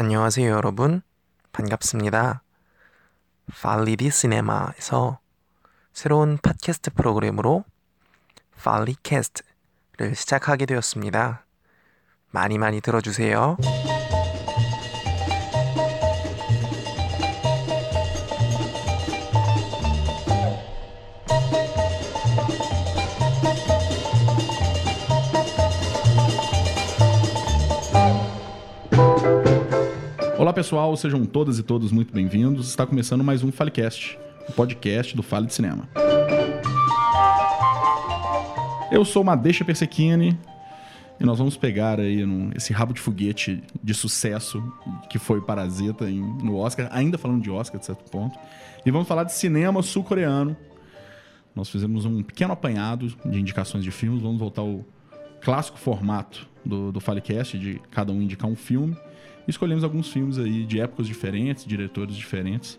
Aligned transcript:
안녕하세요, 0.00 0.48
여러분. 0.48 1.02
반갑습니다. 1.50 2.44
팔리디 3.60 4.12
시네마에서 4.12 5.18
새로운 5.92 6.38
팟캐스트 6.38 6.92
프로그램으로 6.94 7.64
팔리캐스트를 8.62 10.14
시작하게 10.14 10.66
되었습니다. 10.66 11.44
많이 12.30 12.58
많이 12.58 12.80
들어주세요. 12.80 13.56
Olá 30.48 30.54
pessoal, 30.54 30.96
sejam 30.96 31.26
todas 31.26 31.58
e 31.58 31.62
todos 31.62 31.92
muito 31.92 32.10
bem-vindos. 32.10 32.70
Está 32.70 32.86
começando 32.86 33.22
mais 33.22 33.44
um 33.44 33.52
Falecast, 33.52 34.18
o 34.48 34.52
podcast 34.52 35.14
do 35.14 35.22
Fale 35.22 35.46
de 35.46 35.52
Cinema. 35.52 35.86
Eu 38.90 39.04
sou 39.04 39.22
Madeixa 39.22 39.62
Persequini 39.62 40.38
e 41.20 41.24
nós 41.26 41.36
vamos 41.36 41.58
pegar 41.58 42.00
aí 42.00 42.24
num- 42.24 42.50
esse 42.56 42.72
rabo 42.72 42.94
de 42.94 43.00
foguete 43.00 43.62
de 43.84 43.92
sucesso 43.92 44.64
que 45.10 45.18
foi 45.18 45.42
Parasita 45.42 46.10
em- 46.10 46.22
no 46.42 46.56
Oscar, 46.56 46.88
ainda 46.92 47.18
falando 47.18 47.42
de 47.42 47.50
Oscar 47.50 47.78
de 47.78 47.84
certo 47.84 48.10
ponto, 48.10 48.38
e 48.86 48.90
vamos 48.90 49.06
falar 49.06 49.24
de 49.24 49.34
cinema 49.34 49.82
sul-coreano. 49.82 50.56
Nós 51.54 51.68
fizemos 51.68 52.06
um 52.06 52.22
pequeno 52.22 52.54
apanhado 52.54 53.14
de 53.22 53.38
indicações 53.38 53.84
de 53.84 53.90
filmes, 53.90 54.22
vamos 54.22 54.38
voltar 54.38 54.62
ao 54.62 54.82
clássico 55.42 55.76
formato 55.78 56.48
do, 56.64 56.90
do 56.90 57.00
Falecast, 57.00 57.58
de 57.58 57.78
cada 57.90 58.10
um 58.14 58.22
indicar 58.22 58.48
um 58.50 58.56
filme. 58.56 58.96
Escolhemos 59.48 59.82
alguns 59.82 60.12
filmes 60.12 60.38
aí 60.38 60.66
de 60.66 60.78
épocas 60.78 61.06
diferentes, 61.06 61.64
diretores 61.64 62.14
diferentes, 62.14 62.78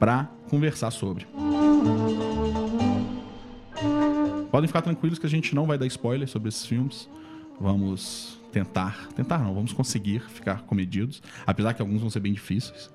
para 0.00 0.24
conversar 0.50 0.90
sobre. 0.90 1.24
Podem 4.50 4.66
ficar 4.66 4.82
tranquilos 4.82 5.20
que 5.20 5.26
a 5.26 5.30
gente 5.30 5.54
não 5.54 5.64
vai 5.64 5.78
dar 5.78 5.86
spoiler 5.86 6.28
sobre 6.28 6.48
esses 6.48 6.66
filmes. 6.66 7.08
Vamos 7.60 8.40
tentar, 8.50 9.08
tentar 9.14 9.38
não, 9.38 9.54
vamos 9.54 9.72
conseguir 9.72 10.20
ficar 10.28 10.62
comedidos, 10.62 11.22
apesar 11.46 11.72
que 11.72 11.80
alguns 11.80 12.00
vão 12.00 12.10
ser 12.10 12.18
bem 12.18 12.32
difíceis. 12.32 12.90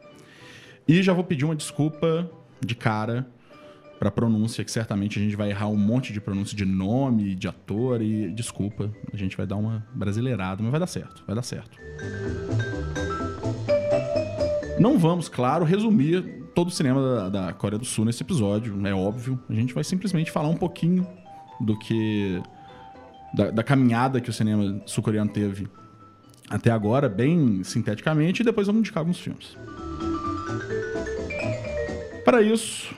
E 0.86 1.02
já 1.02 1.14
vou 1.14 1.24
pedir 1.24 1.46
uma 1.46 1.56
desculpa 1.56 2.30
de 2.60 2.76
cara 2.76 3.26
para 3.98 4.12
pronúncia, 4.12 4.64
que 4.64 4.70
certamente 4.70 5.18
a 5.18 5.22
gente 5.22 5.36
vai 5.36 5.50
errar 5.50 5.68
um 5.68 5.78
monte 5.78 6.14
de 6.14 6.22
pronúncia 6.22 6.56
de 6.56 6.66
nome, 6.66 7.34
de 7.36 7.48
ator 7.48 8.02
e 8.02 8.30
desculpa, 8.32 8.92
a 9.12 9.18
gente 9.18 9.36
vai 9.36 9.48
dar 9.48 9.56
uma 9.56 9.88
brasileirada, 9.96 10.62
mas 10.62 10.72
vai 10.72 10.80
dar 10.80 10.88
certo, 10.88 11.24
vai 11.26 11.36
dar 11.36 11.42
certo. 11.42 11.78
Não 14.80 14.98
vamos, 15.00 15.28
claro, 15.28 15.66
resumir 15.66 16.22
todo 16.54 16.68
o 16.68 16.72
cinema 16.72 17.02
da, 17.02 17.30
da 17.30 17.54
Coreia 17.54 17.80
do 17.80 17.86
Sul 17.86 18.06
nesse 18.06 18.22
episódio, 18.24 18.86
é 18.86 18.94
óbvio. 18.94 19.40
A 19.50 19.54
gente 19.54 19.74
vai 19.74 19.84
simplesmente 19.84 20.32
falar 20.32 20.50
um 20.50 20.56
pouquinho 20.56 21.08
do 21.60 21.78
que. 21.78 22.42
da, 23.34 23.50
da 23.52 23.64
caminhada 23.64 24.22
que 24.22 24.30
o 24.30 24.34
cinema 24.34 24.82
sul-coreano 24.86 25.32
teve 25.32 25.68
até 26.50 26.72
agora, 26.72 27.10
bem 27.10 27.64
sinteticamente, 27.64 28.42
e 28.42 28.46
depois 28.46 28.68
vamos 28.68 28.80
indicar 28.82 29.02
alguns 29.02 29.20
filmes. 29.20 29.58
Para 32.24 32.42
isso, 32.42 32.94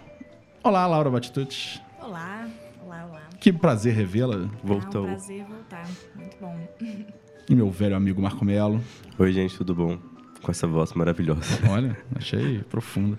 olá, 0.64 0.86
Laura 0.86 1.10
Batitucci. 1.10 1.82
Olá, 2.02 2.48
olá, 2.86 3.06
olá. 3.06 3.22
Que 3.40 3.54
prazer 3.54 3.94
revê-la. 3.94 4.36
É 4.36 4.48
Voltou. 4.68 5.04
um 5.04 5.08
prazer 5.08 5.46
voltar. 5.46 5.88
Muito 6.16 6.38
bom. 6.40 6.58
E 7.50 7.56
meu 7.56 7.72
velho 7.72 7.96
amigo 7.96 8.22
Marco 8.22 8.46
Melo. 8.46 8.80
Oi, 9.18 9.32
gente, 9.34 9.58
tudo 9.58 9.74
bom? 9.74 9.98
Com 10.42 10.52
essa 10.52 10.68
voz 10.68 10.94
maravilhosa. 10.94 11.60
Olha, 11.70 11.98
achei 12.16 12.60
profundo. 12.70 13.18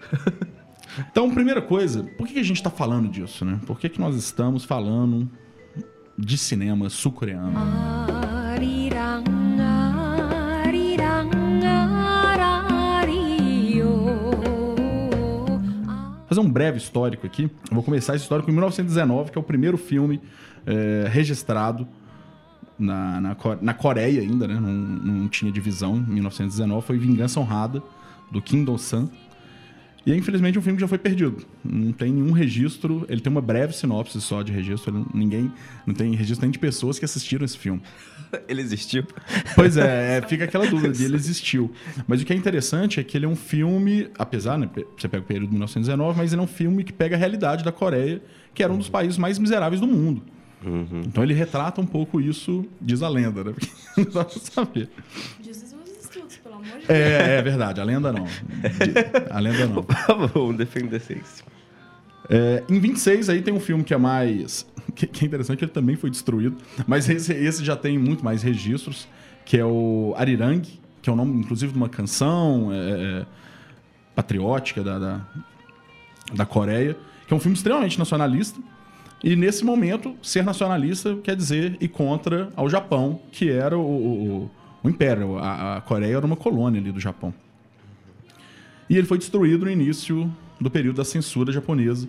Então, 1.10 1.32
primeira 1.32 1.62
coisa, 1.62 2.02
por 2.02 2.26
que 2.26 2.38
a 2.38 2.42
gente 2.42 2.56
está 2.56 2.70
falando 2.70 3.08
disso, 3.08 3.44
né? 3.44 3.60
Por 3.66 3.78
que, 3.78 3.88
que 3.88 4.00
nós 4.00 4.16
estamos 4.16 4.64
falando 4.64 5.30
de 6.18 6.36
cinema 6.36 6.90
sul-coreano? 6.90 7.52
Fazer 16.26 16.40
um 16.40 16.50
breve 16.50 16.78
histórico 16.78 17.26
aqui. 17.26 17.44
Eu 17.44 17.74
vou 17.74 17.82
começar 17.82 18.14
esse 18.14 18.22
histórico 18.22 18.50
em 18.50 18.52
1919, 18.52 19.32
que 19.32 19.38
é 19.38 19.40
o 19.40 19.44
primeiro 19.44 19.76
filme 19.76 20.20
é, 20.66 21.08
registrado 21.08 21.88
na, 22.80 23.20
na, 23.20 23.36
na 23.60 23.74
Coreia 23.74 24.20
ainda, 24.20 24.48
né? 24.48 24.54
Não, 24.54 24.72
não 24.72 25.28
tinha 25.28 25.52
divisão 25.52 25.96
em 25.96 26.14
1919. 26.14 26.86
Foi 26.86 26.98
Vingança 26.98 27.38
Honrada, 27.38 27.82
do 28.30 28.40
Kim 28.40 28.64
Do-san. 28.64 29.08
E 30.04 30.12
é, 30.12 30.16
infelizmente, 30.16 30.58
um 30.58 30.62
filme 30.62 30.76
que 30.76 30.80
já 30.80 30.88
foi 30.88 30.98
perdido. 30.98 31.44
Não 31.62 31.92
tem 31.92 32.10
nenhum 32.12 32.32
registro. 32.32 33.04
Ele 33.08 33.20
tem 33.20 33.30
uma 33.30 33.42
breve 33.42 33.74
sinopse 33.74 34.18
só 34.20 34.42
de 34.42 34.50
registro. 34.50 34.96
Ele- 34.96 35.06
ninguém... 35.12 35.52
Não 35.86 35.94
tem 35.94 36.14
registro 36.14 36.46
nem 36.46 36.50
de 36.50 36.58
pessoas 36.58 36.98
que 36.98 37.04
assistiram 37.04 37.44
esse 37.44 37.58
filme. 37.58 37.82
Ele 38.48 38.62
existiu? 38.62 39.04
Pois 39.54 39.76
é, 39.76 40.18
é, 40.18 40.22
fica 40.22 40.44
aquela 40.44 40.64
dúvida 40.70 40.94
de 40.94 41.04
ele 41.04 41.16
existiu. 41.16 41.72
Mas 42.06 42.22
o 42.22 42.24
que 42.24 42.32
é 42.32 42.36
interessante 42.36 43.00
é 43.00 43.02
que 43.02 43.16
ele 43.16 43.26
é 43.26 43.28
um 43.28 43.34
filme, 43.34 44.08
apesar, 44.16 44.56
né, 44.56 44.70
você 44.96 45.08
pega 45.08 45.24
o 45.24 45.26
período 45.26 45.46
de 45.46 45.54
1919, 45.54 46.16
mas 46.16 46.32
ele 46.32 46.40
é 46.40 46.44
um 46.44 46.46
filme 46.46 46.84
que 46.84 46.92
pega 46.92 47.16
a 47.16 47.18
realidade 47.18 47.64
da 47.64 47.72
Coreia, 47.72 48.22
que 48.54 48.62
era 48.62 48.72
um 48.72 48.78
dos 48.78 48.88
países 48.88 49.18
mais 49.18 49.36
miseráveis 49.36 49.80
do 49.80 49.86
mundo. 49.88 50.22
Uhum. 50.64 51.02
Então 51.06 51.22
ele 51.22 51.34
retrata 51.34 51.80
um 51.80 51.86
pouco 51.86 52.20
isso, 52.20 52.66
diz 52.80 53.02
a 53.02 53.08
lenda, 53.08 53.44
né? 53.44 53.52
Porque 53.54 53.70
não 53.96 54.10
dá 54.10 54.24
pra 54.24 54.38
saber. 54.38 54.90
Diz 55.40 55.62
os 55.62 56.04
estudos, 56.04 56.36
pelo 56.36 56.56
amor 56.56 56.66
de 56.66 56.86
Deus. 56.86 56.88
É, 56.88 57.38
é 57.38 57.42
verdade, 57.42 57.80
a 57.80 57.84
lenda 57.84 58.12
não. 58.12 58.26
A 59.30 59.40
lenda 59.40 59.66
não. 59.66 59.86
Vamos 60.34 60.56
defender 60.56 61.00
isso. 61.10 61.44
É, 62.28 62.62
em 62.68 62.78
26 62.78 63.28
aí 63.28 63.42
tem 63.42 63.52
um 63.52 63.58
filme 63.58 63.82
que 63.82 63.92
é 63.92 63.96
mais. 63.96 64.64
Que, 64.94 65.06
que 65.06 65.24
é 65.24 65.26
interessante 65.26 65.58
que 65.58 65.64
ele 65.64 65.72
também 65.72 65.96
foi 65.96 66.10
destruído. 66.10 66.56
Mas 66.86 67.08
esse, 67.08 67.32
esse 67.32 67.64
já 67.64 67.76
tem 67.76 67.98
muito 67.98 68.24
mais 68.24 68.42
registros, 68.42 69.08
que 69.44 69.56
é 69.56 69.64
o 69.64 70.14
Arirang, 70.16 70.62
que 71.02 71.10
é 71.10 71.12
o 71.12 71.16
nome, 71.16 71.40
inclusive, 71.40 71.72
de 71.72 71.78
uma 71.78 71.88
canção 71.88 72.70
é, 72.72 72.76
é, 72.76 73.26
patriótica 74.14 74.82
da, 74.82 74.98
da, 74.98 75.20
da 76.34 76.46
Coreia, 76.46 76.96
que 77.26 77.32
é 77.32 77.36
um 77.36 77.40
filme 77.40 77.56
extremamente 77.56 77.98
nacionalista. 77.98 78.60
E 79.22 79.36
nesse 79.36 79.64
momento, 79.64 80.16
ser 80.22 80.42
nacionalista 80.42 81.16
quer 81.22 81.36
dizer 81.36 81.76
ir 81.80 81.88
contra 81.88 82.48
ao 82.56 82.70
Japão, 82.70 83.20
que 83.30 83.50
era 83.50 83.78
o, 83.78 83.82
o, 83.82 84.50
o 84.82 84.88
império. 84.88 85.38
A, 85.38 85.76
a 85.76 85.80
Coreia 85.82 86.16
era 86.16 86.24
uma 86.24 86.36
colônia 86.36 86.80
ali 86.80 86.90
do 86.90 87.00
Japão. 87.00 87.34
E 88.88 88.96
ele 88.96 89.06
foi 89.06 89.18
destruído 89.18 89.66
no 89.66 89.70
início 89.70 90.34
do 90.60 90.70
período 90.70 90.96
da 90.96 91.04
censura 91.04 91.52
japonesa, 91.52 92.08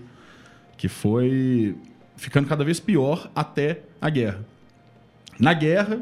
que 0.78 0.88
foi 0.88 1.76
ficando 2.16 2.48
cada 2.48 2.64
vez 2.64 2.80
pior 2.80 3.30
até 3.36 3.82
a 4.00 4.10
guerra. 4.10 4.46
Na 5.40 5.54
guerra, 5.54 6.02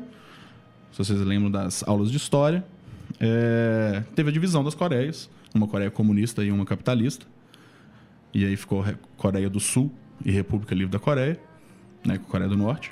se 0.91 0.97
vocês 0.97 1.19
lembram 1.21 1.49
das 1.49 1.87
aulas 1.87 2.11
de 2.11 2.17
história, 2.17 2.63
é, 3.19 4.03
teve 4.15 4.29
a 4.29 4.31
divisão 4.31 4.63
das 4.63 4.75
Coreias, 4.75 5.29
uma 5.55 5.67
Coreia 5.67 5.89
comunista 5.89 6.43
e 6.43 6.51
uma 6.51 6.65
capitalista. 6.65 7.25
E 8.33 8.45
aí 8.45 8.55
ficou 8.55 8.81
Re- 8.81 8.97
Coreia 9.17 9.49
do 9.49 9.59
Sul 9.59 9.91
e 10.23 10.31
República 10.31 10.73
Livre 10.75 10.91
da 10.91 10.99
Coreia, 10.99 11.39
né, 12.05 12.17
com 12.17 12.25
a 12.25 12.29
Coreia 12.29 12.49
do 12.49 12.57
Norte. 12.57 12.91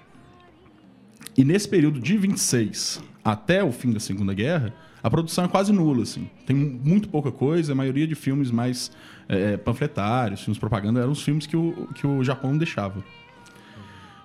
E 1.38 1.44
nesse 1.44 1.68
período 1.68 2.00
de 2.00 2.18
26 2.18 3.02
até 3.24 3.64
o 3.64 3.72
fim 3.72 3.92
da 3.92 4.00
Segunda 4.00 4.34
Guerra, 4.34 4.74
a 5.04 5.10
produção 5.10 5.46
é 5.46 5.48
quase 5.48 5.72
nula, 5.72 6.04
assim. 6.04 6.30
Tem 6.46 6.56
muito 6.56 7.10
pouca 7.10 7.32
coisa, 7.32 7.74
a 7.74 7.76
maioria 7.76 8.08
de 8.08 8.16
filmes 8.16 8.50
mais 8.50 8.92
é, 9.30 9.56
panfletários, 9.58 10.42
filmes 10.42 10.58
propaganda, 10.58 11.00
eram 11.00 11.12
os 11.12 11.22
filmes 11.22 11.46
que 11.46 11.56
o, 11.56 11.88
que 11.94 12.08
o 12.08 12.24
Japão 12.24 12.58
deixava. 12.58 13.04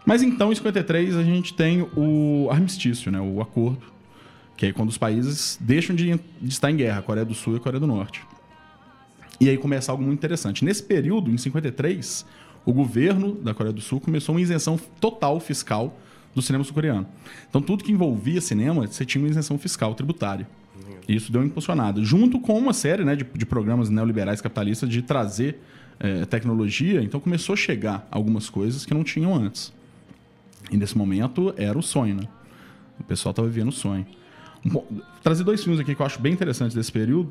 Mas 0.04 0.22
então, 0.22 0.50
em 0.50 0.54
53, 0.54 1.16
a 1.16 1.22
gente 1.22 1.54
tem 1.54 1.82
o 1.96 2.48
armistício, 2.50 3.12
né, 3.12 3.20
o 3.20 3.41
acordo, 3.41 3.82
que 4.56 4.66
é 4.66 4.72
quando 4.72 4.88
os 4.88 4.98
países 4.98 5.58
deixam 5.60 5.94
de, 5.94 6.18
de 6.41 6.48
estar 6.48 6.70
em 6.70 6.76
guerra, 6.76 7.00
a 7.00 7.02
Coreia 7.02 7.24
do 7.24 7.34
Sul 7.34 7.54
e 7.54 7.56
a 7.56 7.60
Coreia 7.60 7.80
do 7.80 7.86
Norte. 7.86 8.22
E 9.41 9.48
aí 9.48 9.59
começa 9.59 9.91
algo 9.91 10.04
muito 10.04 10.18
interessante. 10.18 10.65
Nesse 10.65 10.82
período, 10.82 11.30
em 11.30 11.36
53, 11.36 12.24
o 12.64 12.72
governo 12.72 13.34
da 13.34 13.53
Coreia 13.54 13.72
do 13.72 13.80
Sul 13.80 14.00
começou 14.00 14.34
uma 14.34 14.41
isenção 14.41 14.78
total 15.00 15.38
fiscal 15.41 15.98
do 16.34 16.41
cinema 16.41 16.64
sul-coreano. 16.64 17.06
Então, 17.48 17.60
tudo 17.60 17.84
que 17.84 17.92
envolvia 17.92 18.41
cinema, 18.41 18.86
você 18.86 19.04
tinha 19.04 19.22
uma 19.22 19.28
isenção 19.28 19.59
fiscal 19.59 19.94
tributária. 19.94 20.48
E 21.09 21.14
isso 21.16 21.30
deu 21.32 21.41
uma 21.41 21.47
impulsionada. 21.47 22.03
Junto 22.04 22.38
com 22.41 22.56
uma 22.59 22.72
série 22.72 23.04
né, 23.04 23.14
de, 23.16 23.24
de 23.24 23.44
programas 23.44 23.91
neoliberais 23.91 24.41
capitalistas 24.41 24.88
de 24.88 25.03
trazer 25.03 25.59
eh, 26.00 26.24
tecnologia, 26.26 27.03
então 27.03 27.18
começou 27.20 27.53
a 27.54 27.56
chegar 27.56 28.06
algumas 28.10 28.48
coisas 28.48 28.86
que 28.86 28.94
não 28.94 29.03
tinham 29.04 29.34
antes. 29.34 29.72
E 30.70 30.76
nesse 30.76 30.97
momento 30.97 31.53
era 31.56 31.76
o 31.78 31.82
sonho, 31.82 32.15
né? 32.15 32.28
O 33.00 33.04
pessoal 33.04 33.30
estava 33.32 33.48
vivendo 33.48 33.68
o 33.68 33.72
sonho. 33.72 34.06
Po- 34.70 34.86
trazer 35.22 35.42
dois 35.44 35.62
filmes 35.62 35.80
aqui 35.80 35.94
que 35.94 36.00
eu 36.00 36.06
acho 36.06 36.20
bem 36.20 36.32
interessantes 36.32 36.74
desse 36.74 36.92
período, 36.92 37.30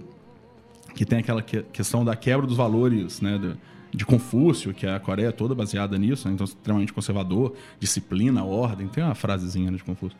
que 0.93 1.05
tem 1.05 1.19
aquela 1.19 1.41
que- 1.41 1.63
questão 1.71 2.03
da 2.03 2.15
quebra 2.15 2.45
dos 2.45 2.57
valores, 2.57 3.21
né? 3.21 3.37
do- 3.37 3.57
de 3.93 4.05
Confúcio, 4.05 4.73
que 4.73 4.87
a 4.87 4.99
Coreia 4.99 5.27
é 5.27 5.31
toda 5.31 5.53
baseada 5.53 5.97
nisso, 5.97 6.27
né? 6.27 6.33
então 6.33 6.45
extremamente 6.45 6.93
conservador, 6.93 7.55
disciplina, 7.79 8.43
ordem, 8.43 8.87
tem 8.87 9.03
uma 9.03 9.15
frasezinha 9.15 9.69
né, 9.69 9.77
de 9.77 9.83
Confúcio. 9.83 10.17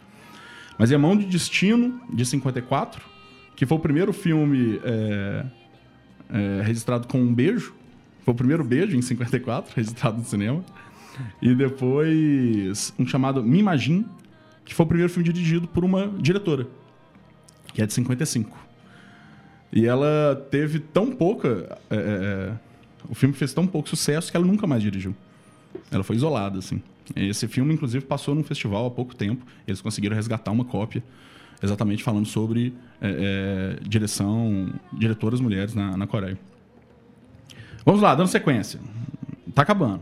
Mas 0.78 0.92
é 0.92 0.98
Mão 0.98 1.16
de 1.16 1.26
Destino, 1.26 2.02
de 2.12 2.26
54, 2.26 3.02
que 3.56 3.66
foi 3.66 3.78
o 3.78 3.82
primeiro 3.82 4.12
filme 4.12 4.80
é, 4.84 5.46
é, 6.30 6.62
registrado 6.64 7.08
com 7.08 7.20
um 7.20 7.34
beijo. 7.34 7.74
Foi 8.24 8.34
o 8.34 8.38
primeiro 8.38 8.64
beijo 8.64 8.96
em 8.96 9.02
54, 9.02 9.74
registrado 9.76 10.18
no 10.18 10.26
cinema. 10.26 10.64
E 11.42 11.54
depois 11.54 12.94
um 12.98 13.06
chamado 13.06 13.44
Me 13.44 13.60
Imagine, 13.60 14.06
que 14.66 14.74
foi 14.74 14.86
o 14.86 14.88
primeiro 14.88 15.12
filme 15.12 15.32
dirigido 15.32 15.68
por 15.68 15.84
uma 15.84 16.08
diretora, 16.18 16.68
que 17.74 17.82
é 17.82 17.86
de 17.86 17.94
55. 17.94 18.58
E 19.72 19.86
ela 19.86 20.36
teve 20.50 20.80
tão 20.80 21.12
pouca. 21.12 21.78
é, 21.90 21.96
é, 21.96 22.71
o 23.12 23.16
filme 23.16 23.36
fez 23.36 23.54
tão 23.54 23.68
pouco 23.68 23.88
sucesso 23.88 24.32
que 24.32 24.38
ela 24.38 24.46
nunca 24.46 24.66
mais 24.66 24.82
dirigiu. 24.82 25.14
Ela 25.92 26.04
foi 26.04 26.16
isolada, 26.16 26.58
assim. 26.58 26.82
Esse 27.16 27.48
filme, 27.48 27.74
inclusive, 27.74 28.04
passou 28.06 28.34
num 28.34 28.44
festival 28.44 28.86
há 28.88 28.90
pouco 28.92 29.14
tempo. 29.16 29.46
Eles 29.68 29.82
conseguiram 29.82 30.16
resgatar 30.16 30.50
uma 30.52 30.64
cópia, 30.66 31.04
exatamente 31.62 32.02
falando 32.04 32.26
sobre 32.26 32.74
é, 33.02 33.78
é, 33.80 33.88
direção, 33.88 34.74
diretoras 34.94 35.40
mulheres 35.40 35.76
na, 35.76 35.96
na 35.98 36.08
Coreia. 36.08 36.40
Vamos 37.86 38.02
lá, 38.02 38.16
dando 38.16 38.28
sequência. 38.28 38.80
Tá 39.54 39.64
acabando. 39.64 40.02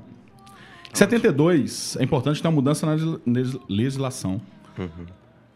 Em 0.93 0.95
72, 0.97 1.97
é 1.99 2.03
importante 2.03 2.41
ter 2.41 2.47
uma 2.47 2.53
mudança 2.55 2.85
na 2.85 2.93
legisla- 2.93 3.21
legis- 3.25 3.59
legislação. 3.69 4.41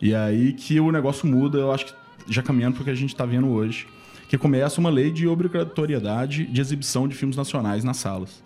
E 0.01 0.13
aí 0.13 0.53
que 0.53 0.79
o 0.79 0.91
negócio 0.91 1.27
muda, 1.27 1.57
eu 1.57 1.71
acho 1.71 1.85
que 1.87 1.93
já 2.29 2.41
caminhando 2.41 2.73
para 2.75 2.81
o 2.81 2.85
que 2.85 2.91
a 2.91 2.95
gente 2.95 3.09
está 3.13 3.25
vendo 3.25 3.47
hoje. 3.49 3.87
Que 4.33 4.37
começa 4.39 4.79
uma 4.81 4.89
lei 4.89 5.11
de 5.11 5.27
obrigatoriedade 5.27 6.47
de 6.47 6.59
exibição 6.59 7.07
de 7.07 7.13
filmes 7.15 7.37
nacionais 7.37 7.83
nas 7.83 7.97
salas. 7.97 8.43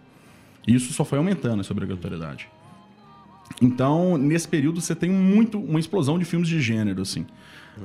Isso 0.67 0.91
só 0.91 1.05
foi 1.05 1.17
aumentando 1.17 1.61
essa 1.61 1.71
obrigatoriedade. 1.71 2.49
Então, 3.61 4.17
nesse 4.17 4.49
período, 4.49 4.81
você 4.81 4.93
tem 4.93 5.09
muito 5.09 5.57
uma 5.57 5.79
explosão 5.79 6.19
de 6.19 6.25
filmes 6.25 6.49
de 6.49 6.59
gênero, 6.59 7.01
assim. 7.03 7.25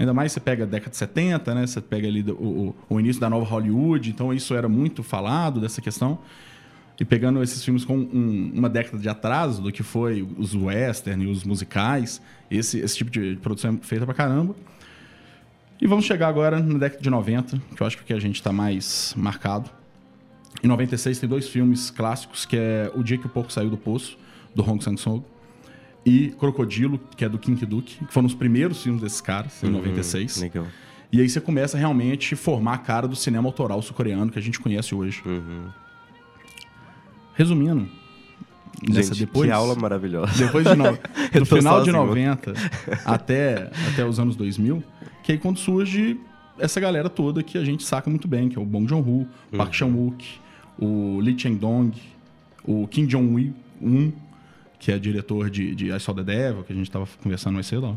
Ainda 0.00 0.12
mais 0.12 0.32
você 0.32 0.40
pega 0.40 0.64
a 0.64 0.66
década 0.66 0.90
de 0.90 0.96
70, 0.96 1.54
né? 1.54 1.64
Você 1.64 1.81
pega 1.81 2.08
ali 2.08 2.25
o, 2.28 2.32
o- 2.32 2.76
o 2.90 2.99
início 2.99 3.20
da 3.20 3.31
nova 3.31 3.44
Hollywood, 3.49 4.10
então 4.10 4.34
isso 4.34 4.52
era 4.52 4.69
muito 4.69 5.04
falado 5.04 5.60
dessa 5.60 5.81
questão. 5.81 6.19
E 6.99 7.04
pegando 7.04 7.40
esses 7.40 7.64
filmes 7.64 7.84
com 7.84 7.96
um- 7.96 8.50
uma 8.52 8.69
década 8.69 8.99
de 8.99 9.08
atraso 9.08 9.62
do 9.62 9.70
que 9.70 9.84
foi 9.84 10.26
os 10.37 10.56
western 10.56 11.22
e 11.25 11.28
os 11.31 11.44
musicais, 11.44 12.20
esse, 12.50 12.81
esse 12.81 12.96
tipo 12.96 13.12
de 13.12 13.38
produção 13.40 13.78
é 13.81 13.87
feita 13.87 14.04
pra 14.04 14.12
caramba. 14.14 14.56
E 15.80 15.86
vamos 15.86 16.04
chegar 16.04 16.28
agora 16.28 16.60
na 16.60 16.78
década 16.78 17.02
de 17.02 17.10
90, 17.10 17.60
que 17.74 17.82
eu 17.82 17.86
acho 17.86 17.98
que 17.98 18.12
é 18.12 18.16
a 18.16 18.20
gente 18.20 18.36
está 18.36 18.52
mais 18.52 19.14
marcado. 19.16 19.69
Em 20.62 20.69
96 20.69 21.19
tem 21.19 21.28
dois 21.28 21.48
filmes 21.48 21.90
clássicos, 21.90 22.44
que 22.44 22.56
é 22.56 22.90
O 22.94 23.02
Dia 23.02 23.19
que 23.19 23.26
o 23.26 23.28
Porco 23.28 23.52
Saiu 23.52 23.69
do 23.69 23.76
Poço, 23.76 24.16
do 24.54 24.62
Hong 24.62 24.82
Sang-soo, 24.82 25.24
e 26.04 26.30
Crocodilo, 26.38 27.00
que 27.16 27.24
é 27.24 27.28
do 27.28 27.38
Kim 27.38 27.54
Ki-duk, 27.56 28.04
que 28.06 28.12
foram 28.12 28.26
os 28.26 28.34
primeiros 28.34 28.82
filmes 28.82 29.02
desses 29.02 29.20
caras, 29.20 29.62
em 29.62 29.70
96. 29.70 30.40
Legal. 30.40 30.66
E 31.12 31.20
aí 31.20 31.28
você 31.28 31.40
começa 31.40 31.76
a 31.76 31.80
realmente 31.80 32.34
formar 32.34 32.75
a 32.75 32.78
cara 32.78 33.06
do 33.06 33.14
cinema 33.14 33.48
autoral 33.48 33.82
sul-coreano 33.82 34.30
que 34.30 34.38
a 34.38 34.42
gente 34.42 34.58
conhece 34.58 34.94
hoje. 34.94 35.22
Uhum. 35.26 35.68
Resumindo, 37.34 37.88
nessa 38.88 39.14
Gente, 39.14 39.26
depois, 39.26 39.46
que 39.46 39.52
aula 39.52 39.75
maravilhosa. 39.75 40.32
depois 40.44 40.66
de 40.66 40.75
no, 40.75 40.84
do 41.38 41.46
final 41.46 41.82
de 41.82 41.90
sozinho. 41.90 42.06
90 42.06 42.54
até, 43.04 43.70
até 43.92 44.04
os 44.04 44.18
anos 44.18 44.36
2000, 44.36 44.82
que 45.22 45.32
aí 45.32 45.38
quando 45.38 45.58
surge 45.58 46.19
essa 46.58 46.80
galera 46.80 47.08
toda 47.08 47.42
que 47.42 47.56
a 47.56 47.64
gente 47.64 47.84
saca 47.84 48.08
muito 48.10 48.28
bem, 48.28 48.48
que 48.48 48.58
é 48.58 48.60
o 48.60 48.64
Bong 48.64 48.88
Joon-ho, 48.88 49.26
o 49.52 49.56
Park 49.56 49.74
Chan-wook, 49.74 50.40
o 50.78 51.19
Lee 51.20 51.38
Chang-dong, 51.38 51.96
o 52.64 52.86
Kim 52.88 53.06
Jong-un, 53.06 54.12
que 54.78 54.92
é 54.92 54.98
diretor 54.98 55.48
de, 55.48 55.74
de 55.74 55.92
I 55.94 56.00
Saw 56.00 56.14
the 56.14 56.22
Devil, 56.22 56.64
que 56.64 56.72
a 56.72 56.76
gente 56.76 56.88
estava 56.88 57.06
conversando 57.22 57.54
mais 57.54 57.66
cedo. 57.66 57.86
ó. 57.86 57.94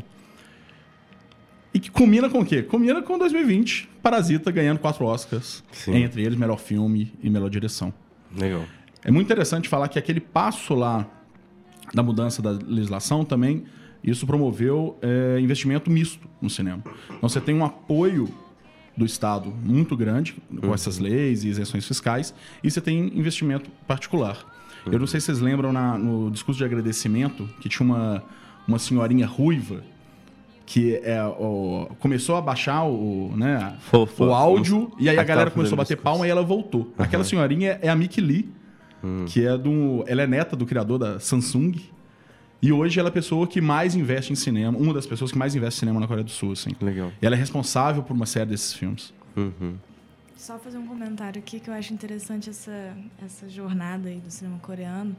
E 1.74 1.78
que 1.78 1.90
combina 1.90 2.30
com 2.30 2.40
o 2.40 2.46
quê? 2.46 2.62
Combina 2.62 3.02
com 3.02 3.18
2020, 3.18 3.88
Parasita 4.02 4.50
ganhando 4.50 4.78
quatro 4.78 5.04
Oscars, 5.04 5.62
Sim. 5.72 5.96
entre 5.96 6.22
eles 6.22 6.38
melhor 6.38 6.58
filme 6.58 7.12
e 7.22 7.28
melhor 7.28 7.50
direção. 7.50 7.92
Legal. 8.34 8.64
É 9.04 9.10
muito 9.10 9.26
interessante 9.26 9.68
falar 9.68 9.88
que 9.88 9.98
aquele 9.98 10.20
passo 10.20 10.74
lá 10.74 11.06
da 11.92 12.02
mudança 12.02 12.40
da 12.40 12.52
legislação 12.52 13.24
também, 13.24 13.64
isso 14.02 14.26
promoveu 14.26 14.96
é, 15.02 15.38
investimento 15.40 15.90
misto 15.90 16.28
no 16.40 16.48
cinema. 16.50 16.82
Então 17.08 17.28
você 17.28 17.40
tem 17.40 17.54
um 17.54 17.64
apoio 17.64 18.28
do 18.96 19.04
Estado 19.04 19.50
muito 19.64 19.96
grande 19.96 20.36
com 20.60 20.72
essas 20.72 20.98
leis 20.98 21.44
e 21.44 21.48
isenções 21.48 21.86
fiscais 21.86 22.32
e 22.62 22.70
você 22.70 22.80
tem 22.80 22.98
investimento 23.18 23.70
particular. 23.86 24.38
Eu 24.90 24.98
não 24.98 25.06
sei 25.06 25.18
se 25.20 25.26
vocês 25.26 25.40
lembram 25.40 25.72
na- 25.72 25.98
no 25.98 26.30
discurso 26.30 26.58
de 26.58 26.64
agradecimento 26.64 27.48
que 27.60 27.68
tinha 27.68 27.84
uma, 27.84 28.22
uma 28.68 28.78
senhorinha 28.78 29.26
ruiva 29.26 29.82
que 30.64 30.96
é, 31.04 31.22
o- 31.24 31.88
começou 32.00 32.36
a 32.36 32.40
baixar 32.40 32.84
o, 32.84 33.32
né, 33.36 33.76
Fofa. 33.80 34.24
o 34.24 34.32
áudio 34.34 34.90
e 34.98 35.08
aí 35.08 35.18
a 35.18 35.22
galera 35.24 35.50
começou 35.50 35.74
a 35.74 35.78
bater 35.78 35.96
palma 35.96 36.26
e 36.26 36.30
ela 36.30 36.42
voltou. 36.42 36.92
Aquela 36.98 37.22
senhorinha 37.24 37.78
é 37.82 37.88
a 37.88 37.94
Mickey 37.96 38.20
Lee, 38.20 38.48
Hum. 39.04 39.24
que 39.28 39.44
é 39.46 39.56
do. 39.58 40.02
Ela 40.06 40.22
é 40.22 40.26
neta 40.26 40.56
do 40.56 40.64
criador 40.64 40.98
da 40.98 41.20
Samsung. 41.20 41.74
E 42.66 42.72
hoje 42.72 42.98
ela 42.98 43.08
é 43.08 43.10
a 43.10 43.12
pessoa 43.12 43.46
que 43.46 43.60
mais 43.60 43.94
investe 43.94 44.32
em 44.32 44.34
cinema, 44.34 44.76
uma 44.76 44.92
das 44.92 45.06
pessoas 45.06 45.30
que 45.30 45.38
mais 45.38 45.54
investe 45.54 45.78
em 45.78 45.80
cinema 45.82 46.00
na 46.00 46.08
Coreia 46.08 46.24
do 46.24 46.32
Sul, 46.32 46.50
assim. 46.50 46.70
Legal. 46.80 47.12
E 47.22 47.24
ela 47.24 47.36
é 47.36 47.38
responsável 47.38 48.02
por 48.02 48.12
uma 48.12 48.26
série 48.26 48.50
desses 48.50 48.72
filmes. 48.72 49.14
Uhum. 49.36 49.76
Só 50.36 50.58
fazer 50.58 50.76
um 50.76 50.86
comentário 50.88 51.38
aqui 51.38 51.60
que 51.60 51.70
eu 51.70 51.74
acho 51.74 51.94
interessante 51.94 52.50
essa, 52.50 52.92
essa 53.24 53.48
jornada 53.48 54.08
aí 54.08 54.18
do 54.18 54.32
cinema 54.32 54.58
coreano, 54.58 55.14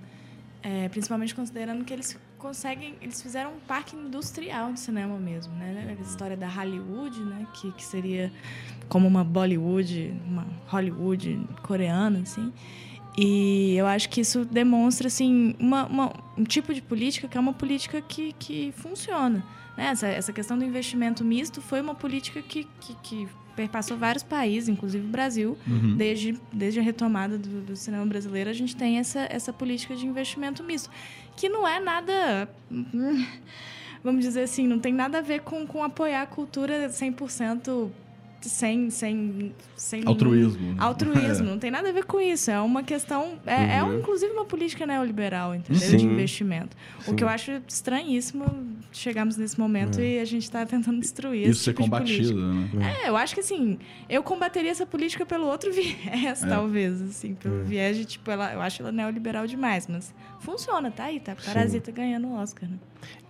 é, 0.61 0.89
principalmente 0.89 1.33
considerando 1.33 1.85
que 1.85 1.93
eles 1.93 2.19
conseguem, 2.37 2.95
eles 3.01 3.21
fizeram 3.21 3.51
um 3.51 3.59
parque 3.65 3.95
industrial 3.95 4.73
de 4.73 4.81
cinema 4.81 5.17
mesmo, 5.17 5.53
né? 5.53 5.95
A 5.97 6.01
história 6.01 6.35
da 6.35 6.49
Hollywood, 6.49 7.17
né? 7.21 7.47
Que, 7.53 7.71
que 7.71 7.83
seria 7.85 8.29
como 8.89 9.07
uma 9.07 9.23
Bollywood, 9.23 10.13
uma 10.27 10.45
Hollywood 10.67 11.39
coreana, 11.63 12.19
assim. 12.23 12.51
E 13.17 13.75
eu 13.75 13.87
acho 13.87 14.09
que 14.09 14.21
isso 14.21 14.45
demonstra 14.45 15.07
assim 15.07 15.55
uma, 15.59 15.85
uma- 15.87 16.13
um 16.37 16.43
tipo 16.43 16.73
de 16.73 16.81
política 16.81 17.27
que 17.27 17.35
é 17.37 17.41
uma 17.41 17.53
política 17.53 17.99
que, 18.01 18.33
que 18.33 18.71
funciona. 18.77 19.43
Né? 19.75 19.87
Essa, 19.87 20.07
essa 20.07 20.31
questão 20.33 20.57
do 20.57 20.63
investimento 20.63 21.23
misto 21.25 21.59
foi 21.61 21.81
uma 21.81 21.95
política 21.95 22.41
que, 22.41 22.67
que, 22.79 22.93
que 23.01 23.27
perpassou 23.55 23.97
vários 23.97 24.21
países, 24.23 24.69
inclusive 24.69 25.03
o 25.03 25.09
Brasil. 25.09 25.57
Desde, 25.97 26.39
desde 26.53 26.79
a 26.79 26.83
retomada 26.83 27.39
do, 27.39 27.61
do 27.61 27.75
cinema 27.75 28.05
brasileiro, 28.05 28.51
a 28.51 28.53
gente 28.53 28.75
tem 28.75 28.99
essa, 28.99 29.25
essa 29.31 29.51
política 29.51 29.95
de 29.95 30.05
investimento 30.05 30.63
misto, 30.63 30.89
que 31.35 31.49
não 31.49 31.67
é 31.67 31.79
nada. 31.79 32.47
hum, 32.71 33.25
Vamos 34.03 34.23
dizer 34.23 34.43
assim, 34.43 34.67
não 34.67 34.77
tem 34.79 34.93
nada 34.93 35.17
a 35.17 35.21
ver 35.21 35.41
com, 35.41 35.65
com 35.65 35.83
apoiar 35.83 36.21
a 36.21 36.25
cultura 36.27 36.87
100% 36.87 37.89
sem, 38.41 38.89
sem, 38.89 39.53
sem 39.75 40.03
Altruísmo. 40.05 40.73
né? 40.73 40.75
altruísmo, 40.79 41.45
não 41.49 41.57
tem 41.59 41.71
nada 41.71 41.89
a 41.89 41.91
ver 41.91 42.05
com 42.05 42.19
isso. 42.19 42.51
É 42.51 42.59
uma 42.61 42.83
questão. 42.83 43.39
É, 43.45 43.77
é 43.77 43.83
Uhum. 43.83 43.99
inclusive 43.99 44.31
uma 44.31 44.45
política 44.45 44.85
neoliberal, 44.85 45.55
entendeu? 45.55 45.81
Sim. 45.81 45.97
De 45.97 46.05
investimento. 46.05 46.75
O 46.99 47.03
Sim. 47.03 47.15
que 47.15 47.23
eu 47.23 47.29
acho 47.29 47.51
estranhíssimo 47.67 48.45
chegarmos 48.91 49.37
nesse 49.37 49.59
momento 49.59 50.01
e 50.01 50.19
a 50.19 50.25
gente 50.25 50.43
está 50.43 50.65
tentando 50.65 50.99
destruir 50.99 51.49
Isso 51.49 51.63
ser 51.63 51.71
tipo 51.71 51.83
de 51.83 51.89
combatido, 51.89 52.35
né? 52.53 52.95
É, 53.03 53.09
eu 53.09 53.17
acho 53.17 53.33
que 53.33 53.41
assim, 53.41 53.77
eu 54.09 54.23
combateria 54.23 54.71
essa 54.71 54.85
política 54.85 55.25
pelo 55.25 55.45
outro 55.45 55.71
viés, 55.73 56.43
É. 56.43 56.47
talvez, 56.47 57.01
assim, 57.01 57.35
pelo 57.35 57.63
viés 57.63 57.97
de, 57.97 58.05
tipo, 58.05 58.29
ela, 58.31 58.53
eu 58.53 58.61
acho 58.61 58.81
ela 58.81 58.91
neoliberal 58.91 59.45
demais, 59.45 59.87
mas 59.87 60.13
funciona, 60.39 60.89
tá 60.89 61.05
aí, 61.05 61.19
tá? 61.19 61.35
Parasita 61.35 61.91
ganhando 61.91 62.27
o 62.27 62.35
Oscar, 62.35 62.69
né? 62.69 62.77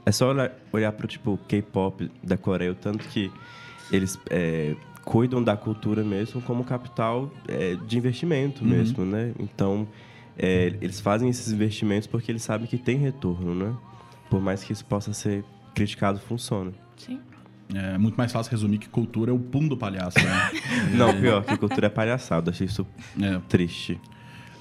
É 0.05 0.11
só 0.11 0.29
olhar, 0.29 0.51
olhar 0.71 0.91
pro 0.93 1.05
tipo 1.07 1.37
K-pop 1.47 2.09
da 2.23 2.37
Coreia, 2.37 2.71
o 2.71 2.75
tanto 2.75 3.05
que 3.09 3.29
eles 3.91 4.17
é, 4.29 4.75
cuidam 5.07 5.41
da 5.41 5.55
cultura 5.55 6.03
mesmo 6.03 6.41
como 6.41 6.65
capital 6.65 7.31
é, 7.47 7.75
de 7.87 7.97
investimento 7.97 8.61
Uhum. 8.61 8.69
mesmo, 8.69 9.05
né? 9.05 9.31
Então, 9.39 9.87
é, 10.37 10.73
eles 10.81 10.99
fazem 10.99 11.29
esses 11.29 11.51
investimentos 11.53 12.05
porque 12.07 12.29
eles 12.29 12.43
sabem 12.43 12.67
que 12.67 12.77
tem 12.77 12.97
retorno, 12.97 13.55
né? 13.55 13.73
Por 14.29 14.41
mais 14.41 14.65
que 14.65 14.73
isso 14.73 14.83
possa 14.83 15.13
ser 15.13 15.45
criticado, 15.73 16.19
funciona. 16.19 16.73
Sim. 16.97 17.21
É 17.73 17.97
muito 17.97 18.15
mais 18.15 18.33
fácil 18.33 18.51
resumir 18.51 18.79
que 18.79 18.89
cultura 18.89 19.31
é 19.31 19.33
o 19.33 19.39
pum 19.39 19.65
do 19.65 19.77
palhaço, 19.77 20.19
né? 20.19 20.51
Não, 20.93 21.13
pior, 21.17 21.43
que 21.45 21.55
cultura 21.57 21.87
é 21.87 21.89
palhaçada. 21.89 22.51
Achei 22.51 22.67
isso 22.67 22.85
É, 23.21 23.39
triste. 23.47 23.97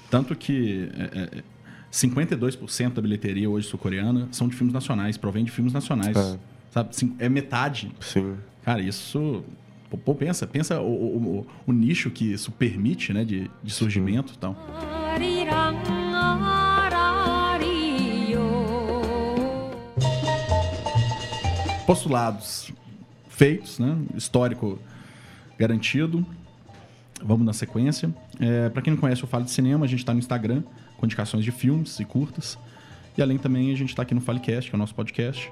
Tanto 0.09 0.33
que 0.33 0.89
é, 0.93 1.37
é, 1.39 1.43
52% 1.91 2.93
da 2.93 3.01
bilheteria 3.01 3.49
hoje 3.49 3.67
sul-coreana 3.67 4.29
são 4.31 4.47
de 4.47 4.55
filmes 4.55 4.73
nacionais, 4.73 5.17
provém 5.17 5.43
de 5.43 5.51
filmes 5.51 5.73
nacionais. 5.73 6.15
É. 6.15 6.37
Sabe? 6.71 6.89
É 7.19 7.27
metade. 7.27 7.91
Sim. 7.99 8.35
Cara, 8.63 8.81
isso. 8.81 9.43
Pô, 9.89 10.13
pensa, 10.13 10.45
pensa 10.45 10.81
o, 10.81 10.85
o, 10.85 11.47
o, 11.65 11.71
nicho 11.71 12.11
que 12.11 12.33
isso 12.33 12.51
permite, 12.51 13.13
né, 13.13 13.23
de, 13.23 13.49
de 13.63 13.71
surgimento 13.71 14.33
e 14.33 14.37
tal. 14.37 14.55
Postulados 21.85 22.73
feitos, 23.29 23.79
né, 23.79 23.97
histórico 24.15 24.77
garantido. 25.57 26.25
Vamos 27.23 27.45
na 27.45 27.53
sequência. 27.53 28.13
É, 28.39 28.69
para 28.69 28.81
quem 28.81 28.93
não 28.93 28.99
conhece 28.99 29.23
o 29.23 29.27
Fale 29.27 29.45
de 29.45 29.51
Cinema, 29.51 29.85
a 29.85 29.87
gente 29.87 29.99
está 29.99 30.13
no 30.13 30.19
Instagram 30.19 30.63
com 30.97 31.05
indicações 31.05 31.45
de 31.45 31.51
filmes 31.51 31.97
e 31.99 32.05
curtas. 32.05 32.57
E 33.17 33.21
além 33.21 33.37
também 33.37 33.71
a 33.71 33.75
gente 33.75 33.89
está 33.89 34.03
aqui 34.03 34.13
no 34.13 34.21
Falecast, 34.21 34.69
que 34.69 34.75
é 34.75 34.77
o 34.77 34.79
nosso 34.79 34.93
podcast. 34.93 35.51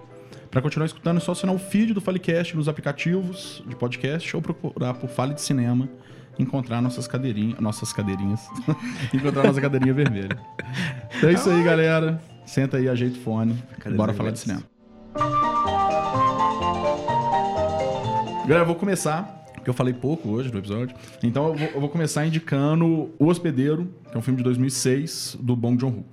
Para 0.56 0.62
continuar 0.62 0.86
escutando, 0.86 1.18
é 1.18 1.20
só 1.20 1.34
assinar 1.34 1.54
o 1.54 1.60
feed 1.60 1.94
do 1.94 2.00
Falecast 2.00 2.56
nos 2.56 2.70
aplicativos 2.70 3.62
de 3.68 3.76
podcast 3.76 4.34
ou 4.38 4.42
procurar 4.42 4.94
por 4.94 5.10
Fale 5.10 5.34
de 5.34 5.42
Cinema 5.42 5.90
e 6.40 6.44
encontrar 6.44 6.82
nossas 6.82 7.06
cadeirinhas. 7.06 7.60
Nossas 7.60 7.92
cadeirinhas. 7.92 8.40
encontrar 9.14 9.44
nossa 9.44 9.60
cadeirinha 9.60 9.94
vermelha. 9.94 10.40
Então 11.18 11.30
é 11.30 11.34
isso 11.34 11.50
aí, 11.50 11.62
galera. 11.62 12.22
Senta 12.46 12.78
aí, 12.78 12.88
ajeita 12.88 13.18
o 13.18 13.22
fone. 13.22 13.62
Cadê 13.80 13.98
Bora 13.98 14.14
falar 14.14 14.32
de 14.32 14.40
cinema. 14.40 14.64
Galera, 18.44 18.62
eu 18.62 18.66
vou 18.66 18.76
começar, 18.76 19.44
porque 19.56 19.70
eu 19.70 19.74
falei 19.74 19.94
pouco 19.94 20.30
hoje 20.30 20.54
no 20.54 20.60
episódio. 20.60 20.96
Então 21.22 21.48
eu 21.48 21.56
vou, 21.56 21.68
eu 21.68 21.82
vou 21.82 21.90
começar 21.90 22.26
indicando 22.26 23.14
O 23.20 23.26
Hospedeiro, 23.26 23.94
que 24.10 24.16
é 24.16 24.18
um 24.18 24.22
filme 24.22 24.38
de 24.38 24.44
2006, 24.46 25.36
do 25.38 25.54
Bong 25.54 25.78
Joon-ho. 25.78 26.06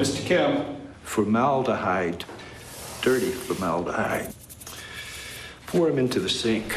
Mr. 0.00 0.22
Kim, 0.22 0.64
Formaldehyde. 1.04 2.26
Dirty 3.04 3.32
formaldehyde. 3.32 4.34
Pour 5.66 5.90
him 5.90 5.98
into 5.98 6.20
the 6.20 6.28
sink. 6.28 6.72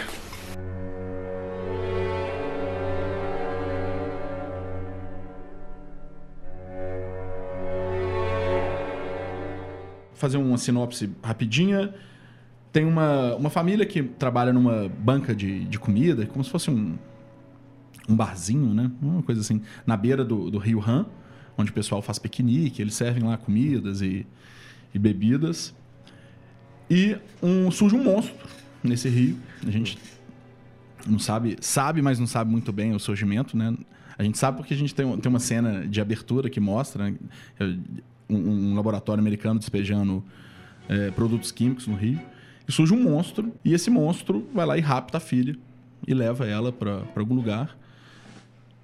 fazer 10.16 10.36
uma 10.36 10.58
sinopse 10.58 11.10
rapidinha. 11.24 11.94
Tem 12.74 12.84
uma, 12.84 13.36
uma 13.36 13.50
família 13.50 13.86
que 13.86 14.04
trabalha 14.04 14.52
numa 14.52 14.90
banca 14.90 15.34
de, 15.34 15.64
de 15.64 15.80
comida, 15.80 16.26
como 16.26 16.44
se 16.44 16.50
fosse 16.50 16.70
um, 16.70 16.98
um 18.10 18.16
barzinho, 18.18 18.74
né? 18.74 18.92
Uma 19.02 19.24
coisa 19.24 19.40
assim, 19.40 19.62
na 19.86 19.96
beira 19.96 20.26
do, 20.26 20.52
do 20.52 20.58
rio 20.58 20.84
Han, 20.86 21.06
onde 21.58 21.72
o 21.72 21.74
pessoal 21.74 22.02
faz 22.02 22.20
piquenique, 22.20 22.82
eles 22.82 22.96
servem 22.96 23.24
lá 23.24 23.38
comidas 23.38 24.02
e, 24.02 24.28
e 24.94 25.00
bebidas. 25.00 25.74
E 26.90 27.18
um, 27.42 27.70
surge 27.72 27.96
um 27.96 28.04
monstro 28.04 28.36
nesse 28.84 29.10
rio. 29.10 29.38
A 29.66 29.72
gente 29.72 29.98
não 31.06 31.20
sabe, 31.20 31.58
sabe, 31.62 32.02
mas 32.02 32.20
não 32.20 32.28
sabe 32.28 32.50
muito 32.52 32.72
bem 32.72 32.94
o 32.94 33.00
surgimento, 33.00 33.58
né? 33.58 33.76
A 34.18 34.24
gente 34.24 34.38
sabe 34.38 34.58
porque 34.58 34.74
a 34.74 34.78
gente 34.78 34.96
tem, 34.96 35.18
tem 35.18 35.30
uma 35.30 35.40
cena 35.40 35.88
de 35.88 36.02
abertura 36.02 36.50
que 36.50 36.60
mostra 36.60 37.10
né, 37.10 37.18
um, 38.28 38.38
um 38.38 38.76
laboratório 38.76 39.22
americano 39.22 39.60
despejando 39.60 40.24
é, 40.90 41.12
produtos 41.12 41.52
químicos 41.52 41.88
no 41.88 41.96
rio. 41.96 42.20
E 42.68 42.72
surge 42.72 42.94
um 42.94 43.02
monstro, 43.02 43.54
e 43.64 43.74
esse 43.74 43.90
monstro 43.90 44.48
vai 44.54 44.66
lá 44.66 44.78
e 44.78 44.82
rapta 44.82 45.18
a 45.18 45.22
filha 45.22 45.56
e 46.06 46.14
leva 46.14 46.46
ela 46.46 46.72
para 46.72 47.04
algum 47.16 47.36
lugar. 47.36 47.78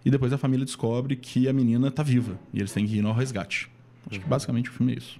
E 0.05 0.11
depois 0.11 0.31
a 0.31 0.37
família 0.37 0.65
descobre 0.65 1.15
que 1.15 1.47
a 1.47 1.53
menina 1.53 1.89
tá 1.89 2.03
viva 2.03 2.37
e 2.53 2.59
eles 2.59 2.71
têm 2.71 2.85
que 2.85 2.95
ir 2.95 3.05
ao 3.05 3.13
resgate. 3.13 3.69
Acho 4.09 4.19
que 4.19 4.27
basicamente 4.27 4.69
o 4.69 4.73
filme 4.73 4.93
é 4.93 4.97
isso. 4.97 5.19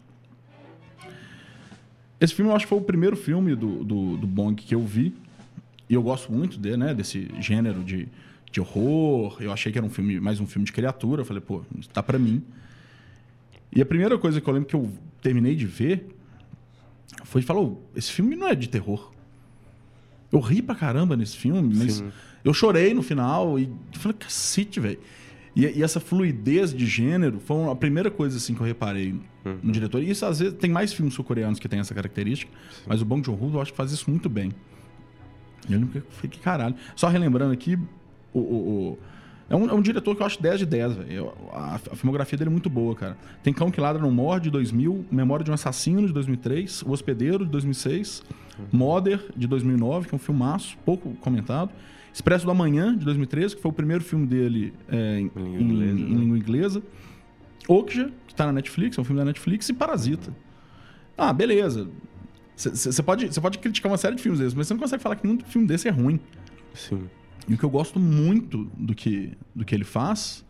Esse 2.20 2.34
filme 2.34 2.50
eu 2.52 2.56
acho 2.56 2.66
que 2.66 2.70
foi 2.70 2.78
o 2.78 2.82
primeiro 2.82 3.16
filme 3.16 3.56
do, 3.56 3.84
do, 3.84 4.18
do 4.18 4.28
Bong 4.28 4.56
que 4.56 4.74
eu 4.74 4.82
vi. 4.86 5.14
E 5.90 5.94
eu 5.94 6.02
gosto 6.02 6.32
muito 6.32 6.58
de, 6.58 6.78
né, 6.78 6.94
desse 6.94 7.30
gênero 7.40 7.84
de, 7.84 8.08
de 8.52 8.62
horror. 8.62 9.38
Eu 9.42 9.52
achei 9.52 9.72
que 9.72 9.78
era 9.78 9.86
um 9.86 9.90
filme, 9.90 10.20
mais 10.20 10.40
um 10.40 10.48
filme 10.48 10.66
de 10.66 10.72
criatura. 10.72 11.22
Eu 11.22 11.26
falei, 11.26 11.42
pô, 11.42 11.64
isso 11.78 11.90
tá 11.90 12.02
pra 12.02 12.18
mim. 12.18 12.42
E 13.76 13.82
a 13.82 13.86
primeira 13.86 14.18
coisa 14.18 14.40
que 14.40 14.48
eu 14.48 14.54
lembro 14.54 14.70
que 14.70 14.76
eu 14.76 14.92
terminei 15.22 15.56
de 15.56 15.66
ver 15.66 16.08
foi 17.24 17.44
"Ô, 17.50 17.78
esse 17.96 18.12
filme 18.12 18.36
não 18.36 18.48
é 18.48 18.56
de 18.56 18.70
terror. 18.70 19.12
Eu 20.32 20.40
ri 20.40 20.62
pra 20.62 20.76
caramba 20.76 21.16
nesse 21.16 21.38
filme, 21.38 21.76
mas 21.76 21.96
Sim. 21.96 22.12
eu 22.44 22.54
chorei 22.54 22.94
no 22.94 23.04
final 23.04 23.60
e 23.60 23.70
falei, 23.94 24.18
cacete, 24.18 24.80
velho. 24.80 25.00
E, 25.56 25.66
e 25.68 25.84
essa 25.84 26.00
fluidez 26.00 26.74
de 26.74 26.86
gênero 26.86 27.40
foi 27.40 27.70
a 27.72 27.76
primeira 27.76 28.10
coisa 28.10 28.38
assim 28.38 28.54
que 28.56 28.62
eu 28.62 28.66
reparei 28.66 29.16
no 29.62 29.72
diretor. 29.72 30.02
E 30.02 30.10
isso 30.10 30.26
às 30.26 30.40
vezes 30.40 30.56
tem 30.58 30.72
mais 30.72 30.92
filmes 30.94 31.14
sul-coreanos 31.14 31.60
que 31.60 31.68
tem 31.70 31.80
essa 31.80 31.94
característica, 31.94 32.52
mas 32.88 33.02
o 33.02 33.06
Bong 33.06 33.24
Joon-ho 33.26 33.52
eu 33.54 33.62
acho 33.62 33.72
que 33.72 33.78
faz 33.78 33.92
isso 33.92 34.10
muito 34.10 34.30
bem. 34.30 34.52
E 35.70 35.74
eu 35.74 35.80
lembro 35.80 36.04
que 36.22 36.28
que 36.28 36.40
caralho. 36.40 36.76
Só 36.96 37.08
relembrando 37.08 37.54
aqui, 37.54 37.78
o, 38.34 38.40
o- 38.40 38.92
o- 38.94 39.00
é, 39.50 39.56
um, 39.56 39.70
é 39.70 39.74
um 39.74 39.82
diretor 39.82 40.16
que 40.16 40.22
eu 40.22 40.26
acho 40.26 40.42
10 40.42 40.60
de 40.60 40.66
10, 40.66 40.94
velho. 40.96 41.32
A, 41.52 41.76
a 41.76 41.96
filmografia 41.96 42.38
dele 42.38 42.50
é 42.50 42.52
muito 42.52 42.70
boa, 42.70 42.96
cara. 42.96 43.18
Tem 43.44 43.54
Cão 43.54 43.70
que 43.70 43.80
Ladra 43.80 44.02
no 44.02 44.10
Mor, 44.10 44.40
de 44.40 44.50
2000, 44.50 45.06
Memória 45.12 45.44
de 45.44 45.52
um 45.52 45.54
Assassino, 45.54 46.08
de 46.08 46.14
2003, 46.14 46.82
O 46.84 46.92
Hospedeiro, 46.92 47.46
de 47.46 47.52
2006, 47.52 48.24
Mother, 48.72 49.24
de 49.36 49.46
2009, 49.46 50.08
que 50.08 50.16
é 50.16 50.18
um 50.18 50.20
filmaço, 50.20 50.78
pouco 50.86 51.12
comentado, 51.16 51.70
Expresso 52.14 52.46
do 52.46 52.52
Amanhã, 52.52 52.96
de 52.96 53.04
2013, 53.06 53.56
que 53.56 53.62
foi 53.62 53.72
o 53.72 53.74
primeiro 53.74 54.04
filme 54.04 54.28
dele 54.28 54.74
é, 54.88 55.20
em, 55.20 55.32
Em 55.36 55.44
língua 55.44 55.58
em- 55.58 55.64
inglesa, 55.64 56.00
em 56.00 56.04
né? 56.14 56.20
língua 56.20 56.38
inglesa. 56.38 56.84
Okja, 57.68 58.12
que 58.28 58.36
tá 58.36 58.46
na 58.46 58.54
Netflix, 58.54 58.98
é 58.98 59.02
um 59.02 59.04
filme 59.04 59.20
da 59.20 59.26
Netflix, 59.26 59.68
e 59.70 59.74
Parasita. 59.74 60.34
Ah, 61.18 61.34
beleza. 61.34 61.88
Você 62.56 63.02
pode, 63.02 63.34
cê 63.34 63.42
pode 63.42 63.58
criticar 63.58 63.92
uma 63.92 63.98
série 63.98 64.16
de 64.16 64.22
filmes 64.22 64.40
desses, 64.40 64.54
mas 64.54 64.68
você 64.68 64.74
não 64.76 64.82
consegue 64.82 65.02
falar 65.02 65.16
que 65.16 65.26
nenhum 65.26 65.40
filme 65.40 65.68
desse 65.68 65.88
é 65.88 65.92
ruim. 65.92 66.20
Sim. 66.74 67.04
E 67.50 67.54
o 67.56 67.58
que 67.58 67.64
eu 67.64 67.70
gosto 67.70 68.00
muito 68.00 68.70
do 68.78 68.94
que, 68.94 69.32
do 69.56 69.66
que 69.66 69.74
ele 69.74 69.84
faz 69.84 70.46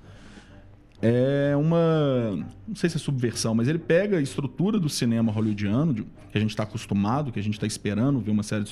é 1.01 1.53
uma. 1.55 2.46
Não 2.67 2.75
sei 2.75 2.89
se 2.89 2.98
é 2.98 3.00
subversão, 3.00 3.53
mas 3.55 3.67
ele 3.67 3.79
pega 3.79 4.17
a 4.17 4.22
estrutura 4.22 4.79
do 4.79 4.89
cinema 4.89 5.32
hollywoodiano, 5.32 5.93
de- 5.93 6.03
que 6.03 6.38
a 6.38 6.39
gente 6.41 6.50
está 6.51 6.63
acostumado, 6.63 7.32
que 7.32 7.39
a 7.39 7.43
gente 7.43 7.53
está 7.55 7.67
esperando 7.67 8.20
ver 8.20 8.32
uma 8.32 8.43
série 8.43 8.65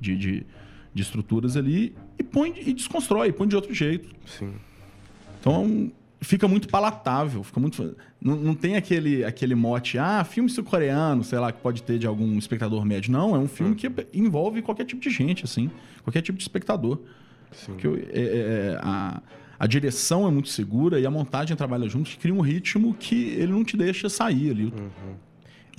de, 0.00 0.16
de, 0.16 0.46
de, 0.94 1.02
estruturas 1.02 1.56
ali, 1.56 1.94
e 2.18 2.22
põe 2.22 2.54
e 2.56 2.72
desconstrói, 2.72 3.32
põe 3.32 3.48
de 3.48 3.56
outro 3.56 3.74
jeito. 3.74 4.08
Sim. 4.26 4.52
Então 5.40 5.90
fica 6.20 6.48
muito 6.48 6.68
palatável, 6.68 7.42
fica 7.42 7.60
muito. 7.60 7.96
Não, 8.20 8.36
não 8.36 8.54
tem 8.54 8.76
aquele, 8.76 9.24
aquele 9.24 9.54
mote, 9.54 9.98
ah, 9.98 10.24
filme 10.24 10.48
sul-coreano, 10.48 11.22
sei 11.22 11.38
lá, 11.38 11.52
que 11.52 11.60
pode 11.60 11.82
ter 11.82 11.98
de 11.98 12.06
algum 12.06 12.38
espectador 12.38 12.84
médio. 12.84 13.12
Não, 13.12 13.34
é 13.34 13.38
um 13.38 13.48
filme 13.48 13.74
que 13.74 13.90
envolve 14.14 14.62
qualquer 14.62 14.86
tipo 14.86 15.02
de 15.02 15.10
gente, 15.10 15.44
assim, 15.44 15.70
qualquer 16.02 16.22
tipo 16.22 16.38
de 16.38 16.44
espectador. 16.44 17.00
Porque 17.66 17.86
o- 17.86 17.96
é- 17.96 18.00
é- 18.00 18.72
é, 18.72 18.78
a, 18.80 19.20
a 19.58 19.66
direção 19.66 20.26
é 20.26 20.30
muito 20.30 20.48
segura 20.48 20.98
e 20.98 21.04
a 21.06 21.10
montagem 21.10 21.54
trabalha 21.56 21.88
junto, 21.88 22.08
que 22.10 22.16
cria 22.18 22.34
um 22.34 22.40
ritmo 22.40 22.94
que 22.94 23.30
ele 23.30 23.52
não 23.52 23.62
te 23.62 23.76
deixa 23.76 24.08
sair 24.08 24.50
ali. 24.50 24.72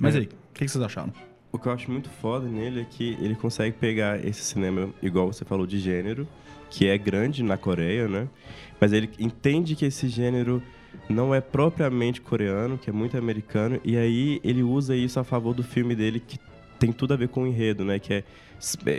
Mas 0.00 0.14
É. 0.14 0.18
aí, 0.20 0.24
o 0.26 0.28
que, 0.54 0.64
que 0.64 0.68
vocês 0.68 0.82
acharam? 0.84 1.12
O 1.56 1.58
que 1.58 1.66
eu 1.68 1.72
acho 1.72 1.90
muito 1.90 2.10
foda 2.10 2.46
nele 2.46 2.82
é 2.82 2.84
que 2.88 3.16
ele 3.20 3.34
consegue 3.34 3.74
pegar 3.76 4.22
esse 4.24 4.42
cinema, 4.42 4.90
igual 5.02 5.32
você 5.32 5.44
falou, 5.44 5.66
de 5.66 5.78
gênero, 5.78 6.28
que 6.68 6.86
é 6.86 6.98
grande 6.98 7.42
na 7.42 7.56
Coreia, 7.56 8.06
né? 8.06 8.28
Mas 8.78 8.92
ele 8.92 9.08
entende 9.18 9.74
que 9.74 9.86
esse 9.86 10.06
gênero 10.08 10.62
não 11.08 11.34
é 11.34 11.40
propriamente 11.40 12.20
coreano, 12.20 12.76
que 12.76 12.90
é 12.90 12.92
muito 12.92 13.16
americano, 13.16 13.80
e 13.82 13.96
aí 13.96 14.38
ele 14.44 14.62
usa 14.62 14.94
isso 14.94 15.18
a 15.18 15.24
favor 15.24 15.54
do 15.54 15.62
filme 15.62 15.94
dele, 15.94 16.20
que 16.20 16.38
tem 16.78 16.92
tudo 16.92 17.14
a 17.14 17.16
ver 17.16 17.28
com 17.28 17.44
o 17.44 17.46
enredo, 17.46 17.84
né? 17.84 17.98
Que 17.98 18.12
é. 18.14 18.24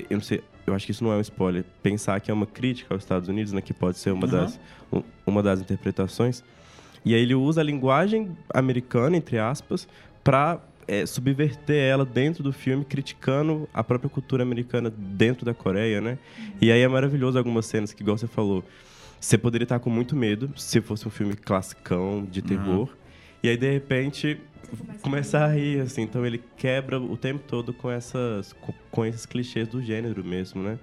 Eu 0.09 0.17
não 0.17 0.21
sei, 0.21 0.41
eu 0.65 0.73
acho 0.73 0.85
que 0.85 0.91
isso 0.91 1.03
não 1.03 1.11
é 1.13 1.17
um 1.17 1.21
spoiler. 1.21 1.63
Pensar 1.83 2.19
que 2.19 2.31
é 2.31 2.33
uma 2.33 2.45
crítica 2.47 2.93
aos 2.93 3.03
Estados 3.03 3.29
Unidos, 3.29 3.53
né? 3.53 3.61
Que 3.61 3.73
pode 3.73 3.99
ser 3.99 4.11
uma, 4.11 4.25
Uhum. 4.25 4.31
das, 4.31 4.59
um- 4.91 5.03
uma 5.27 5.43
das 5.43 5.61
interpretações. 5.61 6.43
E 7.05 7.13
aí 7.13 7.21
ele 7.21 7.35
usa 7.35 7.61
a 7.61 7.63
linguagem 7.63 8.35
americana, 8.51 9.15
entre 9.15 9.37
aspas, 9.37 9.87
para 10.23 10.59
subverter 11.05 11.75
ela 11.75 12.05
dentro 12.05 12.43
do 12.43 12.53
filme, 12.53 12.85
criticando 12.85 13.67
a 13.73 13.83
própria 13.83 14.09
cultura 14.09 14.43
americana 14.43 14.89
dentro 14.89 15.45
da 15.45 15.53
Coreia, 15.53 15.99
né? 15.99 16.17
E 16.61 16.71
aí 16.71 16.81
é 16.81 16.87
maravilhoso 16.87 17.37
algumas 17.37 17.65
cenas 17.65 17.93
que, 17.93 18.01
igual 18.01 18.17
você 18.17 18.27
falou, 18.27 18.63
você 19.19 19.37
poderia 19.37 19.65
estar 19.65 19.79
com 19.79 19.89
muito 19.89 20.15
medo 20.15 20.51
se 20.55 20.79
fosse 20.81 21.07
um 21.07 21.11
filme 21.11 21.35
classicão, 21.35 22.25
de 22.25 22.41
terror. 22.41 22.89
E 23.43 23.49
aí, 23.49 23.57
de 23.57 23.71
repente, 23.71 24.39
começar 25.01 25.45
a 25.45 25.47
rir, 25.47 25.81
assim. 25.81 26.03
Então 26.03 26.25
ele 26.25 26.41
quebra 26.55 26.99
o 26.99 27.17
tempo 27.17 27.43
todo 27.47 27.73
com, 27.73 27.89
essas, 27.89 28.53
com, 28.53 28.73
com 28.91 29.05
esses 29.05 29.25
clichês 29.25 29.67
do 29.67 29.81
gênero 29.81 30.23
mesmo, 30.23 30.61
né? 30.61 30.79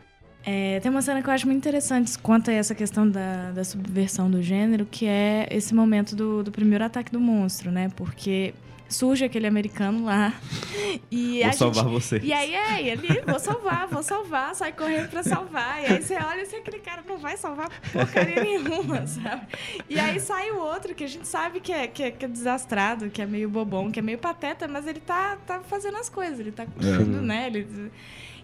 É, 0.47 0.79
tem 0.81 0.91
uma 0.91 1.01
cena 1.01 1.23
que 1.23 1.29
eu 1.29 1.33
acho 1.33 1.47
muito 1.47 1.59
interessante 1.59 2.19
quanto 2.19 2.51
a 2.51 2.53
essa 2.53 2.75
questão 2.75 3.09
da, 3.09 3.51
da 3.53 3.65
subversão 3.65 4.31
do 4.31 4.43
gênero, 4.43 4.87
que 4.87 5.07
é 5.07 5.49
esse 5.51 5.75
momento 5.75 6.15
do, 6.15 6.43
do 6.43 6.53
primeiro 6.53 6.85
ataque 6.85 7.11
do 7.11 7.19
monstro, 7.19 7.71
né? 7.71 7.91
Porque 7.97 8.53
surge 8.89 9.25
aquele 9.25 9.47
americano 9.47 10.05
lá 10.05 10.33
e 11.11 11.41
Vou 11.41 11.49
a 11.49 11.53
salvar 11.53 11.85
gente... 11.85 11.93
vocês. 11.93 12.25
E 12.25 12.33
aí 12.33 12.55
é 12.55 12.83
ele, 12.89 13.23
vou 13.27 13.39
salvar, 13.41 13.89
vou 13.89 14.03
salvar, 14.03 14.55
sai 14.55 14.73
correndo 14.73 15.09
pra 15.09 15.23
salvar. 15.23 15.83
E 15.83 15.87
aí 15.87 16.03
você 16.03 16.15
olha 16.15 16.43
assim, 16.43 16.57
aquele 16.57 16.79
cara 16.79 17.03
não 17.07 17.17
vai 17.17 17.37
salvar 17.37 17.69
porcaria 17.93 18.43
nenhuma, 18.43 19.05
sabe? 19.09 19.47
E 19.89 19.99
aí 19.99 20.21
sai 20.21 20.51
o 20.51 20.59
outro, 20.59 20.95
que 20.95 21.05
a 21.05 21.09
gente 21.09 21.27
sabe 21.27 21.61
que 21.61 21.73
é, 21.73 21.87
que 21.87 22.03
é, 22.03 22.11
que 22.11 22.25
é 22.25 22.29
desastrado, 22.29 23.09
que 23.11 23.23
é 23.23 23.27
meio 23.27 23.49
bobão, 23.49 23.91
que 23.91 23.99
é 23.99 24.03
meio 24.03 24.19
pateta, 24.19 24.69
mas 24.69 24.87
ele 24.87 25.01
tá, 25.01 25.37
tá 25.47 25.61
fazendo 25.61 25.97
as 25.97 26.09
coisas, 26.09 26.39
ele 26.39 26.53
tá 26.53 26.67
curtindo, 26.67 27.23
né? 27.23 27.47
Ele... 27.47 27.91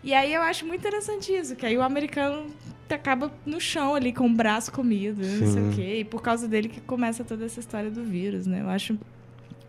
E 0.03 0.15
aí 0.15 0.33
eu 0.33 0.43
acho 0.43 0.67
muito 0.67 0.81
interessante 0.81 1.33
isso, 1.33 1.55
que 1.55 1.67
aí 1.67 1.77
o 1.77 1.83
americano 1.83 2.47
acaba 2.89 3.31
no 3.47 3.61
chão 3.61 3.95
ali 3.95 4.13
com 4.13 4.27
o 4.27 4.33
braço 4.35 4.73
comido, 4.73 5.23
não 5.23 5.53
sei 5.53 5.63
o 5.63 5.73
quê. 5.73 5.97
E 6.01 6.05
por 6.05 6.23
causa 6.23 6.49
dele 6.49 6.69
que 6.69 6.81
começa 6.81 7.23
toda 7.23 7.45
essa 7.45 7.61
história 7.61 7.91
do 7.91 8.03
vírus, 8.03 8.47
né? 8.47 8.63
Eu 8.63 8.69
acho 8.69 8.99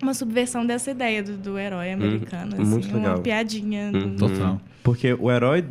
uma 0.02 0.14
subversão 0.14 0.66
dessa 0.66 0.92
ideia 0.92 1.22
do, 1.22 1.38
do 1.38 1.60
herói 1.60 1.92
americano, 1.92 2.56
assim, 2.56 2.66
muito 2.66 2.88
uma 2.90 3.10
legal. 3.10 3.20
piadinha. 3.20 3.92
Uhum. 3.94 4.16
Total. 4.16 4.62
Porque 4.84 5.14
o 5.14 5.32
herói 5.32 5.64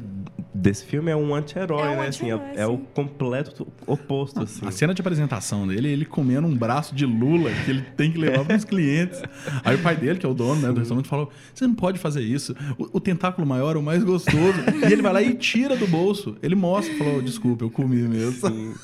desse 0.60 0.84
filme 0.84 1.10
é 1.10 1.16
um 1.16 1.34
anti-herói, 1.34 1.88
É 1.88 1.90
um 1.90 1.96
né? 1.96 2.08
Assim, 2.08 2.30
é, 2.30 2.52
é 2.56 2.66
o 2.66 2.78
completo 2.78 3.66
oposto, 3.86 4.40
assim. 4.42 4.66
A 4.66 4.70
cena 4.70 4.94
de 4.94 5.00
apresentação 5.00 5.66
dele, 5.66 5.88
ele 5.88 6.04
comendo 6.04 6.46
um 6.46 6.56
braço 6.56 6.94
de 6.94 7.06
lula 7.06 7.50
que 7.64 7.70
ele 7.70 7.82
tem 7.96 8.12
que 8.12 8.18
levar 8.18 8.44
para 8.44 8.56
os 8.56 8.64
clientes. 8.64 9.22
Aí 9.64 9.76
o 9.76 9.78
pai 9.78 9.96
dele, 9.96 10.18
que 10.18 10.26
é 10.26 10.28
o 10.28 10.34
dono 10.34 10.60
né, 10.60 10.72
do 10.72 10.78
restaurante, 10.78 11.08
falou: 11.08 11.30
Você 11.54 11.66
não 11.66 11.74
pode 11.74 11.98
fazer 11.98 12.22
isso. 12.22 12.54
O, 12.78 12.98
o 12.98 13.00
tentáculo 13.00 13.46
maior 13.46 13.76
é 13.76 13.78
o 13.78 13.82
mais 13.82 14.04
gostoso. 14.04 14.58
e 14.88 14.92
ele 14.92 15.02
vai 15.02 15.12
lá 15.12 15.22
e 15.22 15.34
tira 15.34 15.76
do 15.76 15.86
bolso. 15.86 16.36
Ele 16.42 16.54
mostra 16.54 16.92
e 16.94 16.98
falou: 16.98 17.22
Desculpa, 17.22 17.64
eu 17.64 17.70
comi 17.70 18.02
mesmo. 18.02 18.74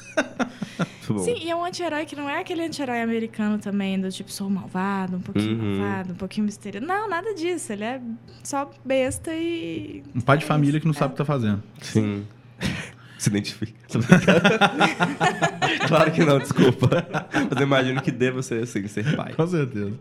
Sim. 1.07 1.13
Muito 1.13 1.15
bom. 1.15 1.19
Sim, 1.25 1.45
e 1.47 1.51
é 1.51 1.57
um 1.57 1.65
anti-herói 1.65 2.05
que 2.07 2.17
não 2.17 2.29
é 2.29 2.41
aquele 2.41 2.63
anti-herói 2.65 3.01
americano 3.03 3.59
também, 3.59 4.01
do 4.01 4.11
tipo, 4.11 4.31
sou 4.31 4.49
malvado, 4.51 5.17
um 5.17 5.21
pouquinho 5.21 5.59
Uhum. 5.59 5.79
malvado, 5.79 6.13
um 6.13 6.17
pouquinho 6.17 6.47
misterioso. 6.47 6.87
Não, 6.87 7.09
nada 7.09 7.35
disso. 7.35 7.73
Ele 7.73 7.85
é 7.85 8.01
só 8.43 8.71
besta 8.85 9.33
e. 9.35 10.03
Um 10.15 10.21
pai 10.21 10.39
de 10.39 10.45
é 10.45 10.47
família 10.47 10.73
isso. 10.79 10.81
que 10.81 10.87
não 10.87 10.95
sabe 10.95 11.09
o 11.09 11.11
que 11.13 11.19
tá 11.19 11.25
fazendo. 11.25 11.63
Sim. 11.81 12.25
Se 13.19 13.31
identifica. 13.31 13.73
Claro 15.89 16.13
que 16.13 16.25
não, 16.25 16.39
desculpa. 16.39 17.07
Mas 17.51 17.61
eu 17.61 17.67
imagino 17.67 18.03
que 18.03 18.11
deva 18.11 18.43
ser 18.43 18.63
assim, 18.63 18.87
ser 18.89 19.17
pai. 19.17 19.33
Com 19.35 19.47
certeza. 19.47 19.93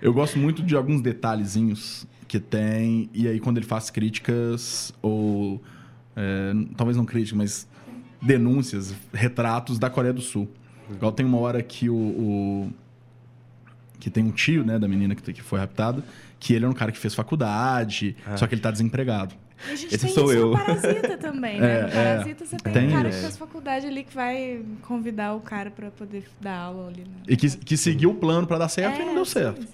Eu 0.00 0.12
gosto 0.12 0.38
muito 0.38 0.62
de 0.62 0.74
alguns 0.76 1.00
detalhezinhos 1.00 2.06
que 2.26 2.40
tem, 2.40 3.10
e 3.12 3.28
aí 3.28 3.38
quando 3.38 3.58
ele 3.58 3.66
faz 3.66 3.90
críticas, 3.90 4.92
ou 5.02 5.62
é, 6.16 6.52
talvez 6.76 6.96
não 6.96 7.04
críticas, 7.04 7.36
mas 7.36 7.68
denúncias, 8.22 8.94
retratos 9.12 9.78
da 9.78 9.90
Coreia 9.90 10.12
do 10.14 10.20
Sul. 10.22 10.48
Igual 10.90 11.12
tem 11.12 11.26
uma 11.26 11.38
hora 11.38 11.62
que 11.62 11.90
o. 11.90 11.94
o- 11.94 12.70
que 13.98 14.10
tem 14.10 14.24
um 14.24 14.32
tio, 14.32 14.64
né, 14.64 14.80
da 14.80 14.88
menina 14.88 15.14
que, 15.14 15.32
que 15.32 15.42
foi 15.42 15.60
raptada, 15.60 16.02
que 16.40 16.52
ele 16.54 16.64
é 16.64 16.68
um 16.68 16.72
cara 16.72 16.90
que 16.90 16.98
fez 16.98 17.14
faculdade, 17.14 18.16
só 18.36 18.48
que 18.48 18.54
ele 18.56 18.60
tá 18.60 18.70
desempregado. 18.72 19.32
E 19.68 19.70
a 19.70 19.76
gente 19.76 19.94
Esse 19.94 20.06
tem 20.06 20.12
sou 20.14 20.24
isso 20.24 20.32
eu. 20.42 20.50
no 20.50 20.56
Parasita 20.58 21.16
também, 21.18 21.60
né? 21.60 21.78
É, 21.78 21.82
no 21.82 21.88
é. 21.88 21.90
Parasita 22.16 22.44
você 22.46 22.56
tem, 22.56 22.72
Tem 22.72 22.88
um 22.88 22.90
cara 22.90 23.08
isso. 23.10 23.18
que 23.18 23.22
faz 23.22 23.36
faculdade 23.36 23.86
ali 23.86 24.02
que 24.02 24.12
vai 24.12 24.60
convidar 24.82 25.34
o 25.34 25.40
cara 25.40 25.70
pra 25.70 25.88
poder 25.92 26.24
dar 26.40 26.56
aula 26.58 26.88
ali. 26.88 27.02
Né? 27.02 27.14
E 27.28 27.36
que, 27.36 27.48
que 27.58 27.76
seguiu 27.76 28.10
o 28.10 28.14
plano 28.16 28.44
pra 28.44 28.58
dar 28.58 28.68
certo 28.68 29.00
e 29.00 29.04
não 29.04 29.14
deu 29.14 29.24
sim, 29.24 29.34
certo. 29.34 29.62
sim. 29.62 29.68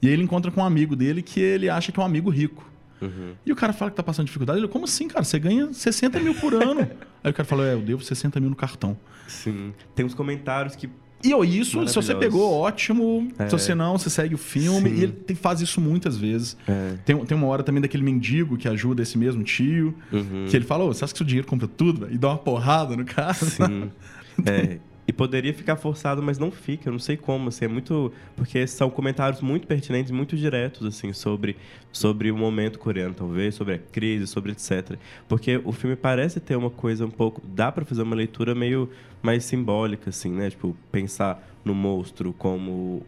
E 0.00 0.06
aí 0.06 0.12
ele 0.14 0.22
encontra 0.22 0.50
com 0.50 0.62
um 0.62 0.64
amigo 0.64 0.96
dele 0.96 1.20
que 1.20 1.38
ele 1.38 1.68
acha 1.68 1.92
que 1.92 2.00
é 2.00 2.02
um 2.02 2.06
amigo 2.06 2.30
rico. 2.30 2.66
Uhum. 3.00 3.34
E 3.44 3.52
o 3.52 3.56
cara 3.56 3.72
fala 3.72 3.90
que 3.90 3.96
tá 3.96 4.02
passando 4.02 4.26
dificuldade. 4.26 4.58
Ele, 4.58 4.68
como 4.68 4.84
assim, 4.84 5.08
cara? 5.08 5.24
Você 5.24 5.38
ganha 5.38 5.72
60 5.72 6.18
mil 6.20 6.34
por 6.34 6.54
ano. 6.54 6.80
aí 7.22 7.30
o 7.30 7.34
cara 7.34 7.44
falou, 7.46 7.64
é, 7.64 7.74
eu 7.74 7.80
devo 7.80 8.02
60 8.02 8.40
mil 8.40 8.50
no 8.50 8.56
cartão. 8.56 8.96
Sim. 9.26 9.72
Tem 9.94 10.04
uns 10.06 10.14
comentários 10.14 10.74
que. 10.76 10.88
E 11.24 11.32
ó, 11.34 11.42
isso, 11.42 11.86
se 11.88 11.94
você 11.94 12.14
pegou, 12.14 12.52
ótimo. 12.52 13.28
É. 13.38 13.46
Se 13.48 13.52
você 13.58 13.74
não, 13.74 13.96
você 13.98 14.10
segue 14.10 14.34
o 14.34 14.38
filme. 14.38 14.90
Sim. 14.90 14.96
E 14.96 15.02
ele 15.02 15.12
tem- 15.12 15.34
faz 15.34 15.60
isso 15.60 15.80
muitas 15.80 16.16
vezes. 16.16 16.56
É. 16.68 16.94
Tem, 17.04 17.16
tem 17.24 17.36
uma 17.36 17.46
hora 17.46 17.62
também 17.62 17.80
daquele 17.80 18.02
mendigo 18.02 18.56
que 18.56 18.68
ajuda 18.68 19.02
esse 19.02 19.16
mesmo 19.16 19.42
tio. 19.42 19.94
Uhum. 20.12 20.46
Que 20.48 20.56
ele 20.56 20.64
fala, 20.66 20.84
ô, 20.84 20.88
você 20.92 21.04
acha 21.04 21.12
que 21.14 21.18
seu 21.18 21.26
dinheiro 21.26 21.48
compra 21.48 21.66
tudo? 21.66 22.00
velho?" 22.02 22.14
E 22.14 22.18
dá 22.18 22.28
uma 22.28 22.38
porrada 22.38 22.96
no 22.96 23.04
cara. 23.04 23.34
Sim. 23.34 23.90
É, 24.44 24.78
e 25.08 25.12
poderia 25.12 25.54
ficar 25.54 25.76
forçado, 25.76 26.22
mas 26.22 26.38
não 26.38 26.50
fica. 26.50 26.88
Eu 26.88 26.92
não 26.92 26.98
sei 26.98 27.16
como, 27.16 27.48
assim, 27.48 27.66
é 27.66 27.68
muito... 27.68 28.12
Porque 28.34 28.66
são 28.66 28.90
comentários 28.90 29.40
muito 29.40 29.66
pertinentes, 29.66 30.10
muito 30.10 30.36
diretos, 30.36 30.84
assim, 30.86 31.12
sobre, 31.12 31.56
sobre 31.92 32.30
o 32.30 32.36
momento 32.36 32.78
coreano, 32.78 33.14
talvez, 33.14 33.54
sobre 33.54 33.74
a 33.74 33.78
crise, 33.78 34.26
sobre 34.26 34.52
etc. 34.52 34.96
Porque 35.28 35.60
o 35.64 35.72
filme 35.72 35.94
parece 35.94 36.40
ter 36.40 36.56
uma 36.56 36.70
coisa 36.70 37.06
um 37.06 37.10
pouco... 37.10 37.40
Dá 37.46 37.70
pra 37.70 37.84
fazer 37.84 38.02
uma 38.02 38.16
leitura 38.16 38.54
meio 38.54 38.90
mais 39.22 39.44
simbólica, 39.44 40.10
assim, 40.10 40.30
né? 40.30 40.50
Tipo, 40.50 40.76
pensar 40.90 41.46
no 41.64 41.74
monstro 41.74 42.32
como 42.32 43.02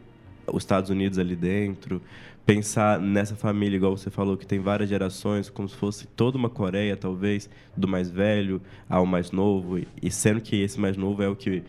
os 0.47 0.63
Estados 0.63 0.91
Unidos 0.91 1.19
ali 1.19 1.37
dentro, 1.37 2.01
pensar 2.47 2.99
nessa 2.99 3.37
família, 3.37 3.77
igual 3.77 3.97
você 3.97 4.11
falou, 4.11 4.37
que 4.37 4.47
tem 4.47 4.59
várias 4.59 4.89
gerações, 4.89 5.51
como 5.51 5.69
se 5.69 5.77
fosse 5.77 6.07
toda 6.07 6.39
uma 6.39 6.49
Coreia, 6.49 6.97
talvez, 6.97 7.51
do 7.77 7.87
mais 7.87 8.11
velho 8.11 8.61
ao 8.89 9.05
mais 9.05 9.31
novo, 9.31 9.79
e 10.03 10.11
sendo 10.11 10.41
que 10.41 10.57
esse 10.57 10.81
mais 10.81 10.97
novo 10.97 11.23
é 11.23 11.29
o 11.29 11.37
que 11.37 11.63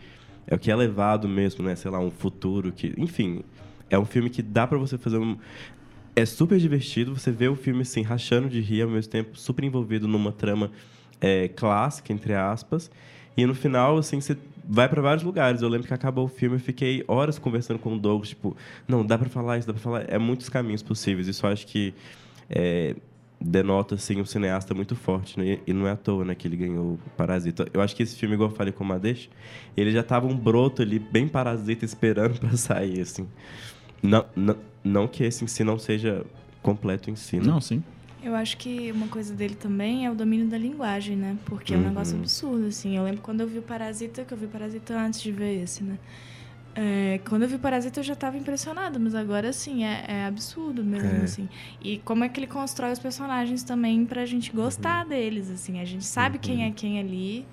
é 0.50 0.54
o 0.56 0.58
que 0.58 0.70
é 0.70 0.76
levado 0.76 1.28
mesmo, 1.28 1.64
né? 1.64 1.76
Sei 1.76 1.90
lá, 1.90 1.98
um 2.00 2.10
futuro 2.10 2.72
que, 2.72 2.92
enfim, 2.98 3.42
é 3.88 3.98
um 3.98 4.04
filme 4.04 4.28
que 4.28 4.42
dá 4.42 4.66
pra 4.66 4.76
você 4.76 4.98
fazer 4.98 5.18
um 5.18 5.38
é 6.14 6.26
super 6.26 6.58
divertido, 6.58 7.16
você 7.16 7.30
vê 7.30 7.48
o 7.48 7.54
filme 7.54 7.82
assim 7.82 8.02
rachando 8.02 8.48
de 8.48 8.60
rir 8.60 8.82
ao 8.82 8.90
mesmo 8.90 9.10
tempo, 9.10 9.38
super 9.38 9.64
envolvido 9.64 10.08
numa 10.08 10.32
trama 10.32 10.70
é, 11.20 11.48
clássica 11.48 12.12
entre 12.12 12.34
aspas, 12.34 12.90
e 13.36 13.46
no 13.46 13.54
final 13.54 13.96
assim 13.96 14.20
você 14.20 14.36
vai 14.64 14.88
pra 14.88 15.00
vários 15.00 15.22
lugares. 15.22 15.62
Eu 15.62 15.68
lembro 15.68 15.86
que 15.86 15.94
acabou 15.94 16.24
o 16.24 16.28
filme, 16.28 16.56
eu 16.56 16.60
fiquei 16.60 17.04
horas 17.06 17.38
conversando 17.38 17.78
com 17.78 17.94
o 17.94 17.98
Douglas, 17.98 18.30
tipo, 18.30 18.56
não, 18.86 19.06
dá 19.06 19.16
pra 19.16 19.28
falar 19.28 19.58
isso, 19.58 19.66
dá 19.66 19.72
pra 19.72 19.82
falar, 19.82 20.04
é 20.08 20.18
muitos 20.18 20.48
caminhos 20.48 20.82
possíveis. 20.82 21.28
Isso 21.28 21.46
eu 21.46 21.50
acho 21.50 21.66
que 21.66 21.94
é, 22.48 22.96
denota 23.40 23.94
assim 23.94 24.20
um 24.20 24.24
cineasta 24.24 24.74
muito 24.74 24.94
forte, 24.94 25.38
né? 25.38 25.58
E- 25.66 25.72
não 25.72 25.86
é 25.86 25.92
à 25.92 25.96
toa, 25.96 26.24
né, 26.24 26.34
que 26.34 26.46
ele 26.46 26.56
ganhou 26.56 26.94
o 26.94 26.98
Parasita. 27.16 27.66
Eu 27.72 27.80
acho 27.80 27.96
que 27.96 28.02
esse 28.02 28.16
filme, 28.16 28.34
igual 28.34 28.50
eu 28.50 28.54
falei 28.56 28.72
com 28.72 28.84
o 28.84 28.86
Madeixa, 28.86 29.28
ele 29.76 29.90
já 29.90 30.02
tava 30.02 30.26
um 30.26 30.36
broto 30.36 30.82
ali 30.82 30.98
bem 30.98 31.26
parasita 31.26 31.84
esperando 31.84 32.38
pra 32.38 32.56
sair 32.56 33.00
assim. 33.00 33.26
Não, 34.02 34.24
não, 34.36 34.56
não 34.84 35.08
que 35.08 35.24
esse 35.24 35.44
em 35.44 35.46
si 35.46 35.64
não 35.64 35.78
seja 35.78 36.24
completo 36.62 37.10
em 37.10 37.16
si, 37.16 37.36
né? 37.36 37.46
Não, 37.46 37.60
sim. 37.60 37.82
Eu 38.22 38.34
acho 38.34 38.58
que 38.58 38.92
uma 38.92 39.08
coisa 39.08 39.32
dele 39.34 39.54
também 39.54 40.04
é 40.04 40.10
o 40.10 40.14
domínio 40.14 40.46
da 40.46 40.58
linguagem, 40.58 41.16
né? 41.16 41.38
Porque 41.46 41.72
é 41.72 41.76
um 41.78 41.80
Uhum. 41.80 41.88
negócio 41.88 42.18
absurdo, 42.18 42.66
assim. 42.66 42.94
Eu 42.96 43.04
lembro 43.04 43.22
quando 43.22 43.40
eu 43.40 43.46
vi 43.48 43.58
o 43.58 43.62
Parasita, 43.62 44.24
que 44.24 44.34
eu 44.34 44.36
vi 44.38 44.44
o 44.44 44.48
Parasita 44.48 44.94
antes 44.98 45.22
de 45.22 45.32
ver 45.32 45.62
esse, 45.62 45.82
né? 45.82 45.96
É, 46.74 47.20
quando 47.28 47.42
eu 47.42 47.48
vi 47.48 47.56
o 47.56 47.58
Parasita 47.58 47.98
eu 48.00 48.04
já 48.04 48.12
estava 48.12 48.36
impressionada, 48.38 48.98
mas 48.98 49.14
agora, 49.14 49.48
assim, 49.48 49.84
é, 49.84 50.04
é 50.06 50.24
absurdo 50.24 50.84
mesmo, 50.84 51.08
É. 51.20 51.24
assim. 51.24 51.48
E 51.82 51.98
como 51.98 52.22
é 52.22 52.28
que 52.28 52.38
ele 52.38 52.46
constrói 52.46 52.92
os 52.92 52.98
personagens 52.98 53.62
também 53.64 54.04
pra 54.06 54.24
gente 54.24 54.52
gostar 54.52 55.02
Uhum. 55.02 55.08
deles, 55.10 55.50
assim. 55.50 55.80
A 55.80 55.84
gente 55.84 56.04
sabe 56.04 56.38
quem 56.38 56.64
é 56.64 56.70
quem 56.70 56.98
ali. 57.00 57.44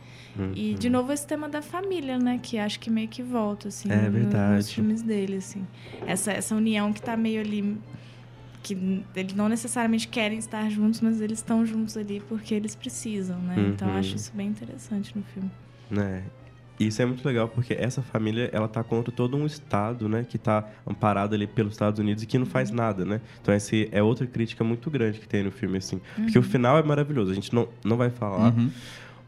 E, 0.56 0.72
Uhum. 0.74 0.76
de 0.78 0.90
novo, 0.90 1.12
esse 1.12 1.26
tema 1.26 1.50
da 1.50 1.64
família, 1.64 2.20
né? 2.20 2.40
Que 2.42 2.60
acho 2.60 2.80
que 2.80 2.92
meio 2.92 3.08
que 3.08 3.24
volta, 3.24 3.70
assim, 3.70 3.92
É 3.92 4.08
verdade. 4.10 4.56
nos 4.58 4.72
filmes 4.72 5.02
dele, 5.02 5.38
assim. 5.38 5.66
Essa, 6.06 6.32
essa 6.32 6.56
união 6.56 6.94
que 6.94 7.02
tá 7.02 7.18
meio 7.18 7.42
ali... 7.42 7.78
Que 8.64 8.78
eles 9.16 9.34
não 9.34 9.48
necessariamente 9.48 10.08
querem 10.10 10.38
estar 10.38 10.70
juntos, 10.70 11.00
mas 11.02 11.22
eles 11.22 11.40
estão 11.40 11.66
juntos 11.66 11.96
ali 11.96 12.20
porque 12.28 12.54
eles 12.54 12.76
precisam, 12.76 13.40
né? 13.40 13.56
Então, 13.74 13.88
eu 13.88 13.94
Uhum. 13.94 14.00
acho 14.00 14.16
isso 14.18 14.32
bem 14.36 14.48
interessante 14.50 15.16
no 15.18 15.24
filme. 15.24 15.50
né? 15.90 16.24
Isso 16.80 17.02
é 17.02 17.06
muito 17.06 17.26
legal 17.28 17.48
porque 17.48 17.74
essa 17.74 18.02
família 18.04 18.50
ela 18.54 18.68
tá 18.68 18.84
contra 18.84 19.12
todo 19.12 19.36
um 19.36 19.46
estado, 19.46 20.08
né, 20.08 20.26
que 20.30 20.38
tá 20.38 20.68
amparado 20.86 21.34
ali 21.34 21.48
pelos 21.48 21.74
Estados 21.74 22.00
Unidos 22.00 22.22
e 22.24 22.28
que 22.28 22.38
não 22.38 22.46
faz 22.46 22.70
nada, 22.70 23.04
né? 23.04 23.20
Então 23.42 23.54
essa 23.54 23.76
é 23.92 24.04
outra 24.04 24.28
crítica 24.28 24.64
muito 24.64 24.90
grande 24.92 25.20
que 25.20 25.28
tem 25.28 25.44
no 25.44 25.52
filme 25.52 25.78
assim, 25.80 26.00
porque 26.16 26.38
o 26.38 26.44
final 26.44 26.78
é 26.78 26.84
maravilhoso. 26.84 27.32
A 27.32 27.34
gente 27.36 27.54
não 27.54 27.68
não 27.84 27.98
vai 27.98 28.10
falar, 28.12 28.54
Uhum. 28.54 28.70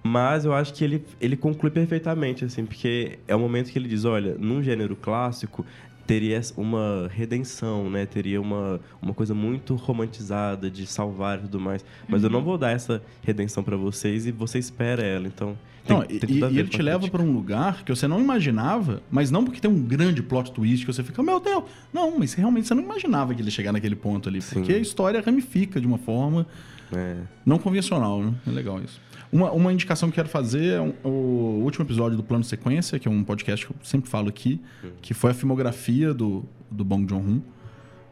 mas 0.03 0.45
eu 0.45 0.53
acho 0.53 0.73
que 0.73 0.83
ele 0.83 1.03
ele 1.19 1.35
conclui 1.35 1.71
perfeitamente 1.71 2.45
assim, 2.45 2.65
porque 2.65 3.17
é 3.27 3.35
o 3.35 3.39
momento 3.39 3.71
que 3.71 3.79
ele 3.79 3.87
diz, 3.89 4.05
olha, 4.05 4.35
num 4.37 4.61
gênero 4.61 4.95
clássico 4.95 5.65
teria 6.05 6.41
uma 6.57 7.07
redenção, 7.13 7.87
né? 7.89 8.03
Teria 8.05 8.41
uma, 8.41 8.79
uma 8.99 9.13
coisa 9.13 9.35
muito 9.35 9.75
romantizada 9.75 10.67
de 10.69 10.87
salvar 10.87 11.37
e 11.37 11.41
tudo 11.41 11.59
mais. 11.59 11.85
Mas 12.07 12.23
eu 12.23 12.31
não 12.31 12.41
vou 12.43 12.57
dar 12.57 12.71
essa 12.71 12.99
redenção 13.23 13.63
pra 13.63 13.77
vocês 13.77 14.25
e 14.25 14.31
você 14.31 14.57
espera 14.57 15.03
ela. 15.03 15.27
Então, 15.27 15.55
Não, 15.89 16.01
tem 16.01 16.19
e, 16.29 16.39
e 16.39 16.59
ele 16.59 16.67
te 16.69 16.81
leva 16.81 17.07
pra 17.07 17.21
um 17.21 17.31
lugar 17.33 17.83
que 17.83 17.93
você 17.93 18.07
não 18.07 18.19
imaginava, 18.19 19.01
mas 19.11 19.29
não 19.31 19.43
porque 19.43 19.59
tem 19.59 19.69
um 19.69 19.81
grande 19.83 20.21
plot 20.23 20.51
twist 20.51 20.85
que 20.85 20.93
você 20.93 21.03
fica, 21.03 21.21
meu 21.23 21.39
Deus, 21.39 21.63
não, 21.93 22.17
mas 22.17 22.33
realmente 22.33 22.67
você 22.67 22.73
não 22.73 22.83
imaginava 22.83 23.33
que 23.33 23.41
ele 23.41 23.47
ia 23.47 23.51
chegar 23.51 23.71
naquele 23.71 23.95
ponto 23.95 24.29
ali, 24.29 24.41
Sim. 24.41 24.55
porque 24.55 24.73
a 24.73 24.77
história 24.77 25.21
ramifica 25.21 25.79
de 25.81 25.87
uma 25.87 25.97
forma 25.97 26.45
É. 26.91 27.17
não 27.45 27.57
convencional, 27.57 28.21
né? 28.23 28.33
É 28.47 28.51
legal 28.51 28.81
isso. 28.81 28.99
Uma, 29.31 29.51
uma 29.51 29.71
indicação 29.71 30.09
que 30.09 30.13
eu 30.19 30.23
quero 30.23 30.29
fazer 30.29 30.73
é 30.73 30.81
um- 30.81 30.93
o 31.03 31.61
último 31.63 31.85
episódio 31.85 32.17
do 32.17 32.23
Plano 32.23 32.43
Sequência, 32.43 32.97
que 32.97 33.07
é 33.07 33.11
um 33.11 33.23
podcast 33.23 33.65
que 33.65 33.71
eu 33.71 33.75
sempre 33.83 34.09
falo 34.09 34.27
aqui, 34.27 34.59
que 35.01 35.13
foi 35.13 35.31
a 35.31 35.33
filmografia 35.35 36.13
do, 36.15 36.43
do 36.71 36.83
Bong 36.83 37.05
Joon-ho. 37.07 37.43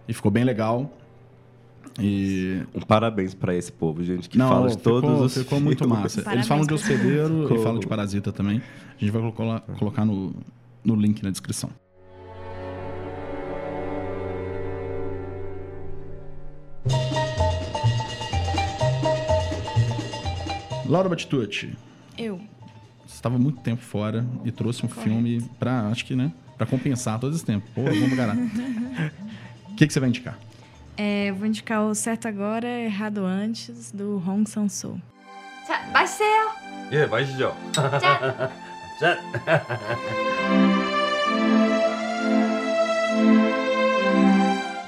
E 0.08 0.14
ficou 0.14 0.30
bem 0.32 0.44
legal. 0.44 0.96
E 2.00 2.62
Um 2.74 2.80
parabéns 2.82 3.34
pra 3.34 3.56
esse 3.56 3.72
povo, 3.72 4.04
gente, 4.04 4.30
que 4.30 4.38
não, 4.38 4.50
fala 4.50 4.68
de 4.70 4.78
ficou, 4.78 5.02
todos 5.02 5.22
os 5.22 5.44
ficou 5.44 5.60
muito 5.60 5.80
filmes. 5.84 5.98
massa. 6.00 6.16
Eles 6.20 6.24
Parabéns 6.26 6.48
falam 6.48 6.66
de 6.66 6.74
hospedeiro 6.74 7.42
Ficou- 7.44 7.58
e 7.58 7.64
falam 7.64 7.80
de 7.80 7.88
parasita 7.88 8.32
também. 8.32 8.62
A 8.96 9.00
gente 9.00 9.12
vai 9.12 9.22
colocar, 9.32 9.60
colocar 9.78 10.06
no, 10.06 10.34
no 10.84 10.96
link 10.96 11.24
na 11.24 11.30
descrição. 11.32 11.70
Laura 20.86 21.10
Batitucci, 21.10 21.74
Eu. 22.18 22.38
você 23.06 23.16
estava 23.16 23.38
muito 23.38 23.60
tempo 23.62 23.82
fora 23.82 24.26
e 24.46 24.52
trouxe 24.52 24.86
um 24.86 24.90
filme 24.90 25.42
pra, 25.60 25.88
acho 25.88 26.06
que, 26.06 26.16
né, 26.16 26.32
pra 26.58 26.66
compensar 26.66 27.20
todo 27.20 27.36
esse 27.36 27.44
tempo. 27.46 27.68
Pô, 27.76 27.84
vamos 27.84 28.14
caralho. 28.16 28.40
O 29.70 29.76
que, 29.78 29.86
que 29.86 29.94
você 29.94 30.00
vai 30.00 30.10
indicar? 30.10 30.36
É, 30.97 31.31
eu 31.31 31.35
vou 31.35 31.47
indicar 31.47 31.83
o 31.83 31.95
Certo 31.95 32.29
Agora, 32.29 32.67
Errado 32.69 33.25
Antes, 33.25 33.91
do 33.93 34.23
Hong 34.27 34.49
Sang-soo. 34.49 35.01
자, 35.67 35.81
맛있어요. 35.93 36.51
예, 36.93 37.07
마시죠. 37.07 37.55
짠. 37.73 38.51
짠. 39.01 39.19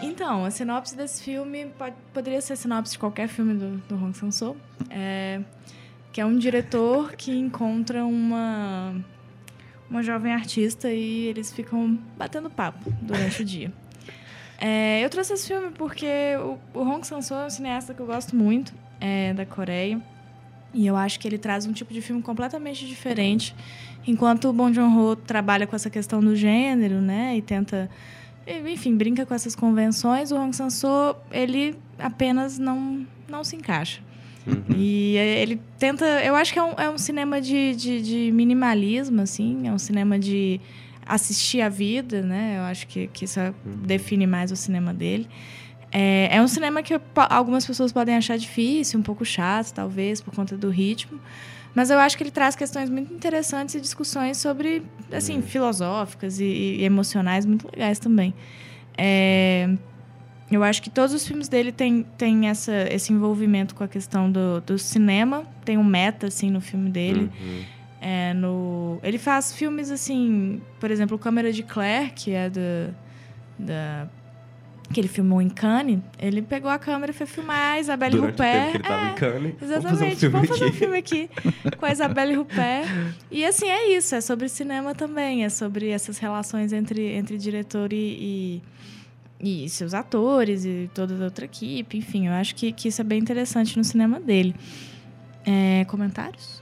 Então, 0.03 0.45
a 0.45 0.51
sinopse 0.51 0.97
desse 0.97 1.23
filme 1.23 1.67
pode- 1.79 1.97
poderia 2.13 2.41
ser 2.41 2.55
a 2.55 2.57
sinopse 2.57 2.93
de 2.93 2.99
qualquer 2.99 3.29
filme 3.29 3.55
do, 3.55 3.77
do 3.89 3.95
Hong 3.97 4.17
Sang-soo. 4.17 4.57
É, 4.91 5.41
que 6.13 6.21
é 6.21 6.27
um 6.27 6.37
diretor 6.39 7.13
que 7.17 7.33
encontra 7.37 8.05
uma 8.05 8.95
uma 9.91 10.03
jovem 10.03 10.33
artista 10.33 10.91
e 10.91 11.27
eles 11.27 11.53
ficam 11.53 11.97
batendo 12.17 12.49
papo 12.51 12.91
durante 13.03 13.43
o 13.43 13.45
dia. 13.45 13.73
É, 14.62 15.04
eu 15.04 15.10
trouxe 15.10 15.34
esse 15.34 15.48
filme 15.48 15.70
porque 15.72 16.08
o, 16.38 16.80
o 16.80 16.82
Hong 16.82 17.06
Sang-soo 17.08 17.38
é 17.38 17.46
um 17.46 17.50
cineasta 17.50 17.94
que 17.94 18.02
eu 18.02 18.06
gosto 18.06 18.36
muito, 18.36 18.74
é, 19.00 19.34
da 19.34 19.46
Coreia. 19.46 20.02
E 20.74 20.86
eu 20.86 20.96
acho 20.96 21.20
que 21.20 21.28
ele 21.28 21.38
traz 21.38 21.66
um 21.66 21.72
tipo 21.72 21.94
de 21.94 22.02
filme 22.02 22.22
completamente 22.22 22.86
diferente. 22.86 23.56
Enquanto 24.06 24.50
o 24.50 24.54
Bong 24.54 24.74
Joon-ho 24.74 25.16
trabalha 25.16 25.66
com 25.66 25.76
essa 25.76 25.90
questão 25.90 26.20
do 26.20 26.36
gênero, 26.36 27.02
né? 27.02 27.38
E 27.38 27.42
tenta... 27.42 27.90
Enfim, 28.46 28.96
brinca 28.96 29.26
com 29.26 29.34
essas 29.34 29.56
convenções. 29.56 30.32
O 30.32 30.36
Hong 30.36 30.56
Sang-soo, 30.56 31.16
ele 31.32 31.76
apenas 31.98 32.60
não, 32.60 33.06
não 33.28 33.44
se 33.44 33.56
encaixa. 33.56 34.02
E 34.76 35.16
ele 35.16 35.60
tenta... 35.78 36.06
Eu 36.24 36.36
acho 36.36 36.52
que 36.54 36.60
é 36.60 36.64
um, 36.64 36.74
é 36.74 36.90
um 36.90 36.98
cinema 36.98 37.40
de, 37.40 37.76
de, 37.76 38.02
de 38.02 38.32
minimalismo, 38.32 39.22
assim. 39.22 39.68
É 39.68 39.72
um 39.72 39.80
cinema 39.80 40.20
de 40.20 40.60
assistir 41.10 41.62
a 41.62 41.70
vida, 41.70 42.22
né? 42.22 42.56
Eu 42.58 42.62
acho 42.64 42.88
que, 42.88 43.08
que 43.08 43.26
isso 43.26 43.40
define 43.66 44.28
mais 44.28 44.52
o 44.52 44.56
cinema 44.56 44.94
dele. 44.94 45.28
É, 45.92 46.30
é 46.32 46.42
um 46.42 46.48
cinema 46.48 46.84
que 46.84 47.00
algumas 47.16 47.66
pessoas 47.66 47.92
podem 47.92 48.16
achar 48.16 48.38
difícil, 48.38 49.00
um 49.00 49.04
pouco 49.04 49.26
chato, 49.26 49.74
talvez, 49.74 50.22
por 50.22 50.34
conta 50.34 50.56
do 50.56 50.70
ritmo. 50.70 51.20
Mas 51.74 51.90
eu 51.90 52.00
acho 52.00 52.18
que 52.18 52.24
ele 52.24 52.32
traz 52.32 52.56
questões 52.56 52.90
muito 52.90 53.14
interessantes 53.14 53.76
e 53.76 53.82
discussões 53.82 54.38
sobre, 54.38 54.84
assim, 55.12 55.42
filosóficas 55.42 56.40
e, 56.40 56.44
e 56.44 56.84
emocionais 56.84 57.46
muito 57.46 57.68
legais 57.72 58.00
também. 58.00 58.34
É, 58.98 59.70
eu 60.52 60.64
acho 60.64 60.82
que 60.82 60.90
todos 60.90 61.14
os 61.14 61.26
filmes 61.28 61.48
dele 61.48 61.72
têm, 61.72 62.04
têm 62.18 62.50
essa, 62.50 62.74
esse 62.92 63.14
envolvimento 63.14 63.76
com 63.76 63.84
a 63.84 63.88
questão 63.88 64.32
do, 64.32 64.62
do 64.62 64.80
cinema. 64.80 65.44
Tem 65.64 65.78
um 65.78 65.84
meta, 65.84 66.28
assim, 66.28 66.50
no 66.50 66.60
filme 66.60 66.90
dele. 66.90 67.30
Uhum. 67.40 67.64
É, 68.02 68.34
no... 68.34 69.00
Ele 69.04 69.18
faz 69.18 69.54
filmes 69.54 69.92
assim, 69.92 70.62
por 70.80 70.90
exemplo, 70.90 71.18
Câmera 71.18 71.52
de 71.52 71.64
Claire, 71.64 72.12
que 72.16 72.32
é 72.32 72.50
do, 72.50 72.60
da. 73.58 74.08
que 74.94 75.00
ele 75.02 75.10
filmou 75.10 75.42
em 75.42 75.50
Cannes. 75.50 76.00
Ele 76.18 76.42
pegou 76.42 76.72
a 76.72 76.80
câmera 76.80 77.12
e 77.12 77.14
foi 77.16 77.28
filmar 77.28 77.74
a 77.74 77.80
Isabelle 77.80 78.16
Durante 78.16 78.34
o 78.34 78.38
tempo 78.38 78.72
que 78.72 78.78
ele 78.78 78.84
tava 78.84 79.06
É, 79.06 79.12
em 79.12 79.16
Cannes. 79.16 79.56
Exatamente. 79.62 80.28
Vamos 80.30 80.50
fazer 80.50 80.66
um 80.66 80.72
filme 80.74 80.98
aqui. 80.98 81.30
aqui. 81.36 81.76
com 81.76 81.86
a 81.86 81.92
Isabelle 81.92 82.38
Huppert. 82.38 82.88
E 83.30 83.44
assim, 83.44 83.68
é 83.68 83.92
isso. 83.96 84.16
É 84.16 84.22
sobre 84.22 84.48
cinema 84.48 84.96
também. 84.96 85.44
É 85.44 85.50
sobre 85.50 85.90
essas 85.90 86.18
relações 86.18 86.72
entre, 86.72 87.12
entre 87.14 87.38
diretor 87.38 87.92
e, 87.92 88.64
e, 89.42 89.66
e 89.66 89.70
seus 89.70 89.94
atores 89.94 90.64
e 90.64 90.90
toda 90.94 91.14
a 91.22 91.26
outra 91.26 91.44
equipe. 91.46 91.98
Enfim, 91.98 92.28
eu 92.28 92.34
acho 92.34 92.56
que, 92.56 92.72
que 92.72 92.88
isso 92.88 93.02
é 93.02 93.04
bem 93.04 93.20
interessante 93.20 93.78
no 93.78 93.84
cinema 93.84 94.22
dele. 94.22 94.56
É, 95.46 95.84
comentários? 95.86 96.59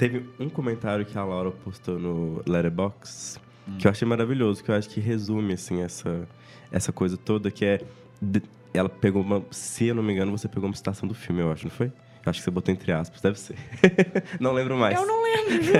Teve 0.00 0.24
um 0.38 0.48
comentário 0.48 1.04
que 1.04 1.18
a 1.18 1.22
Laura 1.22 1.50
postou 1.50 1.98
no 1.98 2.42
Letterboxd 2.46 3.38
que 3.78 3.86
eu 3.86 3.90
achei 3.90 4.08
maravilhoso, 4.08 4.64
que 4.64 4.70
eu 4.70 4.74
acho 4.74 4.88
que 4.88 4.98
resume 4.98 5.52
assim 5.52 5.82
essa 5.82 6.26
essa 6.72 6.90
coisa 6.90 7.18
toda 7.18 7.50
que 7.50 7.66
é 7.66 7.82
de- 8.20 8.42
ela 8.72 8.88
pegou 8.88 9.20
uma, 9.22 9.44
se 9.50 9.84
eu 9.88 9.94
não 9.94 10.02
me 10.02 10.12
engano, 10.14 10.32
você 10.32 10.48
pegou 10.48 10.68
uma 10.70 10.74
citação 10.74 11.06
do 11.06 11.14
filme, 11.14 11.42
eu 11.42 11.52
acho, 11.52 11.64
não 11.66 11.70
foi? 11.70 11.92
Acho 12.24 12.38
que 12.38 12.44
você 12.44 12.50
botou 12.50 12.72
entre 12.72 12.90
aspas, 12.92 13.20
deve 13.20 13.38
ser. 13.38 13.56
não 14.40 14.52
lembro 14.54 14.74
mais. 14.78 14.98
Eu 14.98 15.06
não 15.06 15.22
lembro, 15.22 15.62
juro. 15.62 15.78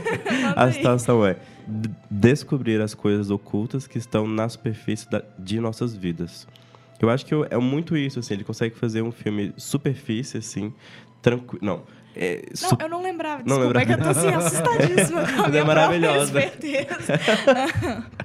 A 0.56 0.72
citação 0.72 1.26
é 1.26 1.36
"D- 1.66 1.90
descobrir 2.10 2.80
as 2.80 2.94
coisas 2.94 3.28
ocultas 3.30 3.86
que 3.86 3.98
estão 3.98 4.26
na 4.26 4.48
superfície 4.48 5.08
da- 5.10 5.22
de 5.38 5.60
nossas 5.60 5.94
vidas. 5.94 6.48
Eu 6.98 7.10
acho 7.10 7.26
que 7.26 7.34
eu- 7.34 7.46
é 7.50 7.58
muito 7.58 7.94
isso, 7.96 8.18
assim, 8.18 8.32
ele 8.34 8.44
consegue 8.44 8.74
fazer 8.74 9.02
um 9.02 9.12
filme 9.12 9.52
superfície, 9.58 10.38
assim, 10.38 10.72
tranquilo. 11.20 11.64
Não, 11.64 11.82
é, 12.18 12.42
Não, 12.60 12.68
su- 12.70 12.76
eu 12.80 12.88
não 12.88 13.02
lembrava. 13.02 13.42
Não 13.46 13.56
Desculpa, 13.58 13.78
lembrava. 13.78 13.82
é 13.82 13.86
que 13.86 13.92
eu 13.92 14.04
tô 14.04 14.10
assim, 14.10 14.28
assustadíssima 14.34 15.22
com 15.32 15.42
a 15.42 15.48
é 15.56 15.64
maravilhosa. 15.64 16.32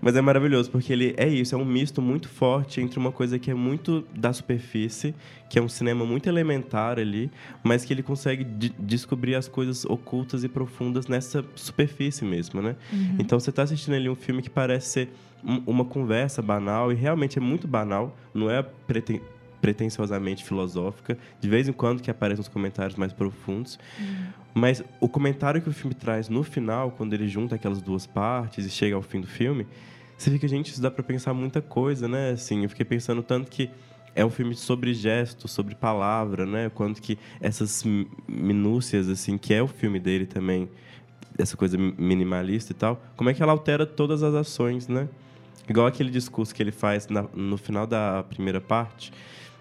Mas 0.00 0.16
é 0.16 0.20
maravilhoso, 0.20 0.70
porque 0.70 0.92
ele 0.92 1.14
é 1.16 1.28
isso, 1.28 1.54
é 1.54 1.58
um 1.58 1.64
misto 1.64 2.00
muito 2.02 2.28
forte 2.28 2.80
entre 2.80 2.98
uma 2.98 3.12
coisa 3.12 3.38
que 3.38 3.50
é 3.50 3.54
muito 3.54 4.04
da 4.14 4.32
superfície, 4.32 5.14
que 5.48 5.58
é 5.58 5.62
um 5.62 5.68
cinema 5.68 6.04
muito 6.04 6.28
elementar 6.28 6.98
ali, 6.98 7.30
mas 7.62 7.84
que 7.84 7.92
ele 7.92 8.02
consegue 8.02 8.44
de- 8.44 8.74
descobrir 8.78 9.34
as 9.34 9.48
coisas 9.48 9.84
ocultas 9.84 10.44
e 10.44 10.48
profundas 10.48 11.06
nessa 11.06 11.44
superfície 11.54 12.24
mesmo, 12.24 12.60
né? 12.62 12.76
Então 13.18 13.38
você 13.38 13.50
está 13.50 13.62
assistindo 13.62 13.94
ali 13.94 14.08
um 14.08 14.14
filme 14.14 14.42
que 14.42 14.50
parece 14.50 14.86
ser 14.88 15.08
um- 15.44 15.62
uma 15.66 15.84
conversa 15.84 16.42
banal, 16.42 16.92
e 16.92 16.94
realmente 16.94 17.38
é 17.38 17.40
muito 17.40 17.66
banal, 17.66 18.16
não 18.34 18.50
é 18.50 18.62
preten- 18.62 19.20
pretensiosamente 19.60 20.44
filosófica, 20.44 21.16
de 21.40 21.48
vez 21.48 21.68
em 21.68 21.72
quando 21.72 22.02
que 22.02 22.10
aparecem 22.10 22.40
uns 22.40 22.48
comentários 22.48 22.96
mais 22.96 23.12
profundos, 23.12 23.78
mas 24.54 24.82
o 25.00 25.08
comentário 25.08 25.60
que 25.62 25.68
o 25.68 25.72
filme 25.72 25.94
traz 25.94 26.28
no 26.28 26.42
final, 26.42 26.90
quando 26.92 27.12
ele 27.14 27.28
junta 27.28 27.54
aquelas 27.54 27.80
duas 27.80 28.06
partes 28.06 28.64
e 28.66 28.70
chega 28.70 28.96
ao 28.96 29.02
fim 29.02 29.20
do 29.20 29.26
filme, 29.26 29.66
você 30.16 30.30
fica, 30.30 30.46
gente, 30.48 30.70
isso 30.72 30.82
dá 30.82 30.90
pra 30.90 31.02
pensar 31.02 31.32
muita 31.32 31.62
coisa, 31.62 32.06
né? 32.08 32.30
Assim, 32.32 32.62
eu 32.64 32.68
fiquei 32.68 32.84
pensando 32.84 33.22
tanto 33.22 33.50
que 33.50 33.70
é 34.14 34.24
um 34.24 34.28
filme 34.30 34.54
sobre 34.54 34.92
gesto, 34.92 35.46
sobre 35.48 35.74
palavra, 35.74 36.44
né? 36.44 36.68
Quanto 36.74 37.00
que 37.00 37.16
essas 37.40 37.84
mi- 37.84 38.08
minúcias, 38.28 39.08
assim, 39.08 39.38
que 39.38 39.54
é 39.54 39.62
o 39.62 39.68
filme 39.68 39.98
dele 40.00 40.26
também, 40.26 40.68
essa 41.38 41.56
coisa 41.56 41.78
mi- 41.78 41.94
minimalista 41.96 42.72
e 42.72 42.74
tal, 42.74 43.02
como 43.16 43.30
é 43.30 43.34
que 43.34 43.42
ela 43.42 43.52
altera 43.52 43.86
todas 43.86 44.22
as 44.22 44.34
ações, 44.34 44.88
né? 44.88 45.08
Igual 45.68 45.86
aquele 45.86 46.10
discurso 46.10 46.52
que 46.54 46.62
ele 46.62 46.72
faz 46.72 47.06
na- 47.08 47.26
no 47.32 47.56
final 47.56 47.86
da 47.86 48.22
primeira 48.24 48.60
parte, 48.60 49.12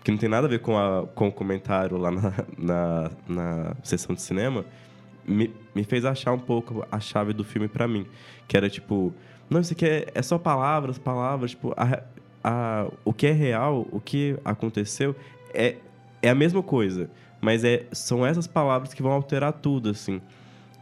que 0.03 0.11
não 0.11 0.17
tem 0.17 0.29
nada 0.29 0.47
a 0.47 0.49
ver 0.49 0.59
com, 0.59 0.77
a- 0.77 1.05
com 1.13 1.27
o 1.27 1.31
comentário 1.31 1.97
lá 1.97 2.09
na, 2.11 2.33
na, 2.57 3.11
na 3.27 3.75
sessão 3.83 4.15
de 4.15 4.21
cinema, 4.21 4.65
me, 5.25 5.53
me 5.75 5.83
fez 5.83 6.05
achar 6.05 6.31
um 6.33 6.39
pouco 6.39 6.85
a 6.91 6.99
chave 6.99 7.33
do 7.33 7.43
filme 7.43 7.67
pra 7.67 7.87
mim. 7.87 8.05
Que 8.47 8.55
era 8.57 8.69
tipo, 8.69 9.13
não, 9.49 9.59
isso 9.61 9.73
aqui 9.73 9.85
é, 9.85 10.07
é 10.13 10.21
só 10.21 10.37
palavras, 10.37 10.97
palavras, 10.97 11.51
tipo, 11.51 11.73
a, 11.77 12.01
a, 12.43 12.87
o 13.05 13.13
que 13.13 13.27
é 13.27 13.31
real, 13.31 13.85
o 13.91 13.99
que 13.99 14.37
aconteceu, 14.45 15.15
é, 15.53 15.75
é 16.21 16.29
a 16.29 16.35
mesma 16.35 16.63
coisa. 16.63 17.09
Mas 17.41 17.63
é, 17.63 17.85
são 17.91 18.25
essas 18.25 18.47
palavras 18.47 18.93
que 18.93 19.01
vão 19.01 19.11
alterar 19.11 19.53
tudo, 19.53 19.89
assim. 19.89 20.21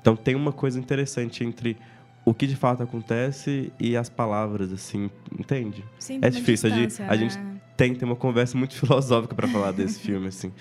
Então 0.01 0.15
tem 0.15 0.33
uma 0.35 0.51
coisa 0.53 0.79
interessante 0.79 1.43
entre 1.43 1.77
o 2.23 2.33
que 2.33 2.47
de 2.47 2.55
fato 2.55 2.81
acontece 2.83 3.71
e 3.79 3.95
as 3.97 4.09
palavras, 4.09 4.71
assim, 4.73 5.09
entende? 5.37 5.83
Sim, 5.99 6.19
É 6.21 6.29
difícil, 6.29 6.69
a 6.69 6.73
gente- 6.73 6.87
distância, 6.87 7.11
a 7.11 7.15
gente- 7.17 7.37
né? 7.37 7.56
Tem, 7.77 7.93
tem 7.93 8.07
uma 8.07 8.15
conversa 8.15 8.57
muito 8.57 8.73
filosófica 8.75 9.35
pra 9.35 9.47
falar 9.47 9.71
desse 9.71 9.99
filme, 9.99 10.27
assim. 10.27 10.51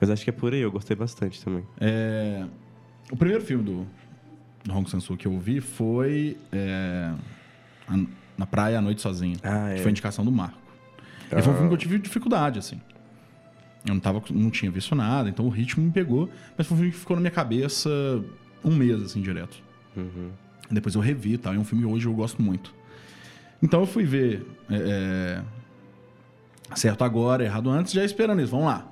Mas 0.00 0.10
acho 0.10 0.22
que 0.22 0.30
é 0.30 0.32
por 0.32 0.52
aí, 0.52 0.60
eu 0.60 0.70
gostei 0.70 0.96
bastante 0.96 1.42
também. 1.42 1.64
É, 1.80 2.44
o 3.10 3.16
primeiro 3.16 3.42
filme 3.42 3.64
do, 3.64 3.86
do 4.64 4.74
Hong 4.74 4.88
Sang-soo 4.88 5.16
que 5.16 5.26
eu 5.26 5.38
vi 5.38 5.60
foi 5.60 6.36
é, 6.52 7.12
Na 8.36 8.46
Praia 8.46 8.78
à 8.78 8.80
Noite 8.80 9.00
Sozinho. 9.00 9.36
Ah, 9.42 9.72
que 9.74 9.80
foi 9.80 9.88
a 9.88 9.90
indicação 9.90 10.24
do 10.24 10.30
Marco. 10.30 10.58
E 11.26 11.42
foi 11.42 11.52
um 11.52 11.56
filme 11.56 11.68
que 11.68 11.74
eu 11.74 11.78
tive 11.78 11.98
dificuldade, 11.98 12.58
assim. 12.58 12.80
Eu 13.86 13.94
não, 13.94 14.00
tava, 14.00 14.22
não 14.30 14.50
tinha 14.50 14.70
visto 14.70 14.94
nada, 14.94 15.28
então 15.28 15.46
o 15.46 15.48
ritmo 15.48 15.84
me 15.84 15.90
pegou. 15.90 16.28
Mas 16.56 16.66
foi 16.66 16.74
um 16.74 16.78
filme 16.78 16.92
que 16.92 16.98
ficou 16.98 17.16
na 17.16 17.20
minha 17.20 17.30
cabeça 17.30 17.90
um 18.64 18.74
mês, 18.74 19.02
assim, 19.02 19.22
direto. 19.22 19.62
Uhum. 19.96 20.30
Depois 20.70 20.94
eu 20.94 21.00
revi 21.00 21.34
e 21.34 21.38
tal. 21.38 21.54
É 21.54 21.58
um 21.58 21.64
filme 21.64 21.84
que 21.84 21.90
hoje 21.90 22.06
eu 22.06 22.12
gosto 22.12 22.42
muito. 22.42 22.74
Então 23.62 23.80
eu 23.80 23.86
fui 23.86 24.04
ver 24.04 24.46
é, 24.70 24.76
é, 24.76 25.42
certo 26.74 27.02
agora, 27.04 27.44
errado 27.44 27.70
antes, 27.70 27.92
já 27.92 28.04
esperando 28.04 28.40
isso. 28.42 28.50
Vamos 28.52 28.66
lá. 28.66 28.86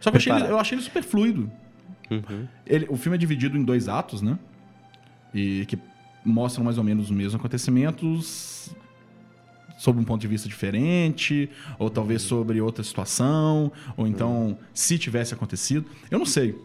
Só 0.00 0.10
que 0.10 0.16
eu 0.16 0.18
achei, 0.18 0.32
ele, 0.32 0.46
eu 0.46 0.58
achei 0.58 0.76
ele 0.78 0.84
super 0.84 1.02
fluido. 1.02 1.50
Uhum. 2.10 2.46
Ele- 2.66 2.86
o 2.88 2.96
filme 2.96 3.16
é 3.16 3.18
dividido 3.18 3.56
em 3.56 3.64
dois 3.64 3.88
atos, 3.88 4.22
né? 4.22 4.38
E 5.32 5.64
que 5.66 5.78
mostram 6.24 6.64
mais 6.64 6.78
ou 6.78 6.84
menos 6.84 7.06
os 7.06 7.10
mesmos 7.10 7.34
acontecimentos 7.34 8.70
sob 9.76 10.00
um 10.00 10.04
ponto 10.04 10.20
de 10.20 10.28
vista 10.28 10.48
diferente, 10.48 11.50
ou 11.78 11.90
talvez 11.90 12.22
sobre 12.22 12.60
outra 12.60 12.82
situação, 12.84 13.72
ou 13.96 14.06
então 14.06 14.56
se 14.72 14.96
tivesse 14.98 15.34
acontecido. 15.34 15.84
Eu 16.10 16.18
não 16.18 16.24
sei. 16.26 16.56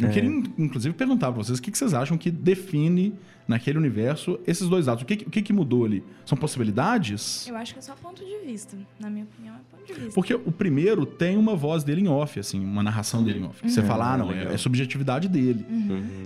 Eu 0.00 0.08
É. 0.08 0.10
queria, 0.10 0.30
in- 0.30 0.44
inclusive, 0.58 0.94
perguntar 0.94 1.32
pra 1.32 1.42
vocês 1.42 1.58
o 1.58 1.62
que, 1.62 1.70
que 1.70 1.78
vocês 1.78 1.94
acham 1.94 2.18
que 2.18 2.30
define 2.30 3.14
naquele 3.48 3.78
universo 3.78 4.38
esses 4.46 4.68
dois 4.68 4.86
atos. 4.86 5.02
O 5.02 5.06
que, 5.06 5.16
que- 5.16 5.26
o 5.26 5.30
que, 5.30 5.40
que 5.42 5.52
mudou 5.52 5.84
ali? 5.86 6.04
São 6.26 6.36
possibilidades? 6.36 7.46
Eu 7.48 7.56
acho 7.56 7.72
que 7.72 7.78
é 7.78 7.82
só 7.82 7.94
ponto 7.94 8.22
de 8.24 8.46
vista. 8.46 8.76
Na 9.00 9.08
minha 9.08 9.24
opinião, 9.24 9.54
é 9.54 9.58
ponto 9.74 9.86
de 9.86 9.94
vista. 9.94 10.14
Porque 10.14 10.34
o 10.34 10.52
primeiro 10.52 11.06
tem 11.06 11.36
uma 11.36 11.56
voz 11.56 11.82
dele 11.82 12.02
em 12.02 12.08
off, 12.08 12.38
assim, 12.38 12.62
uma 12.62 12.82
narração 12.82 13.24
dele 13.24 13.40
em 13.40 13.44
off. 13.44 13.62
Que 13.62 13.70
Você 13.70 13.82
fala, 13.82 14.12
ah, 14.12 14.18
não, 14.18 14.30
é, 14.30 14.52
é 14.52 14.56
subjetividade 14.58 15.28
dele. 15.28 15.64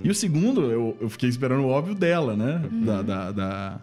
E 0.03 0.09
o 0.09 0.13
segundo, 0.15 0.69
eu, 0.69 0.97
eu 0.99 1.09
fiquei 1.09 1.29
esperando 1.29 1.61
o 1.63 1.67
óbvio 1.67 1.95
dela, 1.95 2.35
né? 2.35 2.61
Da, 2.85 3.01
da, 3.01 3.31
da, 3.31 3.81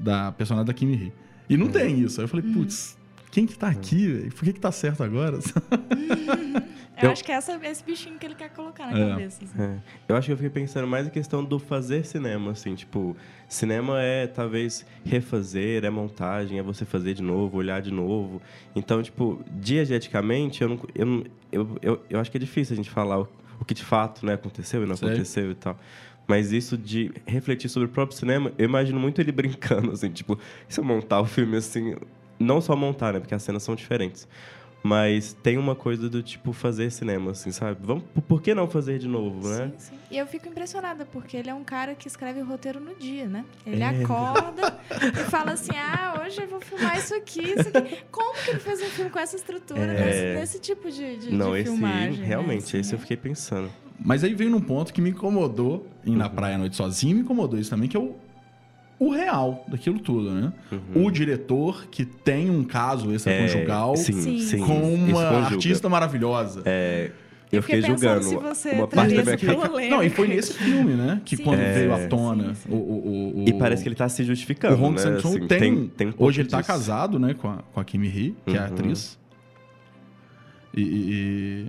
da 0.00 0.32
personagem 0.32 0.66
da 0.66 0.72
Kimi 0.72 0.96
Lee. 0.96 1.12
E 1.48 1.56
não 1.56 1.68
tem 1.68 2.00
isso. 2.00 2.20
Aí 2.20 2.24
eu 2.24 2.28
falei, 2.28 2.50
putz, 2.52 2.96
quem 3.30 3.44
que 3.46 3.56
tá 3.58 3.68
aqui, 3.68 4.06
velho? 4.08 4.32
Por 4.32 4.44
que 4.44 4.52
que 4.54 4.60
tá 4.60 4.72
certo 4.72 5.02
agora? 5.04 5.38
Eu, 7.02 7.06
Eu- 7.08 7.12
acho 7.12 7.24
que 7.24 7.32
é 7.32 7.34
essa, 7.36 7.58
esse 7.64 7.82
bichinho 7.84 8.18
que 8.18 8.26
ele 8.26 8.34
quer 8.34 8.50
colocar 8.50 8.90
na 8.90 8.98
É. 8.98 9.08
cabeça. 9.10 9.44
assim. 9.44 9.62
É. 9.62 9.76
Eu 10.08 10.16
acho 10.16 10.26
que 10.26 10.32
eu 10.32 10.36
fiquei 10.36 10.50
pensando 10.50 10.86
mais 10.86 11.06
em 11.06 11.10
questão 11.10 11.44
do 11.44 11.58
fazer 11.58 12.04
cinema, 12.04 12.50
assim, 12.52 12.74
tipo, 12.74 13.16
cinema 13.48 14.00
é 14.02 14.26
talvez 14.26 14.84
refazer, 15.04 15.84
é 15.84 15.90
montagem, 15.90 16.58
é 16.58 16.62
você 16.62 16.84
fazer 16.84 17.14
de 17.14 17.22
novo, 17.22 17.56
olhar 17.58 17.80
de 17.80 17.90
novo. 17.90 18.40
Então, 18.76 19.02
tipo, 19.02 19.42
diegeticamente, 19.50 20.62
eu, 20.62 20.68
não, 20.68 20.80
eu, 20.94 21.06
não- 21.06 21.24
eu, 21.50 21.78
eu, 21.82 22.02
eu 22.10 22.20
acho 22.20 22.30
que 22.30 22.36
é 22.36 22.40
difícil 22.40 22.74
a 22.74 22.76
gente 22.76 22.90
falar 22.90 23.20
o, 23.20 23.28
o 23.60 23.64
que 23.64 23.74
de 23.74 23.84
fato 23.84 24.24
né, 24.24 24.34
aconteceu 24.34 24.82
e 24.82 24.86
não 24.86 24.96
Sei. 24.96 25.08
aconteceu 25.08 25.50
e 25.50 25.54
tal. 25.54 25.78
Mas 26.28 26.52
isso 26.52 26.76
de 26.78 27.10
refletir 27.26 27.68
sobre 27.68 27.88
o 27.88 27.90
próprio 27.90 28.16
cinema, 28.16 28.52
eu 28.58 28.64
imagino 28.66 29.00
muito 29.00 29.20
ele 29.20 29.32
brincando, 29.32 29.90
assim, 29.92 30.10
tipo, 30.10 30.38
se 30.68 30.78
eu 30.78 30.84
montar 30.84 31.20
o 31.20 31.24
filme 31.24 31.56
assim, 31.56 31.96
não 32.38 32.60
só 32.60 32.76
montar, 32.76 33.12
né, 33.14 33.20
porque 33.20 33.34
as 33.34 33.42
cenas 33.42 33.62
são 33.62 33.74
diferentes. 33.74 34.28
Mas 34.82 35.34
tem 35.42 35.58
uma 35.58 35.74
coisa 35.74 36.08
do 36.08 36.22
tipo 36.22 36.52
fazer 36.54 36.90
cinema, 36.90 37.32
assim, 37.32 37.50
sabe? 37.52 37.78
Vamos, 37.82 38.02
por- 38.26 38.40
que 38.40 38.54
não 38.54 38.66
fazer 38.66 38.98
de 38.98 39.06
novo, 39.06 39.46
né? 39.46 39.72
Sim, 39.76 39.90
sim. 39.90 39.94
E 40.10 40.16
eu 40.16 40.26
fico 40.26 40.48
impressionada, 40.48 41.04
porque 41.04 41.36
ele 41.36 41.50
é 41.50 41.54
um 41.54 41.62
cara 41.62 41.94
que 41.94 42.08
escreve 42.08 42.40
o 42.40 42.46
roteiro 42.46 42.80
no 42.80 42.94
dia, 42.94 43.26
né? 43.26 43.44
Ele 43.66 43.82
É. 43.82 43.88
acorda 44.02 44.78
e 45.20 45.24
fala 45.30 45.52
assim: 45.52 45.72
ah, 45.76 46.22
hoje 46.24 46.40
eu 46.40 46.48
vou 46.48 46.60
filmar 46.62 46.96
isso 46.96 47.14
aqui, 47.14 47.42
isso 47.42 47.68
aqui. 47.68 47.98
Como 48.10 48.34
que 48.42 48.50
ele 48.50 48.58
fez 48.60 48.80
um 48.80 48.86
filme 48.86 49.10
com 49.10 49.18
essa 49.18 49.36
estrutura, 49.36 49.80
É. 49.82 50.04
nesse, 50.06 50.40
nesse 50.40 50.58
tipo 50.60 50.90
de, 50.90 51.16
de, 51.18 51.34
não, 51.34 51.52
de 51.52 51.58
esse 51.60 51.70
filmagem? 51.70 52.20
né? 52.20 52.26
realmente, 52.26 52.64
Assim, 52.64 52.78
esse 52.78 52.92
eu 52.94 52.98
é. 52.98 53.00
fiquei 53.02 53.16
pensando. 53.18 53.70
Mas 54.02 54.24
aí 54.24 54.32
veio 54.34 54.48
num 54.48 54.62
ponto 54.62 54.94
que 54.94 55.02
me 55.02 55.10
incomodou 55.10 55.86
ir 56.06 56.10
Uhum. 56.10 56.16
na 56.16 56.30
praia 56.30 56.54
à 56.54 56.58
noite 56.58 56.74
sozinho, 56.74 57.16
me 57.16 57.22
incomodou 57.22 57.60
isso 57.60 57.68
também, 57.68 57.86
que 57.86 57.98
é 57.98 58.00
o, 59.00 59.06
o 59.06 59.10
real 59.10 59.64
daquilo 59.66 59.98
tudo, 59.98 60.30
né? 60.30 60.52
O 60.94 61.10
diretor 61.10 61.86
que 61.90 62.04
tem 62.04 62.50
um 62.50 62.62
caso 62.62 63.12
extraconjugal 63.12 63.88
Uhum. 63.88 63.94
É, 63.94 63.96
sim, 63.96 64.38
Sim. 64.40 64.58
com 64.60 64.94
uma 64.94 65.22
artista 65.46 65.88
maravilhosa. 65.88 66.62
É, 66.64 67.10
Eu 67.50 67.56
eu 67.58 67.62
fiquei 67.62 67.80
fiquei 67.82 67.94
pensando 67.96 68.22
julgando 68.22 68.54
se 68.54 68.68
você 68.70 68.70
uma 68.76 68.86
parte 68.86 69.14
da 69.16 69.24
minha 69.24 69.38
polêmica. 69.68 69.96
Não, 69.96 70.02
e 70.04 70.08
foi 70.10 70.28
nesse 70.28 70.54
filme, 70.54 70.92
né? 70.94 71.20
Que 71.24 71.36
Sim. 71.36 71.42
quando 71.42 71.58
É. 71.60 71.72
veio 71.72 71.92
à 71.94 72.06
tona 72.06 72.54
Sim, 72.54 72.54
sim. 72.54 72.68
o, 72.70 72.76
o, 72.76 73.42
o, 73.42 73.48
E 73.48 73.52
parece 73.54 73.82
que 73.82 73.88
ele 73.88 73.96
tá 73.96 74.08
se 74.08 74.22
o 74.22 74.24
justificando, 74.24 74.74
Hong 74.80 74.94
né? 74.94 74.98
Sang-soo 75.02 75.30
Assim, 75.36 75.46
tem, 75.48 75.88
tem 75.88 76.06
um 76.08 76.10
pouco 76.12 76.24
Hoje 76.26 76.42
ele 76.42 76.48
tá 76.48 76.58
disso. 76.60 76.68
casado, 76.72 77.18
né, 77.18 77.34
com 77.34 77.48
a, 77.48 77.56
com 77.72 77.80
a 77.80 77.84
Kimi 77.84 78.06
Hee, 78.06 78.36
que 78.46 78.54
é 78.56 78.58
a 78.58 78.66
Uhum. 78.66 78.66
atriz. 78.68 79.18
E- 80.76 80.80
e- 80.82 81.66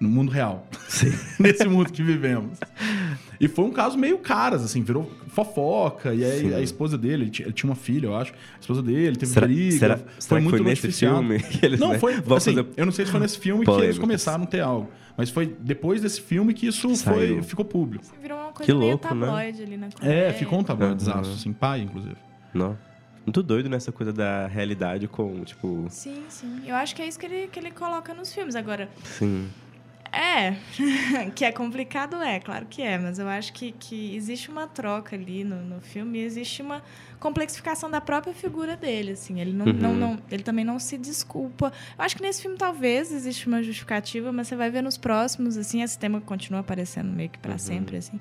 no 0.00 0.08
mundo 0.08 0.30
real. 0.30 0.66
Nesse 1.38 1.66
mundo 1.66 1.92
que 1.92 2.02
vivemos. 2.02 2.58
E 3.40 3.46
foi 3.46 3.64
um 3.64 3.70
caso 3.70 3.96
meio 3.96 4.18
caras, 4.18 4.64
assim, 4.64 4.82
virou 4.82 5.10
fofoca. 5.28 6.12
E 6.14 6.24
aí 6.24 6.40
Sim. 6.40 6.54
a 6.54 6.60
esposa 6.60 6.98
dele, 6.98 7.24
ele 7.24 7.30
tinha, 7.30 7.46
ele 7.46 7.52
tinha 7.52 7.70
uma 7.70 7.76
filha, 7.76 8.06
eu 8.06 8.16
acho. 8.16 8.32
A 8.32 8.60
esposa 8.60 8.82
dele 8.82 9.16
teve 9.16 9.32
Será, 9.32 9.46
briga. 9.46 9.78
será, 9.78 9.96
foi 9.96 10.06
será 10.18 10.40
muito 10.40 10.56
foi 10.56 10.66
nesse 10.66 10.90
filme 10.92 11.38
que 11.40 11.64
eles 11.64 11.78
Não, 11.80 11.90
né, 11.90 11.98
foi. 11.98 12.14
assim, 12.14 12.24
fazer 12.54 12.66
Eu 12.76 12.84
não 12.86 12.92
sei 12.92 13.06
se 13.06 13.12
foi 13.12 13.20
nesse 13.20 13.38
filme 13.38 13.64
que 13.64 13.70
eles 13.70 13.76
polêmicas. 13.76 13.98
começaram 14.00 14.44
a 14.44 14.46
ter 14.46 14.60
algo. 14.60 14.90
Mas 15.16 15.30
foi 15.30 15.56
depois 15.60 16.00
desse 16.00 16.20
filme 16.20 16.52
que 16.54 16.66
isso 16.66 16.94
foi, 16.96 17.42
ficou 17.42 17.64
público. 17.64 18.04
Virou 18.20 18.38
uma 18.38 18.52
coisa 18.52 18.72
Que 18.72 18.76
meio 18.78 18.90
louco, 18.92 19.14
né? 19.14 19.26
tabloide 19.26 19.62
ali 19.62 19.76
na 19.76 19.88
É, 20.00 20.32
ficou 20.32 20.58
um 20.60 20.64
tabuleiro 20.64 20.92
Uhum. 20.94 20.98
desastre, 20.98 21.32
assim, 21.34 21.52
pai, 21.52 21.80
inclusive. 21.80 22.16
Não. 22.54 22.76
Muito 23.26 23.42
doido 23.42 23.68
nessa 23.68 23.92
coisa 23.92 24.12
da 24.12 24.46
realidade 24.46 25.06
com, 25.06 25.44
tipo... 25.44 25.86
Sim, 25.90 26.22
sim. 26.28 26.62
Eu 26.66 26.74
acho 26.76 26.96
que 26.96 27.02
é 27.02 27.06
isso 27.06 27.18
que 27.18 27.26
ele, 27.26 27.46
que 27.48 27.58
ele 27.60 27.70
coloca 27.70 28.14
nos 28.14 28.32
filmes. 28.32 28.56
Agora, 28.56 28.88
Sim. 29.04 29.48
É, 30.12 30.56
que 31.34 31.44
é 31.44 31.52
complicado, 31.52 32.16
é, 32.22 32.40
claro 32.40 32.66
que 32.66 32.82
é, 32.82 32.96
mas 32.98 33.18
eu 33.18 33.28
acho 33.28 33.52
que, 33.52 33.72
que 33.72 34.14
existe 34.16 34.50
uma 34.50 34.66
troca 34.66 35.14
ali 35.16 35.44
no, 35.44 35.56
no 35.62 35.80
filme, 35.80 36.18
e 36.18 36.22
existe 36.22 36.62
uma 36.62 36.82
complexificação 37.18 37.90
da 37.90 38.00
própria 38.00 38.32
figura 38.32 38.76
dele, 38.76 39.12
assim, 39.12 39.40
ele 39.40 39.52
não, 39.52 39.66
Uhum. 39.66 39.72
não, 39.72 39.94
não- 39.94 40.18
ele 40.30 40.42
também 40.42 40.64
não 40.64 40.78
se 40.78 40.96
desculpa. 40.96 41.72
Eu 41.98 42.04
acho 42.04 42.16
que 42.16 42.22
nesse 42.22 42.42
filme 42.42 42.56
talvez 42.56 43.12
existe 43.12 43.46
uma 43.46 43.62
justificativa, 43.62 44.32
mas 44.32 44.48
você 44.48 44.56
vai 44.56 44.70
ver 44.70 44.82
nos 44.82 44.96
próximos, 44.96 45.56
assim, 45.56 45.82
esse 45.82 45.98
tema 45.98 46.20
continua 46.20 46.60
aparecendo 46.60 47.10
meio 47.12 47.28
que 47.30 47.38
para 47.38 47.52
Uhum. 47.52 47.58
sempre, 47.58 47.96
assim. 47.96 48.20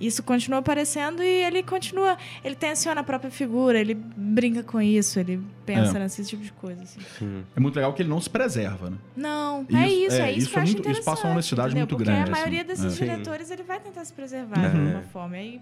Isso 0.00 0.22
continua 0.22 0.58
aparecendo 0.58 1.22
e 1.22 1.26
ele 1.44 1.62
continua, 1.62 2.16
ele 2.44 2.54
tensiona 2.54 3.00
a 3.00 3.04
própria 3.04 3.30
figura, 3.30 3.78
ele 3.80 3.94
brinca 3.94 4.62
com 4.62 4.80
isso, 4.80 5.18
ele 5.20 5.40
pensa 5.64 5.96
É. 5.96 6.00
nesse 6.00 6.24
tipo 6.24 6.42
de 6.42 6.52
coisa, 6.52 6.82
assim. 6.82 7.00
Sim. 7.18 7.44
É 7.56 7.60
muito 7.60 7.76
legal 7.76 7.92
que 7.92 8.02
ele 8.02 8.08
não 8.08 8.20
se 8.20 8.28
preserva, 8.28 8.90
né? 8.90 8.96
Não, 9.16 9.66
é 9.72 9.88
Isso- 9.88 10.06
isso, 10.06 10.16
é, 10.16 10.20
é, 10.20 10.30
isso, 10.32 10.38
isso 10.40 10.50
que 10.50 10.56
eu 10.56 10.60
é 10.60 10.62
acho 10.62 10.72
muito- 10.74 10.90
isso 10.90 10.98
passa 11.04 11.10
uma 11.10 11.12
interessante, 11.12 11.32
honestidade 11.32 11.68
entendeu? 11.68 11.80
muito 11.82 11.96
Porque 11.96 12.04
grande, 12.10 12.28
a 12.28 12.32
maioria 12.32 12.58
assim. 12.62 12.68
desses 12.68 13.00
É. 13.00 13.04
Diretores 13.04 13.50
ele 13.50 13.62
vai 13.62 13.80
tentar 13.80 14.04
se 14.04 14.12
preservar 14.12 14.70
de 14.70 14.76
Uhum. 14.76 14.84
alguma 14.86 15.02
forma. 15.04 15.36
Aí 15.36 15.60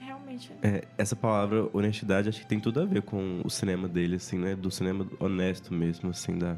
realmente. 0.00 0.50
É, 0.62 0.84
essa 0.98 1.14
palavra 1.14 1.68
honestidade 1.72 2.28
acho 2.28 2.40
que 2.40 2.46
tem 2.46 2.58
tudo 2.58 2.80
a 2.80 2.84
ver 2.84 3.02
com 3.02 3.40
o 3.44 3.50
cinema 3.50 3.86
dele, 3.86 4.16
assim, 4.16 4.38
né? 4.38 4.56
Do 4.56 4.70
cinema 4.70 5.06
honesto 5.20 5.72
mesmo, 5.72 6.10
assim, 6.10 6.36
da... 6.38 6.56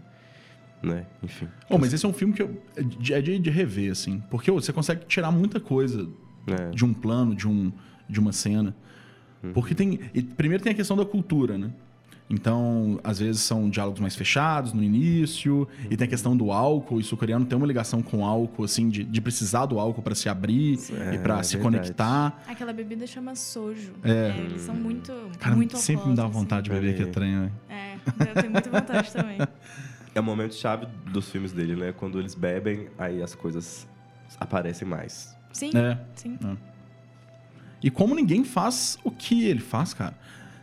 Né? 0.83 1.07
Enfim. 1.23 1.47
Oh, 1.71 1.79
mas 1.79 1.93
esse 1.93 2.05
é 2.05 2.09
um 2.09 2.13
filme 2.13 2.35
que 2.35 2.43
eu, 2.43 2.61
é 2.77 2.83
de, 2.83 3.15
é 3.15 3.21
de, 3.21 3.39
de 3.39 3.51
rever, 3.51 3.93
assim. 3.93 4.21
Porque 4.31 4.51
ô, 4.51 4.55
você 4.61 4.73
consegue 4.73 5.05
tirar 5.07 5.31
muita 5.31 5.61
coisa 5.61 6.09
É. 6.47 6.71
de 6.71 6.85
um 6.85 6.93
plano, 6.93 7.35
de, 7.35 7.47
um, 7.49 7.73
de 8.09 8.19
uma 8.21 8.33
cena. 8.33 8.75
Uhum. 9.43 9.53
Porque 9.53 9.75
tem. 9.75 9.97
primeiro 10.37 10.63
tem 10.63 10.73
a 10.73 10.75
questão 10.77 10.97
da 10.97 11.05
cultura, 11.05 11.57
né? 11.59 11.71
Então, 12.31 12.99
às 13.05 13.19
vezes 13.19 13.43
são 13.43 13.69
diálogos 13.69 14.01
mais 14.01 14.17
fechados 14.17 14.73
no 14.73 14.83
início, 14.83 15.69
e 15.91 15.97
tem 15.99 16.07
a 16.07 16.09
questão 16.09 16.35
do 16.35 16.51
álcool, 16.51 16.99
e 16.99 17.03
o 17.03 17.05
sul-coreano 17.05 17.45
tem 17.45 17.59
uma 17.59 17.67
ligação 17.67 18.01
com 18.01 18.19
o 18.21 18.25
álcool, 18.25 18.65
assim, 18.65 18.89
de, 18.89 19.05
de 19.05 19.21
precisar 19.21 19.67
do 19.67 19.79
álcool 19.79 20.01
para 20.01 20.15
se 20.15 20.31
abrir 20.31 20.79
É, 20.93 21.15
e 21.15 21.19
para 21.19 21.43
se 21.43 21.57
verdade. 21.57 21.77
conectar. 21.77 22.43
Aquela 22.49 22.73
bebida 22.73 23.07
chama 23.07 23.35
sojo. 23.35 23.93
É. 24.03 24.35
eles 24.47 24.63
são 24.63 24.75
muito. 24.75 25.13
Cara, 25.39 25.55
muito 25.55 25.77
sempre 25.77 26.09
me 26.09 26.15
dá 26.17 26.27
vontade 26.27 26.65
de 26.65 26.71
beber 26.71 26.97
que 26.97 27.03
é 27.03 27.07
trem, 27.07 27.33
né? 27.37 27.53
assim. 27.69 28.23
É, 28.23 28.31
eu 28.31 28.35
tenho 28.35 28.53
muita 28.53 28.71
vontade 28.71 29.13
também. 29.13 29.39
É 30.15 30.21
o 30.21 30.23
momento 30.23 30.55
chave 30.55 30.87
dos 31.11 31.31
filmes 31.31 31.53
dele, 31.53 31.75
né? 31.75 31.91
Quando 31.91 32.19
eles 32.19 32.35
bebem, 32.35 32.89
aí 32.99 33.23
as 33.23 33.35
coisas 33.35 33.89
aparecem 34.39 34.87
mais. 34.87 35.35
Sim, 35.53 35.71
É. 35.77 35.99
sim. 36.15 36.39
E 37.83 37.91
como 37.91 38.15
ninguém 38.15 38.45
faz 38.45 38.99
o 39.05 39.11
que 39.11 39.45
ele 39.45 39.61
faz, 39.61 39.93
cara. 39.93 40.15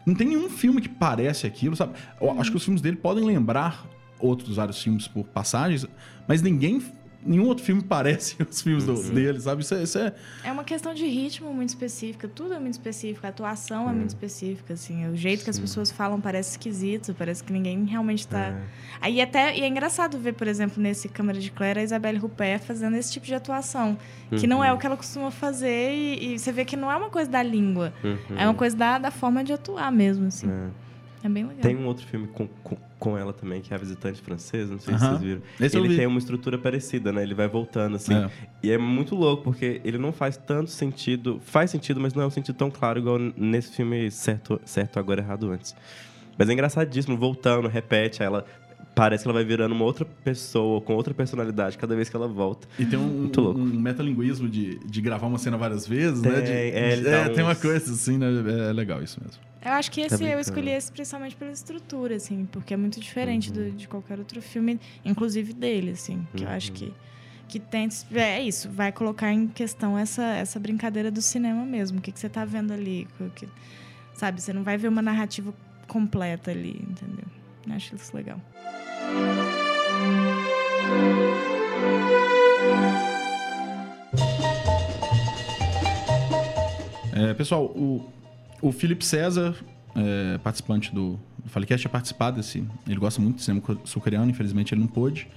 Não 0.06 0.16
tem 0.16 0.28
nenhum 0.28 0.50
filme 0.50 0.82
que 0.82 0.90
parece 0.90 1.46
aquilo, 1.46 1.76
sabe? 1.76 1.94
Eu 2.20 2.32
acho 2.40 2.50
que 2.52 2.58
os 2.58 2.64
filmes 2.64 2.82
dele 2.82 2.96
podem 2.96 3.24
lembrar 3.26 3.86
outros 4.18 4.56
vários 4.56 4.82
filmes 4.82 5.08
por 5.08 5.24
passagens, 5.26 5.86
mas 6.28 6.42
ninguém. 6.42 6.82
Nenhum 7.26 7.46
outro 7.48 7.66
filme 7.66 7.82
parece 7.84 8.36
os 8.50 8.62
filmes 8.62 8.86
do- 8.86 9.02
dele, 9.12 9.40
sabe? 9.42 9.62
Isso 9.62 9.76
é, 9.76 9.84
isso 9.84 9.98
é- 10.00 10.14
É 10.44 10.52
uma 10.52 10.64
questão 10.64 10.94
de 10.94 11.06
ritmo 11.06 11.54
muito 11.54 11.70
específica, 11.70 12.28
tudo 12.28 12.54
é 12.54 12.60
muito 12.60 12.74
específico, 12.76 13.26
a 13.26 13.30
atuação 13.30 13.90
é 13.90 13.94
muito 13.94 14.10
específica, 14.10 14.74
assim. 14.74 15.06
O 15.10 15.16
jeito 15.18 15.44
que 15.44 15.50
as 15.50 15.60
pessoas 15.60 15.92
falam 15.92 16.22
parece 16.22 16.52
esquisito, 16.52 17.14
parece 17.14 17.44
que 17.44 17.52
ninguém 17.52 17.84
realmente 17.86 18.26
tá. 18.28 18.40
É. 18.48 18.62
Aí 19.02 19.20
até. 19.22 19.58
E 19.58 19.62
é 19.62 19.68
engraçado 19.68 20.18
ver, 20.18 20.34
por 20.34 20.48
exemplo, 20.48 20.82
nesse 20.82 21.10
Câmara 21.10 21.40
de 21.40 21.52
Claire, 21.52 21.80
a 21.80 21.84
Isabelle 21.84 22.18
Rupert 22.18 22.62
fazendo 22.62 22.96
esse 22.96 23.12
tipo 23.12 23.26
de 23.26 23.36
atuação. 23.36 23.98
Que 24.38 24.48
não 24.48 24.58
Uhum. 24.60 24.64
é 24.64 24.72
o 24.74 24.78
que 24.78 24.86
ela 24.86 24.96
costuma 24.96 25.30
fazer, 25.32 25.92
e, 25.94 26.34
e 26.36 26.40
você 26.40 26.52
vê 26.52 26.64
que 26.64 26.78
não 26.78 26.90
é 26.92 26.96
uma 26.96 27.10
coisa 27.10 27.30
da 27.30 27.44
língua. 27.44 27.92
Uhum. 28.04 28.38
É 28.38 28.46
uma 28.46 28.54
coisa 28.54 28.78
da, 28.78 28.98
da 28.98 29.12
forma 29.12 29.44
de 29.44 29.52
atuar 29.52 29.92
mesmo, 29.92 30.28
assim. 30.28 30.48
É. 30.50 30.89
É, 31.24 31.28
bem 31.30 31.44
legal. 31.44 31.62
Tem 31.62 31.76
um 31.76 31.86
outro 31.86 32.06
filme 32.06 32.28
com, 32.28 32.48
com, 32.64 32.78
com 32.98 33.18
ela 33.18 33.34
também, 33.34 33.62
que 33.62 33.74
é 33.74 33.76
A 33.76 33.80
Visitante 33.80 34.22
Francesa, 34.22 34.72
não 34.72 34.80
sei 34.80 34.98
se 34.98 35.04
Aham. 35.04 35.12
vocês 35.18 35.22
viram. 35.24 35.42
Esse 35.60 35.76
eu 35.78 35.82
ele 35.82 35.90
vi. 35.90 35.98
tem 35.98 36.08
uma 36.08 36.18
estrutura 36.20 36.58
parecida, 36.58 37.12
né? 37.12 37.24
Ele 37.24 37.34
vai 37.34 37.48
voltando, 37.48 37.96
assim. 37.98 38.14
É. 38.14 38.30
E 38.64 38.72
é 38.72 38.78
muito 38.78 39.16
louco, 39.16 39.44
porque 39.44 39.82
ele 39.84 39.98
não 39.98 40.12
faz 40.14 40.38
tanto 40.38 40.70
sentido. 40.72 41.40
Faz 41.44 41.72
sentido, 41.72 42.00
mas 42.00 42.14
não 42.14 42.24
é 42.24 42.26
um 42.28 42.30
sentido 42.32 42.56
tão 42.56 42.72
claro 42.72 43.00
igual 43.00 43.18
nesse 43.38 43.72
filme 43.76 44.10
Certo, 44.12 44.60
certo 44.66 44.98
Agora 45.00 45.22
Errado 45.22 45.52
Antes. 45.52 45.76
Mas 46.38 46.48
é 46.50 46.54
engraçadíssimo, 46.54 47.18
voltando, 47.18 47.68
repete, 47.68 48.22
aí 48.24 48.28
ela. 48.28 48.46
Parece 48.96 49.24
que 49.24 49.30
ela 49.30 49.34
vai 49.36 49.46
virando 49.46 49.74
uma 49.74 49.86
outra 49.86 50.04
pessoa, 50.04 50.82
com 50.82 50.94
outra 50.94 51.14
personalidade, 51.14 51.78
cada 51.78 51.96
vez 51.96 52.10
que 52.10 52.16
ela 52.16 52.28
volta. 52.28 52.68
E 52.78 52.86
tem 52.86 53.00
um, 53.00 53.04
Muito 53.08 53.40
louco. 53.40 53.60
um 53.60 53.64
metalinguismo 53.66 54.50
de, 54.50 54.78
de 54.80 55.00
gravar 55.02 55.28
uma 55.28 55.38
cena 55.38 55.58
várias 55.58 55.88
vezes, 55.88 56.22
né? 56.22 56.42
De- 56.42 56.48
Tem, 56.48 56.54
é, 56.56 56.92
ele 56.94 57.08
é, 57.08 57.30
tem 57.30 57.44
uma 57.44 57.54
uns- 57.54 57.62
coisa 57.62 57.94
assim, 57.94 58.18
né? 58.18 58.28
É 58.70 58.74
legal 58.74 59.02
isso 59.02 59.18
mesmo. 59.24 59.40
Eu 59.64 59.72
acho 59.74 59.92
que 59.92 60.02
esse 60.02 60.24
eu 60.24 60.40
escolhi 60.40 60.70
esse 60.70 60.92
principalmente 60.92 61.36
pela 61.36 61.52
estrutura, 61.52 62.16
assim, 62.16 62.46
porque 62.46 62.74
é 62.74 62.78
muito 62.78 63.00
diferente 63.00 63.50
Uhum. 63.50 63.56
do- 63.56 63.72
de 63.72 63.88
qualquer 63.88 64.18
outro 64.18 64.42
filme, 64.42 64.80
inclusive 65.04 65.52
dele, 65.54 65.92
assim, 65.92 66.26
que 66.36 66.44
eu 66.44 66.50
acho 66.50 66.70
Uhum. 66.72 66.76
que 66.78 66.94
que 67.50 67.60
tem 67.60 67.90
é 68.14 68.40
isso, 68.44 68.70
vai 68.70 68.92
colocar 68.92 69.34
em 69.34 69.48
questão 69.48 69.98
essa 69.98 70.22
essa 70.24 70.60
brincadeira 70.60 71.10
do 71.10 71.20
cinema 71.20 71.66
mesmo, 71.66 71.98
o 71.98 72.02
que 72.02 72.12
que 72.12 72.20
você 72.20 72.30
tá 72.30 72.46
vendo 72.46 72.72
ali, 72.72 73.08
que, 73.36 73.50
sabe, 74.14 74.40
você 74.40 74.54
não 74.54 74.64
vai 74.64 74.78
ver 74.78 74.88
uma 74.88 75.02
narrativa 75.02 75.52
completa 75.88 76.52
ali, 76.52 76.80
entendeu? 76.88 77.26
Eu 77.68 77.74
acho 77.74 77.96
isso 77.96 78.16
legal. 78.16 78.40
É, 87.14 87.34
pessoal, 87.34 87.66
o, 87.66 88.06
o 88.62 88.72
Felipe 88.72 89.06
César, 89.06 89.56
é, 89.96 90.38
participante 90.40 90.94
do, 90.94 91.20
do 91.44 91.50
Falecast, 91.50 91.82
tinha 91.82 91.92
participado 91.92 92.38
desse. 92.38 92.64
Ele 92.88 93.00
gosta 93.00 93.22
muito 93.22 93.38
de 93.38 93.44
cinema 93.44 93.62
co- 93.62 93.78
sul-coreano, 93.86 94.30
infelizmente 94.30 94.74
ele 94.74 94.82
não 94.82 94.88
pôde. 94.88 95.28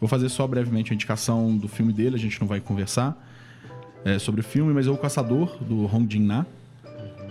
Vou 0.00 0.08
fazer 0.08 0.28
só 0.28 0.46
brevemente 0.46 0.92
a 0.92 0.94
indicação 0.94 1.56
do 1.56 1.68
filme 1.68 1.92
dele, 1.92 2.16
a 2.16 2.18
gente 2.18 2.38
não 2.40 2.46
vai 2.46 2.60
conversar 2.60 3.16
é, 4.04 4.18
sobre 4.18 4.40
o 4.40 4.44
filme, 4.44 4.72
mas 4.74 4.86
é 4.86 4.90
O 4.90 4.96
Caçador, 4.98 5.56
do 5.62 5.84
Hong 5.86 6.06
Jin-na. 6.12 6.44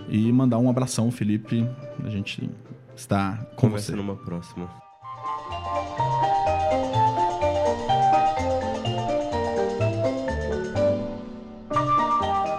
E 0.08 0.30
mandar 0.32 0.58
um 0.58 0.68
abração, 0.70 1.10
Felipe. 1.10 1.66
A 2.04 2.08
gente 2.08 2.48
está 2.94 3.36
com 3.56 3.68
Conversa 3.68 3.90
você. 3.92 3.96
numa 3.96 4.14
próxima. 4.14 4.68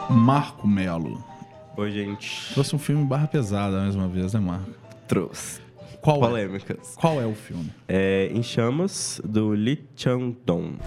Marco 0.09 0.67
Melo. 0.67 1.23
Oi, 1.77 1.91
gente. 1.91 2.53
Trouxe 2.55 2.75
um 2.75 2.79
filme 2.79 3.05
barra 3.05 3.27
pesada 3.27 3.81
mais 3.81 3.93
uma 3.93 4.07
vez, 4.07 4.33
né, 4.33 4.39
Marco? 4.39 4.71
Trouxe. 5.07 5.61
Qual 6.01 6.17
é? 6.17 6.19
Polêmicas. 6.27 6.95
É? 6.97 6.99
Qual 6.99 7.21
é 7.21 7.25
o 7.27 7.35
filme? 7.35 7.71
É 7.87 8.31
Em 8.33 8.41
Chamas, 8.41 9.21
do 9.23 9.49
Lee 9.49 9.87
Chang-dong. 9.95 10.77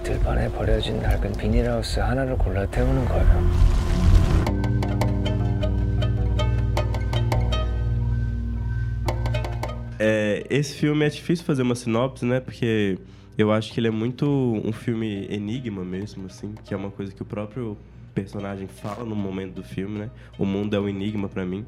É, 9.97 10.45
esse 10.51 10.75
filme 10.75 11.07
é 11.07 11.09
difícil 11.09 11.45
fazer 11.45 11.63
uma 11.63 11.77
sinopse, 11.77 12.25
né? 12.27 12.41
Porque 12.41 12.99
eu 13.41 13.53
acho 13.53 13.73
que 13.73 13.81
ele 13.81 13.89
é 13.89 13.91
muito 13.91 14.27
um 14.65 14.73
filme 14.73 15.27
enigma 15.31 15.85
mesmo, 15.85 16.27
assim, 16.27 16.55
que 16.65 16.75
é 16.75 16.77
uma 16.77 16.91
coisa 16.91 17.13
que 17.13 17.23
o 17.23 17.25
próprio 17.25 17.77
personagem 18.15 18.67
fala 18.67 19.05
no 19.05 19.15
momento 19.17 19.55
do 19.55 19.63
filme, 19.63 19.99
né? 19.99 20.11
O 20.39 20.45
mundo 20.45 20.75
é 20.75 20.81
um 20.81 20.89
enigma 20.89 21.29
pra 21.29 21.45
mim. 21.45 21.65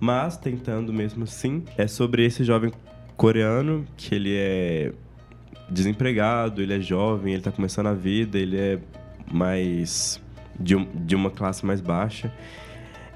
Mas 0.00 0.36
tentando 0.36 0.92
mesmo 0.92 1.24
assim, 1.24 1.64
é 1.76 1.86
sobre 1.86 2.24
esse 2.24 2.44
jovem 2.44 2.72
coreano 3.16 3.84
que 3.96 4.14
ele 4.14 4.34
é 4.36 4.92
desempregado, 5.68 6.62
ele 6.62 6.72
é 6.74 6.80
jovem, 6.80 7.34
ele 7.34 7.42
tá 7.42 7.50
começando 7.50 7.88
a 7.88 7.94
vida, 7.94 8.38
ele 8.38 8.56
é 8.56 8.78
mais 9.30 10.22
de, 10.58 10.76
um- 10.76 10.86
de 11.04 11.14
uma 11.16 11.30
classe 11.30 11.66
mais 11.66 11.80
baixa. 11.80 12.32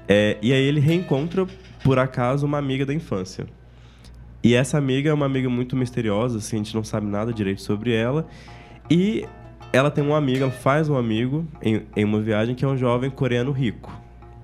É, 0.07 0.37
e 0.41 0.51
aí 0.51 0.61
ele 0.63 0.79
reencontra 0.81 1.47
por 1.83 1.97
acaso 1.97 2.45
uma 2.45 2.57
amiga 2.57 2.85
da 2.85 2.93
infância. 2.93 3.45
E 4.43 4.55
essa 4.55 4.77
amiga 4.77 5.09
é 5.09 5.13
uma 5.13 5.25
amiga 5.25 5.49
muito 5.49 5.75
misteriosa, 5.75 6.39
assim, 6.39 6.57
a 6.57 6.59
gente 6.59 6.75
não 6.75 6.83
sabe 6.83 7.07
nada 7.07 7.31
direito 7.31 7.61
sobre 7.61 7.93
ela. 7.93 8.27
E 8.91 9.25
ela 9.71 9.89
tem 9.89 10.03
um 10.03 10.13
amigo, 10.13 10.43
ela 10.43 10.51
faz 10.51 10.89
um 10.89 10.97
amigo 10.97 11.47
em, 11.61 11.83
em 11.95 12.03
uma 12.03 12.21
viagem 12.21 12.53
que 12.53 12.65
é 12.65 12.67
um 12.67 12.77
jovem 12.77 13.09
coreano 13.09 13.51
rico. 13.51 13.97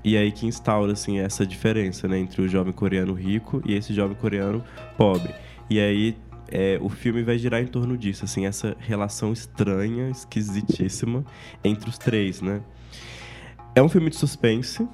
E 0.04 0.16
aí 0.16 0.32
que 0.32 0.48
instaura, 0.48 0.94
assim, 0.94 1.20
essa 1.20 1.46
diferença, 1.46 2.08
né, 2.08 2.18
entre 2.18 2.42
o 2.42 2.48
jovem 2.48 2.72
coreano 2.72 3.14
rico 3.14 3.62
e 3.66 3.74
esse 3.74 3.94
jovem 3.94 4.16
coreano 4.16 4.64
pobre. 4.98 5.36
E 5.70 5.80
aí 5.80 6.16
é, 6.48 6.80
o 6.82 6.88
filme 6.88 7.22
vai 7.22 7.38
girar 7.38 7.62
em 7.62 7.68
torno 7.68 7.98
disso, 7.98 8.24
assim, 8.24 8.46
essa 8.46 8.78
relação 8.80 9.34
estranha, 9.34 10.10
esquisitíssima 10.10 11.26
entre 11.64 11.90
os 11.90 11.98
três, 11.98 12.42
né. 12.42 12.62
É 13.76 13.84
um 13.84 13.90
filme 13.90 14.10
de 14.10 14.16
suspense, 14.16 14.88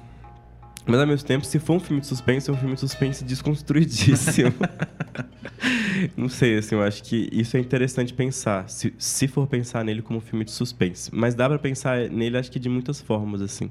mas 0.86 1.00
ao 1.00 1.06
mesmo 1.06 1.26
tempo, 1.26 1.44
se 1.44 1.58
for 1.58 1.74
um 1.74 1.80
filme 1.80 2.00
de 2.00 2.06
suspense, 2.06 2.48
é 2.48 2.52
um 2.52 2.56
filme 2.56 2.74
de 2.74 2.80
suspense 2.80 3.24
desconstruidíssimo. 3.24 4.54
Não 6.16 6.28
sei, 6.28 6.58
assim, 6.58 6.74
eu 6.74 6.82
acho 6.82 7.02
que 7.02 7.28
isso 7.32 7.56
é 7.56 7.60
interessante 7.60 8.14
pensar, 8.14 8.68
se, 8.68 8.94
se 8.98 9.26
for 9.26 9.46
pensar 9.46 9.84
nele 9.84 10.02
como 10.02 10.18
um 10.18 10.22
filme 10.22 10.44
de 10.44 10.50
suspense. 10.50 11.10
Mas 11.12 11.34
dá 11.34 11.48
pra 11.48 11.58
pensar 11.58 12.08
nele, 12.10 12.38
acho 12.38 12.50
que 12.50 12.58
de 12.58 12.68
muitas 12.68 13.00
formas, 13.00 13.40
assim. 13.40 13.70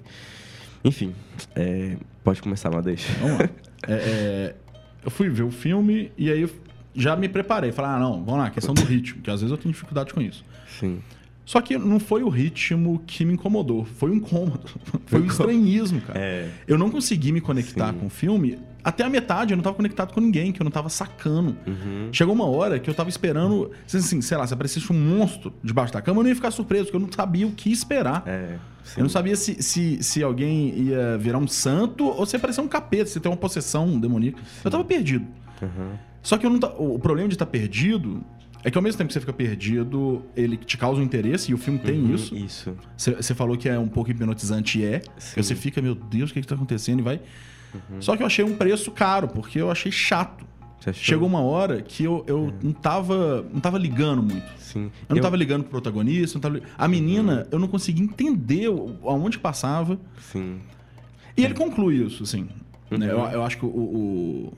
Enfim, 0.84 1.16
é, 1.56 1.98
pode 2.24 2.42
começar, 2.42 2.70
Madeixa. 2.70 3.12
Vamos 3.20 3.40
lá. 3.40 3.50
É, 3.88 3.94
é, 3.94 4.56
eu 5.04 5.12
fui 5.12 5.30
ver 5.30 5.44
o 5.44 5.52
filme 5.52 6.12
e 6.18 6.32
aí 6.32 6.50
já 6.96 7.16
me 7.16 7.30
preparei. 7.30 7.72
Falei, 7.72 7.92
ah, 7.92 8.00
não, 8.00 8.24
vamos 8.24 8.40
lá, 8.40 8.50
questão 8.50 8.74
do 8.74 8.84
ritmo, 8.84 9.22
que 9.22 9.30
às 9.30 9.42
vezes 9.42 9.52
eu 9.52 9.58
tenho 9.60 9.72
dificuldade 9.72 10.12
com 10.12 10.20
isso. 10.20 10.44
Sim. 10.80 11.04
Só 11.46 11.62
que 11.62 11.78
não 11.78 12.00
foi 12.00 12.24
o 12.24 12.30
ritmo 12.30 13.02
que 13.06 13.24
me 13.24 13.34
incomodou, 13.34 13.86
foi 13.86 14.10
um 14.10 14.16
incômodo. 14.16 14.68
Foi 15.06 15.22
um 15.22 15.28
estranhismo, 15.28 16.02
cara. 16.02 16.20
É. 16.20 16.50
Eu 16.68 16.78
não 16.78 16.90
consegui 16.90 17.32
me 17.32 17.40
conectar 17.40 17.94
Sim. 17.94 18.00
com 18.00 18.06
o 18.08 18.10
filme. 18.10 18.58
Até 18.84 19.04
a 19.04 19.10
metade 19.10 19.54
eu 19.54 19.56
não 19.56 19.64
tava 19.64 19.76
conectado 19.76 20.14
com 20.14 20.20
ninguém, 20.20 20.52
que 20.52 20.60
eu 20.60 20.64
não 20.64 20.72
tava 20.72 20.90
sacando. 20.90 21.56
Uhum. 21.68 22.10
Chegou 22.12 22.34
uma 22.34 22.46
hora 22.46 22.80
que 22.80 22.90
eu 22.90 22.94
tava 22.94 23.10
esperando, 23.10 23.72
assim, 23.86 24.20
sei 24.22 24.38
lá, 24.38 24.48
se 24.48 24.54
aparecesse 24.54 24.92
um 24.92 24.96
monstro 24.96 25.54
debaixo 25.64 25.94
da 25.94 26.02
cama, 26.02 26.20
eu 26.20 26.24
não 26.24 26.30
ia 26.30 26.36
ficar 26.36 26.50
surpreso, 26.50 26.86
porque 26.86 26.98
eu 26.98 27.02
não 27.02 27.12
sabia 27.12 27.46
o 27.46 27.52
que 27.52 27.72
esperar. 27.72 28.24
É. 28.26 28.58
sim. 28.84 29.00
Eu 29.00 29.04
não 29.04 29.10
sabia 29.10 29.36
se, 29.36 29.62
se, 29.62 30.02
se 30.02 30.24
alguém 30.24 30.70
ia 30.76 31.18
virar 31.20 31.38
um 31.38 31.48
santo 31.48 32.06
ou 32.06 32.26
se 32.26 32.36
ia 32.36 32.40
parecer 32.40 32.62
um 32.62 32.68
capeta, 32.68 33.06
se 33.06 33.20
tem 33.20 33.32
uma 33.32 33.38
possessão 33.38 34.00
demoníaca. 34.00 34.42
Eu 34.64 34.72
tava 34.72 34.84
perdido. 34.84 35.26
Uhum. 35.62 35.92
Só 36.24 36.38
que 36.38 36.46
eu 36.46 36.50
não 36.50 36.60
o 36.80 36.98
problema 36.98 37.28
de 37.28 37.36
estar 37.36 37.46
perdido 37.46 38.24
é 38.66 38.72
que 38.72 38.78
ao 38.78 38.82
mesmo 38.82 38.98
tempo 38.98 39.08
que 39.08 39.14
você 39.14 39.20
fica 39.20 39.32
perdido, 39.32 40.24
ele 40.36 40.58
te 40.58 40.76
causa 40.78 41.00
um 41.00 41.04
interesse, 41.04 41.52
e 41.52 41.54
o 41.54 41.58
filme 41.58 41.80
tem 41.80 42.00
Uhum, 42.02 42.16
isso. 42.16 42.36
Isso. 42.36 42.76
Você 42.98 43.34
falou 43.36 43.56
que 43.56 43.70
é 43.70 43.78
um 43.80 43.88
pouco 43.88 44.10
hipnotizante, 44.12 44.80
e 44.80 44.84
é. 44.86 45.02
Sim. 45.18 45.42
Você 45.42 45.56
fica, 45.56 45.82
meu 45.82 45.94
Deus, 45.96 46.32
o 46.32 46.34
que, 46.34 46.42
que 46.42 46.48
tá 46.48 46.56
acontecendo? 46.56 47.00
E 47.00 47.04
vai. 47.04 47.22
Só 48.00 48.18
que 48.18 48.24
eu 48.24 48.28
achei 48.28 48.44
um 48.44 48.56
preço 48.56 48.90
caro, 48.92 49.28
porque 49.28 49.60
eu 49.62 49.70
achei 49.70 49.92
chato. 49.92 50.46
Chegou 50.94 51.28
uma 51.28 51.42
hora 51.42 51.82
que 51.82 52.04
eu, 52.04 52.24
eu 52.28 52.54
não, 52.62 52.72
tava, 52.72 53.44
não 53.52 53.60
tava 53.60 53.78
ligando 53.78 54.22
muito. 54.22 54.46
Sim. 54.60 54.92
Eu 55.10 55.16
não 55.16 55.22
tava 55.24 55.36
ligando 55.36 55.64
pro 55.64 55.72
protagonista, 55.72 56.40
tava 56.40 56.62
A 56.78 56.88
menina, 56.88 57.48
eu 57.52 57.58
não 57.58 57.68
conseguia 57.68 58.04
entender 58.04 58.68
aonde 59.04 59.40
passava. 59.40 60.00
Sim. 60.32 60.58
E 61.36 61.44
ele 61.44 61.54
conclui 61.56 61.96
isso, 62.06 62.22
assim. 62.24 62.48
Uhum. 62.92 63.04
Eu, 63.04 63.18
eu 63.20 63.44
acho 63.44 63.58
que 63.58 63.66
o, 63.66 63.70
o- 63.70 64.54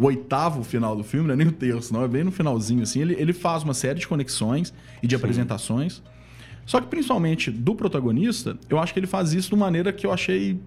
o 0.00 0.06
oitavo 0.06 0.64
final 0.64 0.96
do 0.96 1.04
filme, 1.04 1.26
não 1.28 1.34
é 1.34 1.36
nem 1.36 1.46
o 1.48 1.52
terço, 1.52 1.92
não, 1.92 2.02
é 2.02 2.08
bem 2.08 2.24
no 2.24 2.32
finalzinho, 2.32 2.82
assim. 2.82 3.00
Ele, 3.02 3.14
ele 3.18 3.32
faz 3.34 3.62
uma 3.62 3.74
série 3.74 3.98
de 4.00 4.08
conexões 4.08 4.72
e 5.02 5.06
de 5.06 5.14
apresentações. 5.14 6.02
Só 6.64 6.80
que, 6.80 6.86
principalmente 6.86 7.50
do 7.50 7.74
protagonista, 7.74 8.56
eu 8.68 8.78
acho 8.78 8.92
que 8.94 8.98
ele 9.00 9.06
faz 9.06 9.32
isso 9.34 9.48
de 9.50 9.54
uma 9.56 9.66
maneira 9.66 9.92
que 9.92 10.06
eu 10.06 10.12
achei 10.12 10.58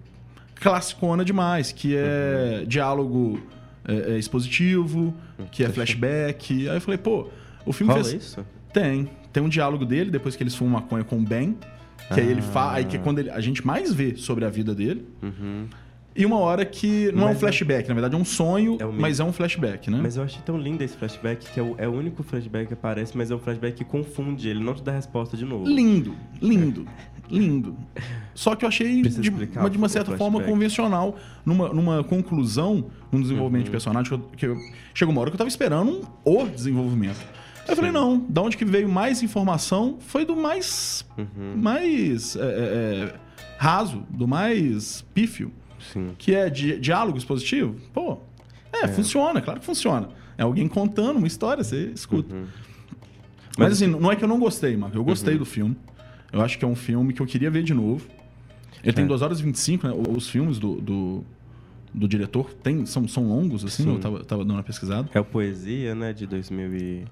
classicona 0.54 1.24
demais, 1.24 1.72
que 1.72 1.94
é 1.96 2.58
Uhum. 2.60 2.66
diálogo 2.66 3.40
é, 3.86 4.12
é, 4.14 4.18
expositivo, 4.18 5.14
que 5.50 5.62
é 5.64 5.68
flashback. 5.68 6.68
Aí 6.68 6.76
eu 6.76 6.80
falei, 6.80 6.96
pô, 6.98 7.28
o 7.66 7.72
filme 7.72 7.92
Rola 7.92 8.04
fez... 8.04 8.22
isso? 8.22 8.46
Tem. 8.72 9.08
Tem 9.32 9.42
um 9.42 9.48
diálogo 9.48 9.84
dele, 9.84 10.10
depois 10.10 10.36
que 10.36 10.42
eles 10.42 10.54
fumam 10.54 10.74
maconha 10.80 11.04
com 11.04 11.18
o 11.18 11.20
Ben. 11.22 11.56
Que 12.12 12.20
aí 12.20 12.30
ele 12.30 12.40
Ah. 12.40 12.52
fala. 12.52 12.72
Aí 12.74 12.84
que 12.84 12.96
é 12.96 12.98
quando 12.98 13.18
ele- 13.18 13.30
a 13.30 13.40
gente 13.40 13.66
mais 13.66 13.92
vê 13.92 14.14
sobre 14.16 14.44
a 14.44 14.48
vida 14.48 14.74
dele. 14.74 15.04
Uhum. 15.22 15.66
E 16.16 16.24
uma 16.24 16.38
hora 16.38 16.64
que. 16.64 17.10
Não 17.12 17.22
é 17.22 17.24
um 17.24 17.28
Mas 17.28 17.36
é- 17.36 17.40
flashback, 17.40 17.88
na 17.88 17.94
verdade 17.94 18.14
é 18.14 18.18
um 18.18 18.24
sonho, 18.24 18.76
É 18.80 18.86
um 18.86 18.92
mas 18.92 19.18
é 19.18 19.24
um 19.24 19.32
flashback, 19.32 19.90
né? 19.90 19.98
Mas 20.00 20.16
eu 20.16 20.22
achei 20.22 20.40
tão 20.44 20.56
lindo 20.56 20.82
esse 20.84 20.96
flashback, 20.96 21.50
que 21.50 21.58
é 21.58 21.62
o, 21.62 21.74
é 21.76 21.88
o 21.88 21.92
único 21.92 22.22
flashback 22.22 22.68
que 22.68 22.74
aparece, 22.74 23.16
mas 23.16 23.30
é 23.32 23.34
um 23.34 23.38
flashback 23.40 23.76
que 23.78 23.84
confunde, 23.84 24.48
ele 24.48 24.62
não 24.62 24.74
te 24.74 24.82
dá 24.82 24.92
resposta 24.92 25.36
de 25.36 25.44
novo. 25.44 25.64
Lindo, 25.66 26.14
lindo, 26.40 26.86
lindo. 27.28 27.76
Só 28.32 28.54
que 28.54 28.64
eu 28.64 28.68
achei 28.68 29.02
de, 29.02 29.28
uma, 29.56 29.68
de 29.70 29.76
uma 29.76 29.88
certa 29.88 30.16
forma 30.16 30.40
convencional, 30.42 31.16
numa, 31.44 31.68
numa 31.70 32.04
conclusão, 32.04 32.86
num 33.10 33.20
desenvolvimento 33.20 33.62
Uhum. 33.62 33.64
de 33.66 33.70
personagem, 33.72 34.08
que, 34.08 34.14
eu, 34.14 34.18
que 34.36 34.46
eu- 34.46 34.56
chegou 34.94 35.10
uma 35.12 35.20
hora 35.20 35.30
que 35.30 35.34
eu 35.34 35.38
tava 35.38 35.48
esperando 35.48 36.06
um 36.24 36.42
o 36.42 36.46
desenvolvimento. 36.48 37.18
Aí 37.66 37.70
eu 37.72 37.76
falei, 37.76 37.90
não, 37.90 38.24
da 38.28 38.40
onde 38.42 38.56
que 38.56 38.64
veio 38.64 38.88
mais 38.88 39.22
informação 39.22 39.96
foi 39.98 40.24
do 40.24 40.36
mais. 40.36 41.04
Uhum. 41.18 41.56
mais 41.56 42.36
é, 42.36 42.40
é, 42.40 42.44
é, 42.44 43.14
raso, 43.58 44.04
do 44.10 44.28
mais 44.28 45.02
pífio. 45.14 45.50
Sim. 45.92 46.12
que 46.18 46.34
é 46.34 46.48
di 46.50 46.78
diálogo 46.78 47.18
expositivo, 47.18 47.76
pô, 47.92 48.18
é, 48.72 48.88
funciona, 48.88 49.40
claro 49.40 49.60
que 49.60 49.66
funciona. 49.66 50.08
É 50.36 50.42
alguém 50.42 50.66
contando 50.66 51.18
uma 51.18 51.26
história, 51.26 51.62
você 51.62 51.92
escuta. 51.94 52.34
Uhum. 52.34 52.46
Mas, 53.56 53.72
assim, 53.74 53.86
não 53.86 54.10
é 54.10 54.16
que 54.16 54.24
eu 54.24 54.28
não 54.28 54.38
gostei, 54.40 54.76
Marco. 54.76 54.96
Eu 54.96 55.04
gostei 55.04 55.38
do 55.38 55.44
filme. 55.44 55.76
Eu 56.32 56.40
acho 56.42 56.58
que 56.58 56.64
é 56.64 56.68
um 56.68 56.74
filme 56.74 57.12
que 57.12 57.22
eu 57.22 57.26
queria 57.26 57.48
ver 57.50 57.62
de 57.62 57.72
novo. 57.72 58.04
Ele 58.82 58.92
tem 58.92 59.04
É. 59.04 59.06
2 59.06 59.22
horas 59.22 59.38
e 59.38 59.42
25, 59.44 59.86
né? 59.86 59.94
Os 60.08 60.28
filmes 60.28 60.58
do, 60.58 60.80
do, 60.80 61.24
do 61.94 62.08
diretor 62.08 62.52
tem, 62.54 62.84
são, 62.84 63.06
são 63.06 63.28
longos, 63.28 63.64
assim, 63.64 63.84
Sim. 63.84 63.94
eu 63.94 64.00
tava, 64.00 64.24
tava 64.24 64.44
dando 64.44 64.54
uma 64.56 64.62
pesquisada. 64.64 65.08
É 65.14 65.20
o 65.20 65.24
Poesia, 65.24 65.94
né, 65.94 66.12
de 66.12 66.26
2000 66.26 66.74
e... 66.76 67.04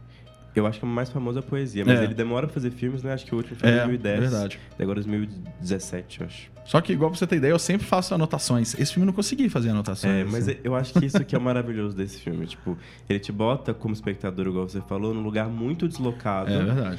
Eu 0.55 0.67
acho 0.67 0.79
que 0.79 0.85
o 0.85 0.89
mais 0.89 1.09
famoso 1.09 1.39
é 1.39 1.41
a 1.41 1.43
Poesia, 1.43 1.85
mas 1.85 1.99
É. 2.01 2.05
ele 2.05 2.13
demora 2.15 2.47
pra 2.47 2.53
fazer 2.55 2.71
filmes, 2.71 3.03
né? 3.03 3.13
Acho 3.15 3.25
que 3.25 3.35
o 3.35 3.39
último 3.39 3.57
foi 3.57 3.69
em 3.69 3.73
É, 3.73 3.77
2010. 3.79 4.21
verdade. 4.21 4.61
E 4.79 4.83
agora 4.83 5.01
2017, 5.01 6.21
eu 6.21 6.27
acho. 6.27 6.51
Só 6.65 6.81
que, 6.81 6.93
igual 6.93 7.11
pra 7.11 7.19
você 7.19 7.27
ter 7.27 7.37
ideia, 7.37 7.51
eu 7.53 7.59
sempre 7.59 7.87
faço 7.87 8.15
anotações. 8.15 8.75
Esse 8.79 8.93
filme 8.93 9.05
eu 9.05 9.07
não 9.07 9.13
consegui 9.15 9.49
fazer 9.49 9.71
anotações. 9.71 10.13
É, 10.15 10.25
mas 10.25 10.49
assim. 10.49 10.59
eu 10.63 10.75
acho 10.75 10.93
que 10.95 11.05
isso 11.07 11.25
que 11.25 11.35
é 11.35 11.39
maravilhoso 11.39 11.97
desse 11.97 12.21
filme. 12.21 12.47
Tipo, 12.47 12.77
ele 13.09 13.19
te 13.19 13.33
bota 13.33 13.73
como 13.75 13.93
espectador, 13.95 14.47
igual 14.47 14.69
você 14.69 14.81
falou, 14.83 15.13
num 15.15 15.23
lugar 15.23 15.49
muito 15.49 15.89
deslocado. 15.89 16.53
É 16.53 16.63
verdade. 16.63 16.99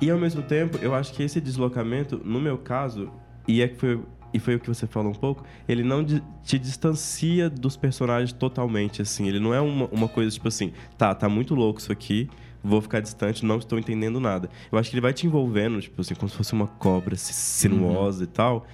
E 0.00 0.10
ao 0.10 0.18
mesmo 0.18 0.42
tempo, 0.42 0.78
eu 0.82 0.94
acho 0.94 1.12
que 1.12 1.22
esse 1.22 1.40
deslocamento, 1.40 2.20
no 2.24 2.40
meu 2.40 2.58
caso, 2.58 3.10
e 3.46 3.62
é 3.62 3.68
que 3.68 3.76
foi 3.76 4.00
e 4.32 4.40
foi 4.40 4.56
o 4.56 4.58
que 4.58 4.66
você 4.66 4.84
falou 4.84 5.12
um 5.12 5.14
pouco, 5.14 5.44
ele 5.68 5.84
não 5.84 6.04
te 6.42 6.58
distancia 6.58 7.48
dos 7.48 7.76
personagens 7.76 8.32
totalmente, 8.32 9.00
assim. 9.00 9.28
Ele 9.28 9.38
não 9.38 9.54
é 9.54 9.60
uma, 9.60 9.86
uma 9.92 10.08
coisa 10.08 10.28
tipo 10.28 10.48
assim, 10.48 10.72
tá, 10.98 11.14
tá 11.14 11.28
muito 11.28 11.54
louco 11.54 11.78
isso 11.78 11.92
aqui, 11.92 12.28
vou 12.64 12.80
ficar 12.80 13.00
distante, 13.00 13.44
não 13.44 13.58
estou 13.58 13.78
entendendo 13.78 14.18
nada. 14.18 14.48
Eu 14.72 14.78
acho 14.78 14.88
que 14.90 14.96
ele 14.96 15.00
vai 15.02 15.12
te 15.12 15.26
envolvendo, 15.26 15.80
tipo 15.80 16.00
assim, 16.00 16.14
como 16.14 16.28
se 16.30 16.36
fosse 16.36 16.52
uma 16.54 16.66
cobra 16.66 17.14
si- 17.16 17.34
sinuosa 17.34 18.24
e 18.24 18.26
tal. 18.26 18.66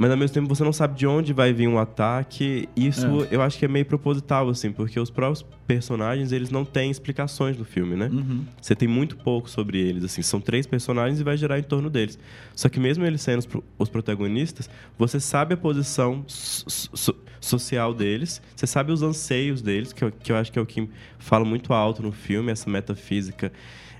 Mas 0.00 0.12
ao 0.12 0.16
mesmo 0.16 0.32
tempo 0.32 0.48
você 0.48 0.62
não 0.62 0.72
sabe 0.72 0.96
de 0.96 1.06
onde 1.08 1.32
vai 1.32 1.52
vir 1.52 1.66
um 1.68 1.76
ataque. 1.76 2.68
Isso 2.76 3.04
eu 3.32 3.42
acho 3.42 3.58
que 3.58 3.64
é 3.64 3.68
meio 3.68 3.84
proposital, 3.84 4.48
assim, 4.48 4.70
porque 4.70 4.98
os 5.00 5.10
próprios 5.10 5.44
personagens, 5.66 6.30
eles 6.30 6.50
não 6.50 6.64
têm 6.64 6.88
explicações 6.88 7.58
no 7.58 7.64
filme, 7.64 7.96
né? 7.96 8.08
Uhum. 8.12 8.44
Você 8.62 8.76
tem 8.76 8.86
muito 8.86 9.16
pouco 9.16 9.50
sobre 9.50 9.78
eles, 9.80 10.04
assim. 10.04 10.22
São 10.22 10.40
três 10.40 10.66
personagens 10.66 11.18
e 11.20 11.24
vai 11.24 11.36
girar 11.36 11.58
em 11.58 11.62
torno 11.64 11.90
deles. 11.90 12.16
Só 12.54 12.68
que 12.68 12.78
mesmo 12.78 13.04
eles 13.04 13.20
sendo 13.20 13.40
os, 13.40 13.46
pro- 13.46 13.64
os 13.76 13.88
protagonistas, 13.88 14.70
você 14.96 15.18
sabe 15.18 15.54
a 15.54 15.56
posição 15.56 16.22
so- 16.28 16.64
so- 16.94 17.16
social 17.40 17.92
deles, 17.92 18.40
você 18.54 18.66
sabe 18.68 18.92
os 18.92 19.02
anseios 19.02 19.60
deles, 19.60 19.92
que 19.92 20.04
eu, 20.04 20.12
que 20.12 20.30
eu 20.30 20.36
acho 20.36 20.52
que 20.52 20.58
é 20.60 20.62
o 20.62 20.66
que 20.66 20.88
fala 21.18 21.44
muito 21.44 21.72
alto 21.74 22.02
no 22.04 22.12
filme, 22.12 22.52
essa 22.52 22.70
metafísica. 22.70 23.52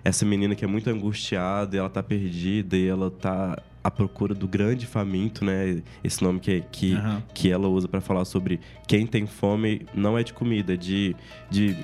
Essa 0.04 0.24
menina 0.24 0.54
que 0.54 0.64
é 0.64 0.68
muito 0.68 0.88
angustiada, 0.88 1.76
ela 1.76 1.90
tá 1.90 2.02
perdida 2.04 2.76
e 2.76 2.86
ela 2.86 3.10
tá 3.10 3.60
à 3.88 3.90
procura 3.90 4.34
do 4.34 4.46
grande 4.46 4.86
faminto, 4.86 5.44
né? 5.44 5.82
Esse 6.04 6.22
nome 6.22 6.38
que, 6.40 6.62
que, 6.70 6.94
Aham. 6.94 7.22
que 7.34 7.50
ela 7.50 7.66
usa 7.68 7.88
para 7.88 8.00
falar 8.00 8.24
sobre 8.24 8.60
quem 8.86 9.06
tem 9.06 9.26
fome 9.26 9.86
não 9.94 10.16
é 10.16 10.22
de 10.22 10.32
comida, 10.32 10.74
é 10.74 10.76
de, 10.76 11.16
de 11.50 11.74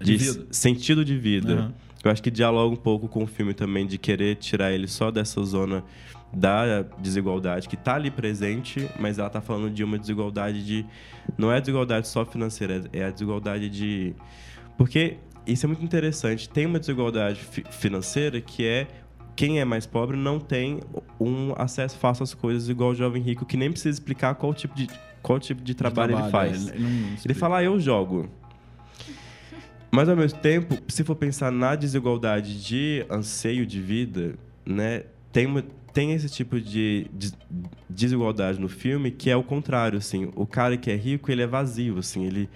De 0.00 0.16
de, 0.16 0.46
sentido 0.50 1.04
de 1.04 1.16
vida. 1.16 1.52
Aham. 1.54 1.74
Eu 2.04 2.10
acho 2.10 2.20
que 2.20 2.30
dialoga 2.32 2.74
um 2.74 2.76
pouco 2.76 3.06
com 3.06 3.22
o 3.22 3.26
filme 3.28 3.54
também 3.54 3.86
de 3.86 3.96
querer 3.96 4.34
tirar 4.34 4.72
ele 4.72 4.88
só 4.88 5.10
dessa 5.12 5.40
zona 5.44 5.84
da 6.34 6.82
desigualdade 6.98 7.68
que 7.68 7.76
tá 7.76 7.94
ali 7.94 8.10
presente, 8.10 8.88
mas 8.98 9.18
ela 9.20 9.30
tá 9.30 9.40
falando 9.40 9.70
de 9.70 9.84
uma 9.84 9.96
desigualdade 9.98 10.64
de 10.64 10.84
não 11.38 11.52
é 11.52 11.58
a 11.58 11.60
desigualdade 11.60 12.08
só 12.08 12.24
financeira, 12.24 12.82
é 12.92 13.04
a 13.04 13.10
desigualdade 13.10 13.68
de 13.68 14.14
porque 14.76 15.18
isso 15.46 15.66
é 15.66 15.68
muito 15.68 15.84
interessante. 15.84 16.48
Tem 16.48 16.66
uma 16.66 16.78
desigualdade 16.80 17.38
fi- 17.40 17.64
financeira 17.70 18.40
que 18.40 18.64
é 18.64 18.86
quem 19.34 19.60
é 19.60 19.64
mais 19.64 19.86
pobre 19.86 20.16
não 20.16 20.38
tem 20.38 20.80
um 21.20 21.52
acesso 21.56 21.96
fácil 21.98 22.22
às 22.24 22.34
coisas 22.34 22.68
igual 22.68 22.90
o 22.90 22.94
jovem 22.94 23.22
rico 23.22 23.44
que 23.46 23.56
nem 23.56 23.70
precisa 23.70 23.90
explicar 23.96 24.34
qual 24.34 24.52
tipo 24.54 24.74
de 24.74 24.88
qual 25.22 25.38
tipo 25.38 25.62
de 25.62 25.74
trabalho, 25.74 26.18
ele 26.18 26.30
faz. 26.30 26.68
Ele, 26.68 26.76
ele 26.76 26.82
não 26.84 26.90
Ele 27.06 27.14
explica. 27.14 27.38
fala, 27.40 27.58
ah, 27.58 27.62
eu 27.64 27.78
jogo. 27.78 28.28
Mas 29.90 30.08
ao 30.08 30.16
mesmo 30.16 30.38
tempo, 30.40 30.78
se 30.88 31.04
for 31.04 31.14
pensar 31.14 31.52
na 31.52 31.74
desigualdade 31.76 32.60
de 32.62 33.04
anseio 33.10 33.66
de 33.66 33.80
vida, 33.80 34.34
né, 34.64 35.04
tem, 35.32 35.46
uma- 35.46 35.62
tem 35.92 36.12
esse 36.12 36.28
tipo 36.30 36.58
de 36.60 37.06
des- 37.12 37.36
desigualdade 37.88 38.58
no 38.58 38.68
filme 38.68 39.10
que 39.10 39.28
é 39.30 39.36
o 39.36 39.42
contrário, 39.42 39.98
assim. 39.98 40.30
O 40.34 40.46
cara 40.46 40.76
que 40.76 40.90
é 40.90 40.96
rico, 40.96 41.30
ele 41.30 41.42
é 41.42 41.46
vazio, 41.46 41.98
assim. 41.98 42.24
Ele, 42.24 42.48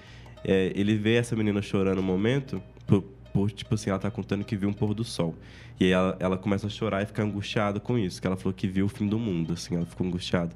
é, 0.42 0.72
ele 0.74 0.96
vê 0.96 1.14
essa 1.16 1.36
menina 1.36 1.60
chorando 1.60 1.96
no 1.96 2.02
momento, 2.02 2.60
por, 2.86 3.04
por, 3.36 3.50
tipo 3.52 3.74
assim, 3.74 3.90
ela 3.90 3.98
tá 3.98 4.10
contando 4.10 4.44
que 4.44 4.56
viu 4.56 4.66
um 4.66 4.72
pôr 4.72 4.94
do 4.94 5.04
sol. 5.04 5.34
E 5.78 5.84
aí 5.84 5.90
ela, 5.90 6.16
ela 6.18 6.38
começa 6.38 6.66
a 6.66 6.70
chorar 6.70 7.02
e 7.02 7.06
ficar 7.06 7.22
angustiada 7.22 7.78
com 7.78 7.98
isso, 7.98 8.18
que 8.18 8.26
ela 8.26 8.34
falou 8.36 8.54
que 8.54 8.66
viu 8.66 8.86
o 8.86 8.88
fim 8.88 9.06
do 9.06 9.18
mundo, 9.18 9.52
assim, 9.52 9.76
ela 9.76 9.84
ficou 9.84 10.06
angustiada. 10.06 10.52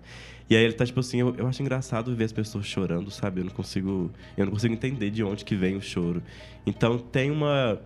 E 0.49 0.57
aí 0.57 0.65
ele 0.65 0.73
tá 0.73 0.87
tipo 0.87 0.99
assim, 0.99 1.19
eu, 1.21 1.35
eu 1.37 1.47
acho 1.47 1.61
engraçado 1.61 2.17
ver 2.17 2.25
as 2.25 2.33
pessoas 2.33 2.65
chorando, 2.65 3.11
sabe? 3.11 3.43
Eu 3.43 3.45
não 3.45 3.53
consigo, 3.53 4.11
eu 4.35 4.47
não 4.47 4.53
consigo 4.53 4.73
entender 4.73 5.11
de 5.11 5.23
onde 5.23 5.45
que 5.45 5.55
vem 5.55 5.77
o 5.77 5.83
choro. 5.83 6.23
Então 6.67 6.97
tem 6.99 7.31
uma 7.31 7.79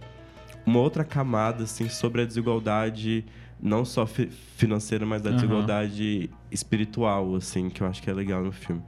uma 0.65 0.79
outra 0.79 1.05
camada 1.05 1.65
assim 1.65 1.89
sobre 1.89 2.23
a 2.23 2.25
desigualdade 2.25 3.25
não 3.61 3.85
só 3.85 4.07
fi- 4.07 4.31
financeira, 4.57 5.05
mas 5.05 5.21
da 5.23 5.31
Aham. 5.31 5.37
desigualdade 5.37 6.31
espiritual, 6.51 7.35
assim, 7.35 7.69
que 7.69 7.83
eu 7.83 7.87
acho 7.87 8.01
que 8.03 8.09
é 8.09 8.13
legal 8.15 8.43
no 8.45 8.53
filme. 8.53 8.81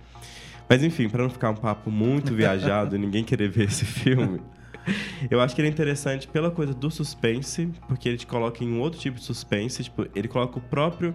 Mas 0.69 0.83
enfim, 0.83 1.09
para 1.09 1.23
não 1.23 1.31
ficar 1.31 1.51
um 1.51 1.55
papo 1.57 1.91
muito 1.91 2.33
viajado 2.35 2.95
e 2.97 2.99
ninguém 2.99 3.23
querer 3.25 3.49
ver 3.51 3.65
esse 3.67 3.85
filme, 3.85 4.41
eu 5.31 5.41
acho 5.41 5.55
que 5.55 5.61
ele 5.61 5.69
é 5.69 5.71
interessante 5.71 6.29
pela 6.29 6.51
coisa 6.51 6.73
do 6.73 6.91
suspense, 6.91 7.69
porque 7.89 8.09
ele 8.09 8.19
te 8.19 8.27
coloca 8.27 8.63
em 8.63 8.73
um 8.73 8.81
outro 8.81 9.01
tipo 9.01 9.19
de 9.19 9.25
suspense. 9.25 9.85
Tipo, 9.85 10.07
ele 10.15 10.29
coloca 10.29 10.59
o 10.59 10.61
próprio. 10.61 11.15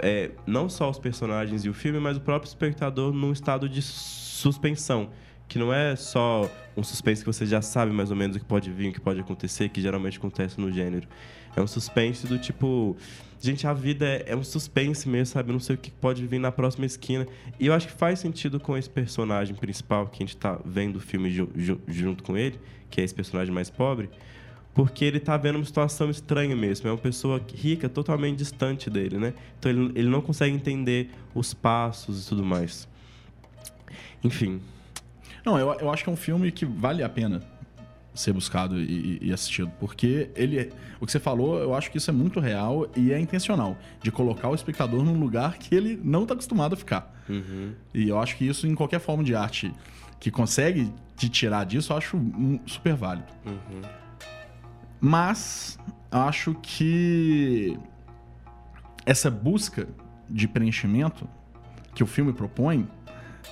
é, 0.00 0.30
não 0.46 0.68
só 0.68 0.88
os 0.88 0.98
personagens 0.98 1.64
e 1.64 1.68
o 1.68 1.74
filme, 1.74 1.98
mas 1.98 2.16
o 2.16 2.20
próprio 2.20 2.48
espectador 2.48 3.12
num 3.12 3.32
estado 3.32 3.68
de 3.68 3.82
suspensão. 3.82 5.10
Que 5.48 5.58
não 5.58 5.72
é 5.72 5.96
só 5.96 6.48
um 6.76 6.82
suspense 6.82 7.22
que 7.22 7.26
você 7.26 7.46
já 7.46 7.62
sabe 7.62 7.90
mais 7.90 8.10
ou 8.10 8.16
menos 8.16 8.36
o 8.36 8.38
que 8.38 8.44
pode 8.44 8.70
vir, 8.70 8.90
o 8.90 8.92
que 8.92 9.00
pode 9.00 9.18
acontecer, 9.18 9.70
que 9.70 9.80
geralmente 9.80 10.18
acontece 10.18 10.60
no 10.60 10.70
gênero. 10.70 11.08
É 11.58 11.62
um 11.62 11.66
suspense 11.66 12.26
do 12.26 12.38
tipo. 12.38 12.96
Gente, 13.40 13.66
a 13.66 13.72
vida 13.72 14.04
é, 14.06 14.24
é 14.28 14.36
um 14.36 14.42
suspense 14.44 15.08
mesmo, 15.08 15.26
sabe? 15.32 15.50
Eu 15.50 15.52
não 15.54 15.60
sei 15.60 15.74
o 15.74 15.78
que 15.78 15.90
pode 15.90 16.24
vir 16.26 16.38
na 16.38 16.50
próxima 16.52 16.86
esquina. 16.86 17.26
E 17.58 17.66
eu 17.66 17.74
acho 17.74 17.86
que 17.88 17.92
faz 17.92 18.18
sentido 18.20 18.58
com 18.60 18.76
esse 18.76 18.88
personagem 18.88 19.54
principal 19.56 20.06
que 20.06 20.22
a 20.22 20.26
gente 20.26 20.36
tá 20.36 20.58
vendo 20.64 20.96
o 20.96 21.00
filme 21.00 21.30
ju- 21.30 21.48
ju- 21.56 21.80
junto 21.88 22.22
com 22.22 22.36
ele, 22.36 22.58
que 22.90 23.00
é 23.00 23.04
esse 23.04 23.14
personagem 23.14 23.52
mais 23.52 23.70
pobre, 23.70 24.08
porque 24.74 25.04
ele 25.04 25.18
tá 25.20 25.36
vendo 25.36 25.56
uma 25.56 25.64
situação 25.64 26.10
estranha 26.10 26.54
mesmo. 26.56 26.88
É 26.88 26.92
uma 26.92 26.98
pessoa 26.98 27.40
rica, 27.54 27.88
totalmente 27.88 28.38
distante 28.38 28.88
dele, 28.90 29.18
né? 29.18 29.34
Então 29.58 29.70
ele, 29.70 29.92
ele 29.96 30.08
não 30.08 30.20
consegue 30.20 30.54
entender 30.54 31.10
os 31.34 31.52
passos 31.54 32.24
e 32.24 32.28
tudo 32.28 32.44
mais. 32.44 32.88
Enfim. 34.22 34.60
Não, 35.44 35.58
eu, 35.58 35.72
eu 35.74 35.90
acho 35.90 36.02
que 36.04 36.10
é 36.10 36.12
um 36.12 36.16
filme 36.16 36.50
que 36.50 36.64
vale 36.64 37.02
a 37.02 37.08
pena 37.08 37.40
ser 38.18 38.32
buscado 38.32 38.80
e, 38.80 39.18
e 39.22 39.32
assistido, 39.32 39.70
porque 39.78 40.30
ele, 40.34 40.58
é- 40.58 40.68
o 41.00 41.06
que 41.06 41.12
você 41.12 41.20
falou, 41.20 41.58
eu 41.60 41.74
acho 41.74 41.90
que 41.90 41.98
isso 41.98 42.10
é 42.10 42.12
muito 42.12 42.40
real 42.40 42.86
e 42.96 43.12
é 43.12 43.18
intencional, 43.20 43.76
de 44.02 44.10
colocar 44.10 44.48
o 44.48 44.54
espectador 44.54 45.04
num 45.04 45.18
lugar 45.20 45.56
que 45.56 45.74
ele 45.74 46.00
não 46.02 46.22
está 46.22 46.34
acostumado 46.34 46.72
a 46.74 46.76
ficar. 46.76 47.14
E 47.94 48.08
eu 48.08 48.18
acho 48.18 48.36
que 48.36 48.46
isso 48.46 48.66
em 48.66 48.74
qualquer 48.74 48.98
forma 49.00 49.22
de 49.22 49.34
arte 49.34 49.72
que 50.18 50.30
consegue 50.30 50.92
te 51.16 51.28
tirar 51.28 51.64
disso, 51.64 51.92
eu 51.92 51.96
acho 51.96 52.18
super 52.66 52.94
válido. 52.94 53.28
Mas 55.00 55.78
acho 56.10 56.54
que 56.60 57.78
essa 59.06 59.30
busca 59.30 59.86
de 60.28 60.48
preenchimento 60.48 61.28
que 61.94 62.02
o 62.02 62.06
filme 62.06 62.32
propõe, 62.32 62.88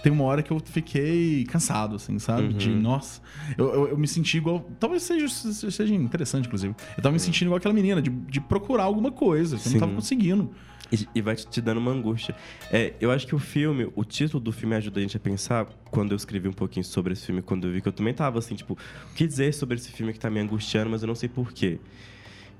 tem 0.02 0.12
uma 0.12 0.24
hora 0.24 0.42
que 0.42 0.50
eu 0.50 0.60
fiquei 0.64 1.44
cansado, 1.44 1.96
assim, 1.96 2.18
sabe? 2.18 2.52
De, 2.54 2.68
nossa, 2.70 3.20
eu, 3.56 3.66
eu, 3.72 3.88
eu 3.88 3.98
me 3.98 4.06
senti 4.06 4.36
igual. 4.36 4.60
Talvez 4.78 5.02
seja, 5.02 5.28
seja 5.28 5.94
interessante, 5.94 6.46
inclusive. 6.46 6.74
Eu 6.96 7.02
tava 7.02 7.12
me 7.12 7.18
sentindo 7.20 7.48
igual 7.48 7.58
aquela 7.58 7.74
menina, 7.74 8.00
de, 8.00 8.10
de 8.10 8.40
procurar 8.40 8.84
alguma 8.84 9.10
coisa, 9.10 9.56
que 9.56 9.66
eu 9.66 9.72
não 9.72 9.80
tava 9.80 9.92
conseguindo. 9.92 10.50
E, 10.92 11.08
e 11.16 11.20
vai 11.20 11.34
te, 11.34 11.46
te 11.46 11.60
dando 11.60 11.78
uma 11.78 11.90
angústia. 11.90 12.34
É, 12.70 12.94
eu 13.00 13.10
acho 13.10 13.26
que 13.26 13.34
o 13.34 13.38
filme, 13.38 13.90
o 13.96 14.04
título 14.04 14.40
do 14.40 14.52
filme 14.52 14.76
ajuda 14.76 15.00
a 15.00 15.02
gente 15.02 15.16
a 15.16 15.20
pensar, 15.20 15.66
quando 15.90 16.12
eu 16.12 16.16
escrevi 16.16 16.48
um 16.48 16.52
pouquinho 16.52 16.84
sobre 16.84 17.12
esse 17.12 17.26
filme, 17.26 17.42
quando 17.42 17.66
eu 17.66 17.72
vi 17.72 17.80
que 17.80 17.88
eu 17.88 17.92
também 17.92 18.14
tava 18.14 18.38
assim, 18.38 18.54
tipo, 18.54 18.74
o 18.74 19.14
que 19.14 19.26
dizer 19.26 19.52
sobre 19.52 19.74
esse 19.74 19.90
filme 19.90 20.12
que 20.12 20.20
tá 20.20 20.30
me 20.30 20.38
angustiando, 20.38 20.90
mas 20.90 21.02
eu 21.02 21.08
não 21.08 21.14
sei 21.16 21.28
porquê. 21.28 21.80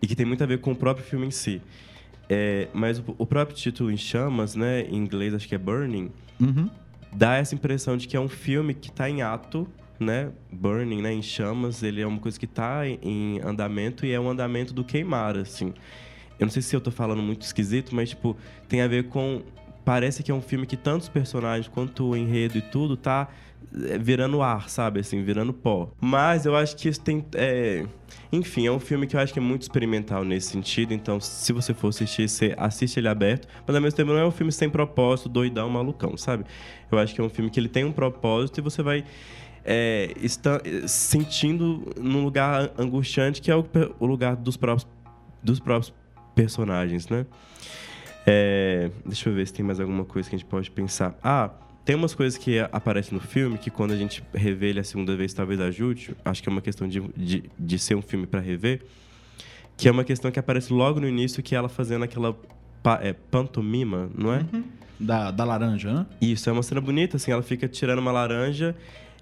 E 0.03 0.07
que 0.09 0.17
tem 0.17 0.27
muito 0.27 0.43
a 0.43 0.47
ver 0.47 0.59
com 0.61 0.73
o 0.73 0.77
próprio 0.77 1.07
filme 1.07 1.27
em 1.27 1.31
si. 1.31 1.63
É, 2.29 2.67
mas 2.75 2.99
o, 2.99 3.15
o 3.19 3.25
próprio 3.27 3.57
título 3.57 3.93
em 3.93 3.97
chamas, 3.97 4.57
né, 4.57 4.83
em 4.83 4.97
inglês 4.97 5.33
acho 5.33 5.47
que 5.47 5.55
é 5.55 5.59
Burning, 5.59 6.11
Uhum. 6.41 6.69
Dá 7.13 7.37
essa 7.37 7.55
impressão 7.55 7.97
de 7.97 8.07
que 8.07 8.17
é 8.17 8.21
um 8.21 8.29
filme 8.29 8.75
que 8.75 8.91
está 8.91 9.09
em 9.09 9.23
ato, 9.23 9.67
né? 9.99 10.31
Burning, 10.53 11.03
né? 11.03 11.13
Em 11.13 11.23
chamas, 11.23 11.83
ele 11.83 12.01
é 12.01 12.07
uma 12.07 12.19
coisa 12.19 12.39
que 12.39 12.45
está 12.45 12.87
em 12.87 13.41
andamento 13.43 14.05
e 14.05 14.13
é 14.13 14.21
um 14.21 14.29
andamento 14.29 14.73
do 14.75 14.85
queimar, 14.85 15.37
assim. 15.37 15.73
Eu 16.39 16.47
não 16.47 16.51
sei 16.51 16.63
se 16.63 16.77
eu 16.77 16.81
tô 16.81 16.91
falando 16.91 17.23
muito 17.23 17.43
esquisito, 17.43 17.95
mas, 17.95 18.11
tipo, 18.11 18.37
tem 18.69 18.83
a 18.83 18.89
ver 18.89 19.09
com... 19.09 19.43
Parece 19.85 20.23
que 20.23 20.31
é 20.31 20.35
um 20.35 20.43
filme 20.43 20.67
que 20.67 20.77
tanto 20.77 21.03
os 21.03 21.09
personagens 21.09 21.69
quanto 21.69 22.09
o 22.09 22.17
enredo 22.17 22.59
e 22.59 22.61
tudo 22.61 22.97
tá 22.97 23.29
virando 23.73 24.43
ar, 24.43 24.69
sabe? 24.69 25.01
Assim, 25.01 25.23
virando 25.23 25.53
pó. 25.53 25.91
Mas 26.01 26.47
eu 26.47 26.57
acho 26.57 26.77
que 26.77 26.89
isso 26.89 27.01
tem... 27.01 27.25
é, 27.35 27.85
Enfim, 28.33 28.67
é 28.67 28.73
um 28.73 28.81
filme 28.81 29.07
que 29.07 29.17
eu 29.17 29.21
acho 29.21 29.33
que 29.33 29.39
é 29.39 29.43
muito 29.43 29.63
experimental 29.63 30.25
nesse 30.25 30.49
sentido. 30.49 30.95
Então, 30.95 31.21
se 31.21 31.53
você 31.53 31.75
for 31.75 31.89
assistir, 31.89 32.29
você 32.29 32.55
assiste 32.57 32.99
ele 32.99 33.09
aberto. 33.09 33.47
Mas, 33.67 33.77
ao 33.77 33.83
mesmo 33.83 33.97
tempo, 33.97 34.13
não 34.13 34.19
é 34.19 34.27
um 34.27 34.31
filme 34.31 34.53
sem 34.53 34.71
propósito, 34.71 35.29
doidão, 35.29 35.69
malucão, 35.69 36.17
sabe? 36.17 36.45
Eu 36.91 36.99
acho 36.99 37.15
que 37.15 37.21
é 37.21 37.25
um 37.25 37.29
filme 37.29 37.51
que 37.51 37.61
ele 37.61 37.69
tem 37.69 37.85
um 37.85 37.93
propósito 37.93 38.59
e 38.59 38.63
você 38.63 38.83
vai... 38.83 39.05
É, 39.69 40.13
está 40.23 40.61
sentindo 40.87 41.93
num 42.01 42.23
lugar 42.23 42.71
angustiante 42.79 43.43
que 43.43 43.51
é 43.51 43.57
o, 43.57 43.67
o 43.99 44.07
lugar 44.07 44.37
dos 44.37 44.57
próprios, 44.57 44.87
dos 45.43 45.59
próprios 45.59 45.93
personagens, 46.37 47.09
né? 47.09 47.27
É, 48.25 48.91
deixa 49.05 49.29
eu 49.29 49.35
ver 49.35 49.45
se 49.45 49.53
tem 49.53 49.65
mais 49.65 49.81
alguma 49.81 50.05
coisa 50.05 50.29
que 50.29 50.37
a 50.37 50.39
gente 50.39 50.49
pode 50.49 50.71
pensar. 50.71 51.19
Ah, 51.21 51.51
tem 51.87 51.95
umas 51.97 52.15
coisas 52.15 52.37
que 52.37 52.59
aparecem 52.73 53.15
no 53.17 53.21
filme 53.21 53.57
que 53.57 53.71
quando 53.71 53.93
a 53.93 53.97
gente 53.97 54.23
revê 54.35 54.71
ele 54.71 54.81
a 54.81 54.85
segunda 54.85 55.17
vez 55.17 55.33
talvez 55.33 55.61
ajude. 55.61 56.15
Acho 56.25 56.43
que 56.43 56.49
é 56.49 56.53
uma 56.53 56.61
questão 56.61 56.87
de, 56.87 57.01
de, 57.17 57.45
de 57.59 57.79
ser 57.79 57.95
um 57.95 58.03
filme 58.03 58.27
para 58.27 58.41
rever. 58.41 58.83
Que 59.77 59.89
é 59.89 59.93
uma 59.93 60.03
questão 60.05 60.31
que 60.31 60.39
aparece 60.39 60.73
logo 60.73 60.99
no 61.01 61.09
início, 61.09 61.43
que 61.43 61.55
é 61.55 61.59
ela 61.59 61.69
fazendo 61.69 62.03
aquela 62.03 62.37
pa- 62.83 62.99
é, 63.03 63.13
pantomima, 63.13 64.11
não 64.17 64.33
é? 64.35 64.45
Da, 64.99 65.31
da 65.31 65.45
laranja, 65.45 65.93
né? 65.93 66.07
Isso, 66.21 66.51
é 66.51 66.53
uma 66.53 66.63
cena 66.63 66.81
bonita, 66.81 67.19
assim, 67.19 67.31
ela 67.31 67.43
fica 67.43 67.69
tirando 67.69 68.01
uma 68.01 68.11
laranja 68.11 68.75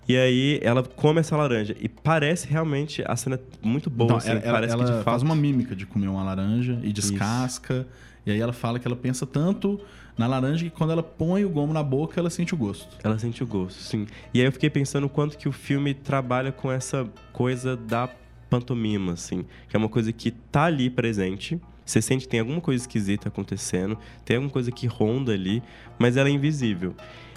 e 0.08 0.16
aí 0.16 0.58
ela 0.62 0.82
come 0.82 1.20
essa 1.20 1.36
laranja. 1.36 1.76
E 1.80 1.88
parece 1.88 2.48
realmente 2.48 3.02
a 3.06 3.14
cena 3.16 3.38
muito 3.62 3.90
boa, 3.90 4.06
Então, 4.06 4.16
assim, 4.16 4.30
ela 4.30 4.40
parece 4.40 4.72
ela 4.72 4.84
que 4.84 4.90
de 4.90 4.96
fato... 4.96 5.04
faz 5.04 5.22
uma 5.22 5.34
mímica 5.36 5.76
de 5.76 5.84
comer 5.84 6.08
uma 6.08 6.22
laranja 6.22 6.78
e 6.82 6.92
descasca. 6.92 7.86
E 8.24 8.30
aí 8.30 8.40
ela 8.40 8.52
fala 8.54 8.78
que 8.78 8.86
ela 8.88 8.96
pensa 8.96 9.26
tanto 9.26 9.78
na 10.16 10.26
laranja 10.26 10.64
que 10.64 10.70
quando 10.70 10.90
ela 10.92 11.02
põe 11.02 11.44
o 11.44 11.48
gomo 11.50 11.72
na 11.72 11.82
boca, 11.82 12.18
ela 12.20 12.30
sente 12.30 12.54
o 12.54 12.56
gosto. 12.56 12.96
Ela 13.02 13.18
sente 13.18 13.42
o 13.42 13.46
gosto, 13.46 13.78
sim. 13.80 14.06
E 14.32 14.40
aí 14.40 14.46
eu 14.46 14.52
fiquei 14.52 14.70
pensando 14.70 15.04
o 15.04 15.08
quanto 15.08 15.36
que 15.36 15.48
o 15.48 15.52
filme 15.52 15.92
trabalha 15.94 16.52
com 16.52 16.70
essa 16.70 17.06
coisa 17.32 17.76
da 17.76 18.08
pantomima, 18.48 19.12
assim. 19.14 19.44
Que 19.68 19.76
é 19.76 19.78
uma 19.78 19.88
coisa 19.88 20.12
que 20.12 20.30
tá 20.30 20.64
ali 20.64 20.88
presente. 20.88 21.60
Você 21.84 22.00
sente 22.00 22.22
que 22.24 22.28
tem 22.28 22.40
alguma 22.40 22.60
coisa 22.60 22.82
esquisita 22.82 23.28
acontecendo, 23.28 23.98
tem 24.24 24.36
alguma 24.36 24.52
coisa 24.52 24.70
que 24.72 24.86
ronda 24.86 25.32
ali, 25.32 25.62
mas 25.98 26.16
ela 26.16 26.28
é 26.28 26.32
invisível. 26.32 26.94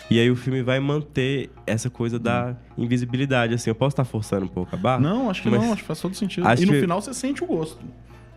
E 0.09 0.19
aí 0.21 0.31
o 0.31 0.37
filme 0.37 0.61
vai 0.61 0.79
manter 0.79 1.49
essa 1.65 1.89
coisa 1.89 2.17
da 2.17 2.55
invisibilidade, 2.77 3.53
assim. 3.53 3.69
Eu 3.69 3.75
posso 3.75 3.93
estar 3.93 4.05
forçando 4.05 4.45
um 4.45 4.49
pouco 4.49 4.73
a 4.73 4.77
barra? 4.77 5.01
Não, 5.01 5.29
acho 5.29 5.41
que 5.41 5.49
não, 5.49 5.73
acho 5.73 5.81
que 5.81 5.87
faz 5.87 5.99
todo 5.99 6.15
sentido. 6.15 6.47
acho 6.47 6.63
e 6.63 6.65
no 6.65 6.71
que- 6.73 6.79
final 6.79 7.01
você 7.01 7.13
sente 7.13 7.43
o 7.43 7.47
gosto. 7.47 7.79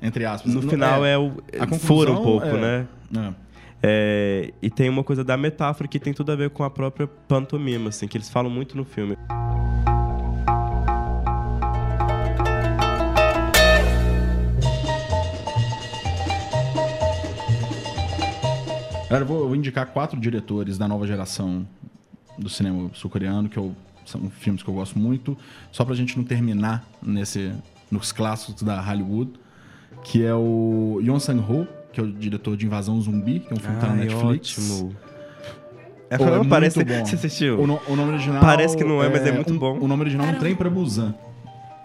Entre 0.03 0.25
aspas. 0.25 0.53
No 0.53 0.63
final 0.63 1.05
é, 1.05 1.17
o. 1.17 1.35
a 1.61 1.67
Fura 1.79 2.11
um 2.11 2.23
pouco, 2.25 2.47
é- 2.47 2.61
né? 2.61 2.87
é. 3.17 3.50
É, 3.83 4.53
e 4.61 4.69
tem 4.69 4.89
uma 4.89 5.03
coisa 5.03 5.25
da 5.25 5.37
metáfora 5.37 5.89
que 5.89 5.99
tem 5.99 6.13
tudo 6.13 6.33
a 6.33 6.37
ver 6.37 6.51
com 6.51 6.63
a 6.63 6.71
própria 6.71 7.07
pantomima, 7.07 7.89
assim, 7.89 8.07
que 8.07 8.17
eles 8.17 8.29
falam 8.29 8.51
muito 8.51 8.77
no 8.77 8.85
filme. 8.85 9.17
Galera, 19.09 19.25
eu 19.25 19.27
vou, 19.27 19.57
indicar 19.57 19.87
quatro 19.87 20.21
diretores 20.21 20.79
da 20.79 20.87
nova 20.87 21.05
geração 21.05 21.67
do 22.39 22.49
cinema 22.49 22.91
sul-coreano 22.95 23.49
que 23.49 23.57
eu 23.57 23.75
são 24.07 24.31
filmes 24.31 24.63
que 24.63 24.69
eu 24.69 24.75
gosto 24.75 24.99
muito. 24.99 25.37
Só 25.73 25.85
pra 25.85 25.95
gente 25.95 26.17
não 26.17 26.25
terminar 26.25 26.85
nesse, 27.03 27.53
nos 27.91 28.13
clássicos 28.13 28.63
da 28.63 28.81
Hollywood, 28.81 29.33
que 30.05 30.25
é 30.25 30.35
o 30.35 31.01
Yon 31.03 31.19
Sang-ho, 31.21 31.67
que 31.93 32.01
é 32.01 32.03
o 32.03 32.13
diretor 32.13 32.57
de 32.57 32.67
Invasão 32.67 33.01
Zumbi, 33.01 33.41
que 33.41 33.53
é 33.53 33.57
um 33.57 33.61
filme 33.61 33.77
que 33.77 33.81
tá 33.81 33.89
na 33.89 33.95
Netflix. 33.97 34.59
ótimo. 34.59 34.97
É, 36.09 36.19
Pô, 36.19 36.25
é 36.25 36.45
parece. 36.49 36.83
bom. 36.85 36.93
Você 37.07 37.15
assistiu? 37.15 37.61
O, 37.61 37.67
no- 37.67 37.81
o 37.89 37.95
nome 37.97 38.13
original. 38.13 38.41
Parece 38.41 38.77
que 38.77 38.83
não 38.85 39.03
é, 39.03 39.09
mas 39.09 39.25
é 39.27 39.33
muito 39.33 39.53
um- 39.53 39.59
bom. 39.59 39.79
O 39.79 39.87
nome 39.89 40.03
original 40.03 40.27
é 40.27 40.31
um 40.31 40.39
trem 40.39 40.55
pra 40.57 40.69
Busan. 40.69 41.15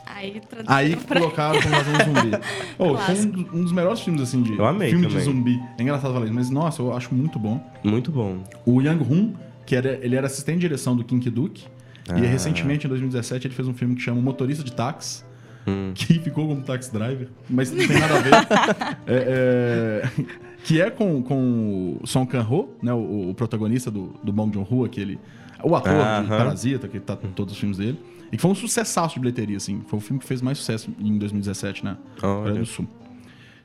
Aí, 0.08 0.42
Aí 0.66 0.96
pra- 0.96 1.20
colocaram 1.20 1.60
com 1.62 1.68
Invasão 1.68 1.94
Zumbi. 2.06 2.38
Pô, 2.78 2.98
foi 2.98 3.16
um, 3.16 3.60
um 3.60 3.64
dos 3.64 3.72
melhores 3.72 4.00
filmes, 4.02 4.22
assim, 4.22 4.42
de 4.42 4.58
Eu 4.58 4.66
amei 4.66 4.90
filme 4.90 5.06
de 5.08 5.12
também. 5.14 5.26
zumbi. 5.26 5.60
É 5.78 5.82
engraçado 5.84 6.14
falar 6.14 6.26
isso, 6.26 6.34
mas 6.34 6.50
nossa, 6.50 6.82
eu 6.82 6.96
acho 6.96 7.14
muito 7.14 7.38
bom. 7.38 7.62
Muito 7.84 8.12
bom. 8.12 8.38
O 8.66 8.82
Yang 8.82 9.04
Hun, 9.04 9.34
que 9.66 9.76
era, 9.76 10.00
ele 10.02 10.16
era 10.16 10.26
assistente 10.28 10.56
de 10.56 10.62
direção 10.62 10.96
do 10.96 11.04
Kinky 11.04 11.30
Duke. 11.30 11.66
E 12.08 12.12
Ah. 12.12 12.16
recentemente, 12.16 12.86
em 12.86 12.90
2017, 12.90 13.48
ele 13.48 13.54
fez 13.54 13.68
um 13.68 13.74
filme 13.74 13.94
que 13.96 14.02
chama 14.02 14.20
O 14.20 14.24
Motorista 14.24 14.64
de 14.64 14.72
Táxi. 14.72 15.24
Hum. 15.68 15.92
Que 15.96 16.20
ficou 16.20 16.48
como 16.48 16.62
taxi 16.62 16.92
driver, 16.92 17.28
mas 17.50 17.72
não 17.72 17.88
tem 17.88 18.00
nada 18.00 18.18
a 18.18 18.22
ver. 18.22 18.32
É, 19.08 20.04
é, 20.08 20.26
que 20.64 20.82
é 20.82 20.90
com, 20.90 21.22
com 21.22 21.98
o 22.02 22.08
Song 22.08 22.30
Kang-ho, 22.30 22.70
né, 22.82 22.92
o, 22.92 23.30
o 23.30 23.36
protagonista 23.36 23.92
do, 23.92 24.16
do 24.24 24.32
Bong 24.32 24.52
Joon-ho, 24.54 24.84
aquele... 24.84 25.20
O 25.64 25.76
ator 25.76 25.94
de 25.94 26.00
Aham. 26.00 26.28
Parasita, 26.28 26.88
que 26.88 27.00
tá 27.00 27.18
em 27.24 27.32
todos 27.32 27.54
os 27.54 27.60
filmes 27.60 27.78
dele. 27.78 28.00
E 28.32 28.36
que 28.36 28.42
foi 28.42 28.52
um 28.52 28.56
sucessaço 28.56 29.16
de 29.16 29.20
bilheteria, 29.20 29.58
assim. 29.58 29.84
Foi 29.88 29.98
o 29.98 30.02
filme 30.02 30.20
que 30.20 30.28
fez 30.28 30.42
mais 30.42 30.58
sucesso 30.58 30.92
em 31.00 31.18
2017, 31.18 31.86
né? 31.86 31.98
Coreia 32.20 32.60
do 32.60 32.66
Sul. 32.66 32.88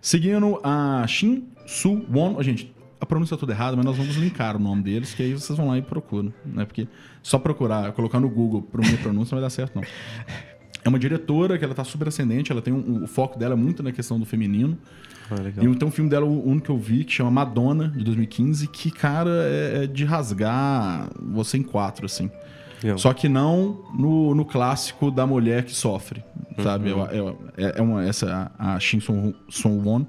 Seguindo 0.01 0.61
a 0.62 1.05
Shin 1.07 1.48
Su 1.66 2.05
Won. 2.11 2.36
Ó, 2.36 2.42
gente, 2.42 2.72
a 3.01 3.07
pronúncia 3.07 3.34
é 3.34 3.38
toda 3.38 3.53
errada, 3.53 3.76
mas 3.76 3.84
nós 3.84 3.96
vamos 3.96 4.16
linkar 4.16 4.57
o 4.57 4.59
nome 4.59 4.82
deles, 4.82 5.14
que 5.14 5.22
aí 5.22 5.32
vocês 5.32 5.57
vão 5.57 5.68
lá 5.68 5.78
e 5.78 5.82
procuram. 5.82 6.32
Né? 6.44 6.64
Porque 6.64 6.86
só 7.22 7.38
procurar, 7.38 7.92
colocar 7.92 8.20
no 8.20 8.28
Google 8.28 8.62
para 8.62 8.80
minha 8.80 8.98
pronúncia 8.98 9.34
não 9.34 9.40
vai 9.40 9.48
dar 9.48 9.51
certo, 9.51 9.76
não. 9.76 9.82
É 10.85 10.89
uma 10.89 10.99
diretora 10.99 11.59
que 11.59 11.64
ela 11.64 11.74
tá 11.74 11.85
super 11.85 12.09
ascendente, 12.09 12.51
ela 12.51 12.62
tem 12.62 12.72
um, 12.72 13.05
o 13.05 13.07
foco 13.07 13.39
dela 13.39 13.55
é 13.55 13.57
muito 13.57 13.83
na 13.83 13.93
questão 13.93 14.18
do 14.18 14.24
feminino. 14.24 14.78
Ah. 15.31 15.35
E 15.62 15.76
tem 15.76 15.87
um 15.87 15.91
filme 15.91 16.11
dela, 16.11 16.24
o 16.26 16.49
único 16.49 16.66
que 16.66 16.70
eu 16.72 16.78
vi, 16.78 17.05
que 17.05 17.12
chama 17.12 17.31
Madonna, 17.31 17.89
de 17.89 18.03
2015, 18.03 18.66
que, 18.66 18.91
cara, 18.91 19.31
é, 19.45 19.85
é 19.85 19.87
de 19.87 20.05
rasgar 20.05 21.09
você 21.20 21.57
em 21.59 21.62
quatro, 21.62 22.07
assim. 22.07 22.31
Legal. 22.83 22.99
Só 22.99 23.12
que 23.12 23.28
não 23.28 23.85
no, 23.95 24.35
no 24.35 24.45
clássico 24.45 25.11
da 25.11 25.26
mulher 25.26 25.64
que 25.64 25.74
sofre, 25.74 26.24
sabe? 26.62 26.89
Eu- 26.91 26.99
eu- 27.07 27.39
é, 27.57 27.74
é 27.78 27.83
uma, 27.83 28.05
essa, 28.05 28.51
a 28.59 28.74
a 28.74 28.81
Shin 28.81 29.01
Song 29.01 29.35
Won, 29.87 30.07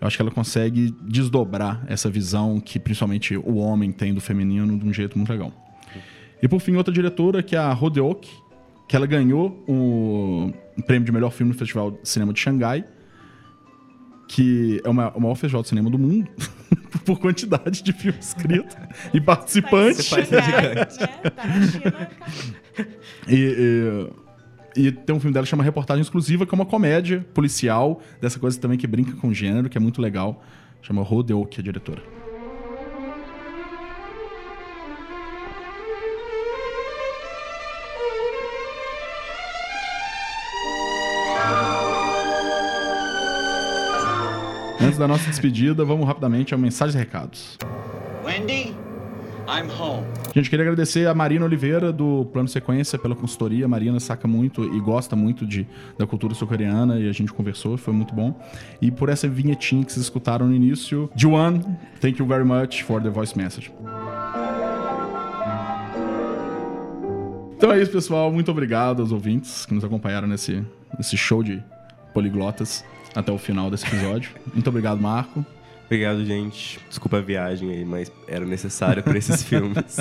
eu 0.00 0.06
acho 0.06 0.16
que 0.16 0.22
ela 0.22 0.30
consegue 0.30 0.94
desdobrar 1.02 1.82
essa 1.88 2.08
visão 2.10 2.60
que 2.60 2.78
principalmente 2.78 3.36
o 3.36 3.56
homem 3.56 3.90
tem 3.90 4.12
do 4.14 4.20
feminino 4.20 4.78
de 4.78 4.86
um 4.86 4.92
jeito 4.92 5.16
muito 5.18 5.30
legal. 5.32 5.50
E 6.40 6.46
por 6.46 6.60
fim, 6.60 6.76
outra 6.76 6.92
diretora, 6.94 7.42
que 7.42 7.56
é 7.56 7.58
a 7.58 7.72
Rodeok, 7.72 8.28
que 8.88 8.96
ela 8.96 9.06
ganhou 9.06 9.62
o 9.68 10.50
prêmio 10.86 11.04
de 11.04 11.12
melhor 11.12 11.30
filme 11.30 11.52
no 11.52 11.58
Festival 11.58 11.90
de 11.92 12.08
Cinema 12.08 12.32
de 12.32 12.40
Xangai, 12.40 12.84
que 14.26 14.80
é 14.84 14.88
o 14.88 14.94
maior, 14.94 15.12
o 15.16 15.20
maior 15.20 15.34
festival 15.34 15.62
de 15.62 15.68
cinema 15.68 15.88
do 15.90 15.98
mundo, 15.98 16.28
por 17.04 17.18
quantidade 17.18 17.82
de 17.82 17.92
filme 17.92 18.18
escrito 18.18 18.76
e 19.12 19.20
participantes. 19.20 20.08
País 20.08 20.28
gigante, 20.28 21.00
né? 21.00 21.30
Tá 21.30 21.46
na 21.46 21.66
China, 21.66 21.90
cara. 21.90 22.10
E, 23.28 24.08
e- 24.16 24.28
e 24.76 24.92
tem 24.92 25.16
um 25.16 25.18
filme 25.18 25.34
dela 25.34 25.44
que 25.44 25.50
chama 25.50 25.64
Reportagem 25.64 26.02
Exclusiva, 26.02 26.46
que 26.46 26.54
é 26.54 26.56
uma 26.56 26.66
comédia 26.66 27.26
policial, 27.34 28.00
dessa 28.20 28.38
coisa 28.38 28.60
também 28.60 28.78
que 28.78 28.86
brinca 28.86 29.12
com 29.16 29.32
gênero, 29.34 29.68
que 29.68 29.76
é 29.76 29.80
muito 29.80 30.00
legal. 30.00 30.40
Chama 30.82 31.02
Rodeo, 31.02 31.44
que 31.46 31.58
é 31.58 31.60
a 31.60 31.64
diretora. 31.64 32.00
Antes 44.80 44.96
da 44.96 45.08
nossa 45.08 45.28
despedida, 45.28 45.84
vamos 45.84 46.06
rapidamente 46.06 46.54
ao 46.54 46.60
Mensagens 46.60 46.94
e 46.94 46.98
Recados. 46.98 47.58
Wendy, 48.24 48.74
I'm 49.48 49.68
home. 49.76 50.06
Gente, 50.32 50.48
queria 50.48 50.64
agradecer 50.64 51.08
a 51.08 51.14
Marina 51.14 51.44
Oliveira 51.44 51.92
do 51.92 52.26
Plano 52.32 52.48
Sequência 52.48 52.96
pela 52.96 53.16
consultoria. 53.16 53.64
A 53.64 53.68
Marina 53.68 53.98
saca 53.98 54.28
muito 54.28 54.62
e 54.62 54.78
gosta 54.78 55.16
muito 55.16 55.44
de, 55.44 55.66
da 55.98 56.06
cultura 56.06 56.32
sul-coreana 56.32 57.00
e 57.00 57.08
a 57.08 57.12
gente 57.12 57.32
conversou, 57.32 57.76
foi 57.76 57.92
muito 57.92 58.14
bom. 58.14 58.40
E 58.80 58.88
por 58.90 59.08
essa 59.08 59.26
vinhetinha 59.26 59.84
que 59.84 59.92
vocês 59.92 60.04
escutaram 60.04 60.46
no 60.46 60.54
início, 60.54 61.10
Juan, 61.16 61.60
thank 62.00 62.20
you 62.20 62.26
very 62.26 62.44
much 62.44 62.84
for 62.84 63.02
the 63.02 63.10
voice 63.10 63.36
message. 63.36 63.72
Então 67.56 67.72
é 67.72 67.82
isso, 67.82 67.90
pessoal. 67.90 68.30
Muito 68.30 68.52
obrigado 68.52 69.02
aos 69.02 69.10
ouvintes 69.10 69.66
que 69.66 69.74
nos 69.74 69.82
acompanharam 69.82 70.28
nesse, 70.28 70.64
nesse 70.96 71.16
show 71.16 71.42
de 71.42 71.60
poliglotas 72.14 72.84
até 73.18 73.32
o 73.32 73.38
final 73.38 73.70
desse 73.70 73.86
episódio. 73.86 74.30
Muito 74.54 74.68
obrigado, 74.68 75.00
Marco. 75.00 75.44
Obrigado, 75.86 76.24
gente. 76.24 76.78
Desculpa 76.88 77.16
a 77.18 77.20
viagem 77.20 77.70
aí, 77.70 77.84
mas 77.84 78.12
era 78.26 78.44
necessário 78.44 79.02
pra 79.02 79.16
esses 79.18 79.42
filmes. 79.44 79.96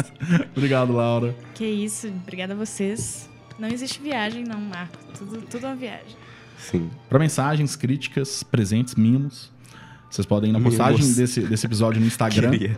Obrigado, 0.55 0.93
Laura. 0.93 1.33
Que 1.55 1.65
isso, 1.65 2.07
obrigada 2.07 2.53
a 2.53 2.55
vocês. 2.55 3.29
Não 3.57 3.69
existe 3.69 4.01
viagem, 4.01 4.43
não, 4.43 4.59
Marco. 4.59 4.97
Tudo, 5.17 5.41
tudo 5.41 5.65
é 5.65 5.69
uma 5.69 5.75
viagem. 5.75 6.15
Sim. 6.59 6.89
Para 7.09 7.17
mensagens, 7.19 7.75
críticas, 7.75 8.43
presentes, 8.43 8.95
mimos, 8.95 9.51
vocês 10.11 10.25
podem 10.25 10.49
ir 10.49 10.53
na 10.53 10.59
Mimos. 10.59 10.75
postagem 10.75 11.13
desse, 11.13 11.41
desse 11.41 11.65
episódio 11.65 11.99
no 12.01 12.07
Instagram 12.07 12.51
Queria. 12.51 12.77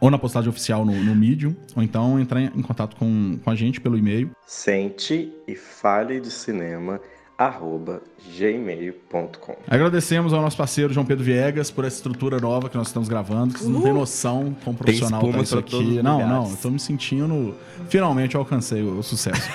ou 0.00 0.10
na 0.10 0.18
postagem 0.18 0.48
oficial 0.50 0.84
no, 0.84 0.92
no 0.92 1.14
Medium, 1.14 1.54
ou 1.74 1.82
então 1.82 2.18
entrar 2.20 2.40
em, 2.40 2.46
em 2.54 2.62
contato 2.62 2.96
com, 2.96 3.38
com 3.42 3.50
a 3.50 3.54
gente 3.54 3.80
pelo 3.80 3.96
e-mail. 3.96 4.30
Sente 4.46 5.32
e 5.46 5.54
fale 5.54 6.20
de 6.20 6.30
cinema 6.30 7.00
arroba 7.36 8.00
gmail.com. 8.36 9.56
Agradecemos 9.68 10.32
ao 10.32 10.40
nosso 10.40 10.56
parceiro 10.56 10.92
João 10.92 11.04
Pedro 11.04 11.24
Viegas 11.24 11.70
por 11.70 11.84
essa 11.84 11.96
estrutura 11.96 12.38
nova 12.38 12.68
que 12.68 12.76
nós 12.76 12.86
estamos 12.88 13.08
gravando, 13.08 13.54
que 13.54 13.60
vocês 13.60 13.72
não 13.72 13.82
têm 13.82 13.92
noção 13.92 14.56
quão 14.62 14.74
profissional 14.74 15.20
tá 15.32 15.38
isso 15.40 15.58
aqui. 15.58 16.02
Não, 16.02 16.20
lugares. 16.20 16.32
não, 16.32 16.44
estou 16.44 16.70
me 16.70 16.78
sentindo. 16.78 17.54
Finalmente 17.88 18.34
eu 18.34 18.40
alcancei 18.40 18.82
o, 18.82 18.98
o 18.98 19.02
sucesso. 19.02 19.48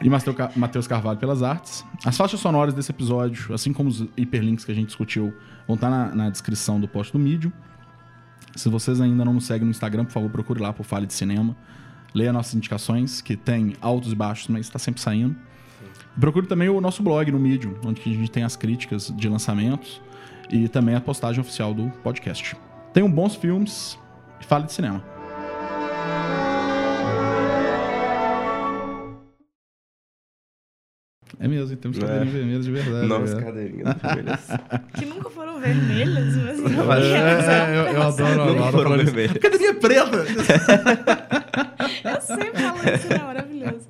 e 0.00 0.08
Matheus 0.08 0.86
Carvalho 0.86 1.18
pelas 1.18 1.42
artes. 1.42 1.84
As 2.04 2.16
faixas 2.16 2.40
sonoras 2.40 2.72
desse 2.72 2.90
episódio, 2.90 3.52
assim 3.54 3.72
como 3.72 3.88
os 3.88 4.00
hiperlinks 4.16 4.64
que 4.64 4.72
a 4.72 4.74
gente 4.74 4.86
discutiu, 4.86 5.34
vão 5.66 5.74
estar 5.74 5.90
na, 5.90 6.14
na 6.14 6.30
descrição 6.30 6.80
do 6.80 6.88
post 6.88 7.12
do 7.12 7.18
Medium. 7.18 7.52
Se 8.56 8.68
vocês 8.68 9.00
ainda 9.00 9.24
não 9.24 9.34
nos 9.34 9.46
seguem 9.46 9.64
no 9.64 9.70
Instagram, 9.70 10.04
por 10.04 10.12
favor, 10.12 10.30
procure 10.30 10.60
lá 10.60 10.72
por 10.72 10.84
Fale 10.84 11.06
de 11.06 11.14
Cinema. 11.14 11.56
Leia 12.14 12.32
nossas 12.32 12.54
indicações, 12.54 13.20
que 13.20 13.36
tem 13.36 13.74
altos 13.80 14.12
e 14.12 14.14
baixos, 14.14 14.48
mas 14.48 14.66
está 14.66 14.78
sempre 14.78 15.00
saindo. 15.00 15.34
Procure 16.18 16.46
também 16.46 16.68
o 16.68 16.80
nosso 16.80 17.02
blog 17.02 17.30
no 17.32 17.38
Medium, 17.40 17.74
onde 17.84 18.00
a 18.00 18.04
gente 18.04 18.30
tem 18.30 18.44
as 18.44 18.56
críticas 18.56 19.12
de 19.16 19.28
lançamentos 19.28 20.00
e 20.50 20.68
também 20.68 20.94
a 20.94 21.00
postagem 21.00 21.40
oficial 21.40 21.74
do 21.74 21.90
podcast. 22.02 22.56
Tenham 22.92 23.10
bons 23.10 23.34
filmes 23.34 23.98
e 24.40 24.44
fale 24.44 24.64
de 24.66 24.72
cinema. 24.72 25.02
É 31.40 31.48
mesmo, 31.48 31.72
e 31.72 31.76
temos 31.76 31.98
É. 31.98 32.00
cadeirinhas 32.00 32.32
vermelhas 32.32 32.64
de 32.64 32.70
verdade. 32.70 33.06
Nossa, 33.08 33.38
é. 33.38 33.42
cadeirinha. 33.42 33.84
vermelhas. 34.00 34.46
Que 34.98 35.04
nunca 35.06 35.30
foram 35.30 35.58
vermelhas, 35.58 36.36
mas 36.36 36.60
não 36.60 36.92
É, 36.92 37.70
eu, 37.70 37.92
eu 37.94 38.02
adoro 38.02 38.32
a 38.42 38.46
Não 38.46 38.54
Laura 38.54 38.70
foram 38.70 38.82
falando 38.84 39.02
isso. 39.02 39.12
vermelhas. 39.12 39.38
Cadeirinha 39.42 39.74
preta! 39.74 40.24
Eu 42.04 42.20
sempre 42.20 42.62
falo 42.62 42.78
isso, 42.94 43.12
é 43.12 43.18
maravilhoso. 43.18 43.88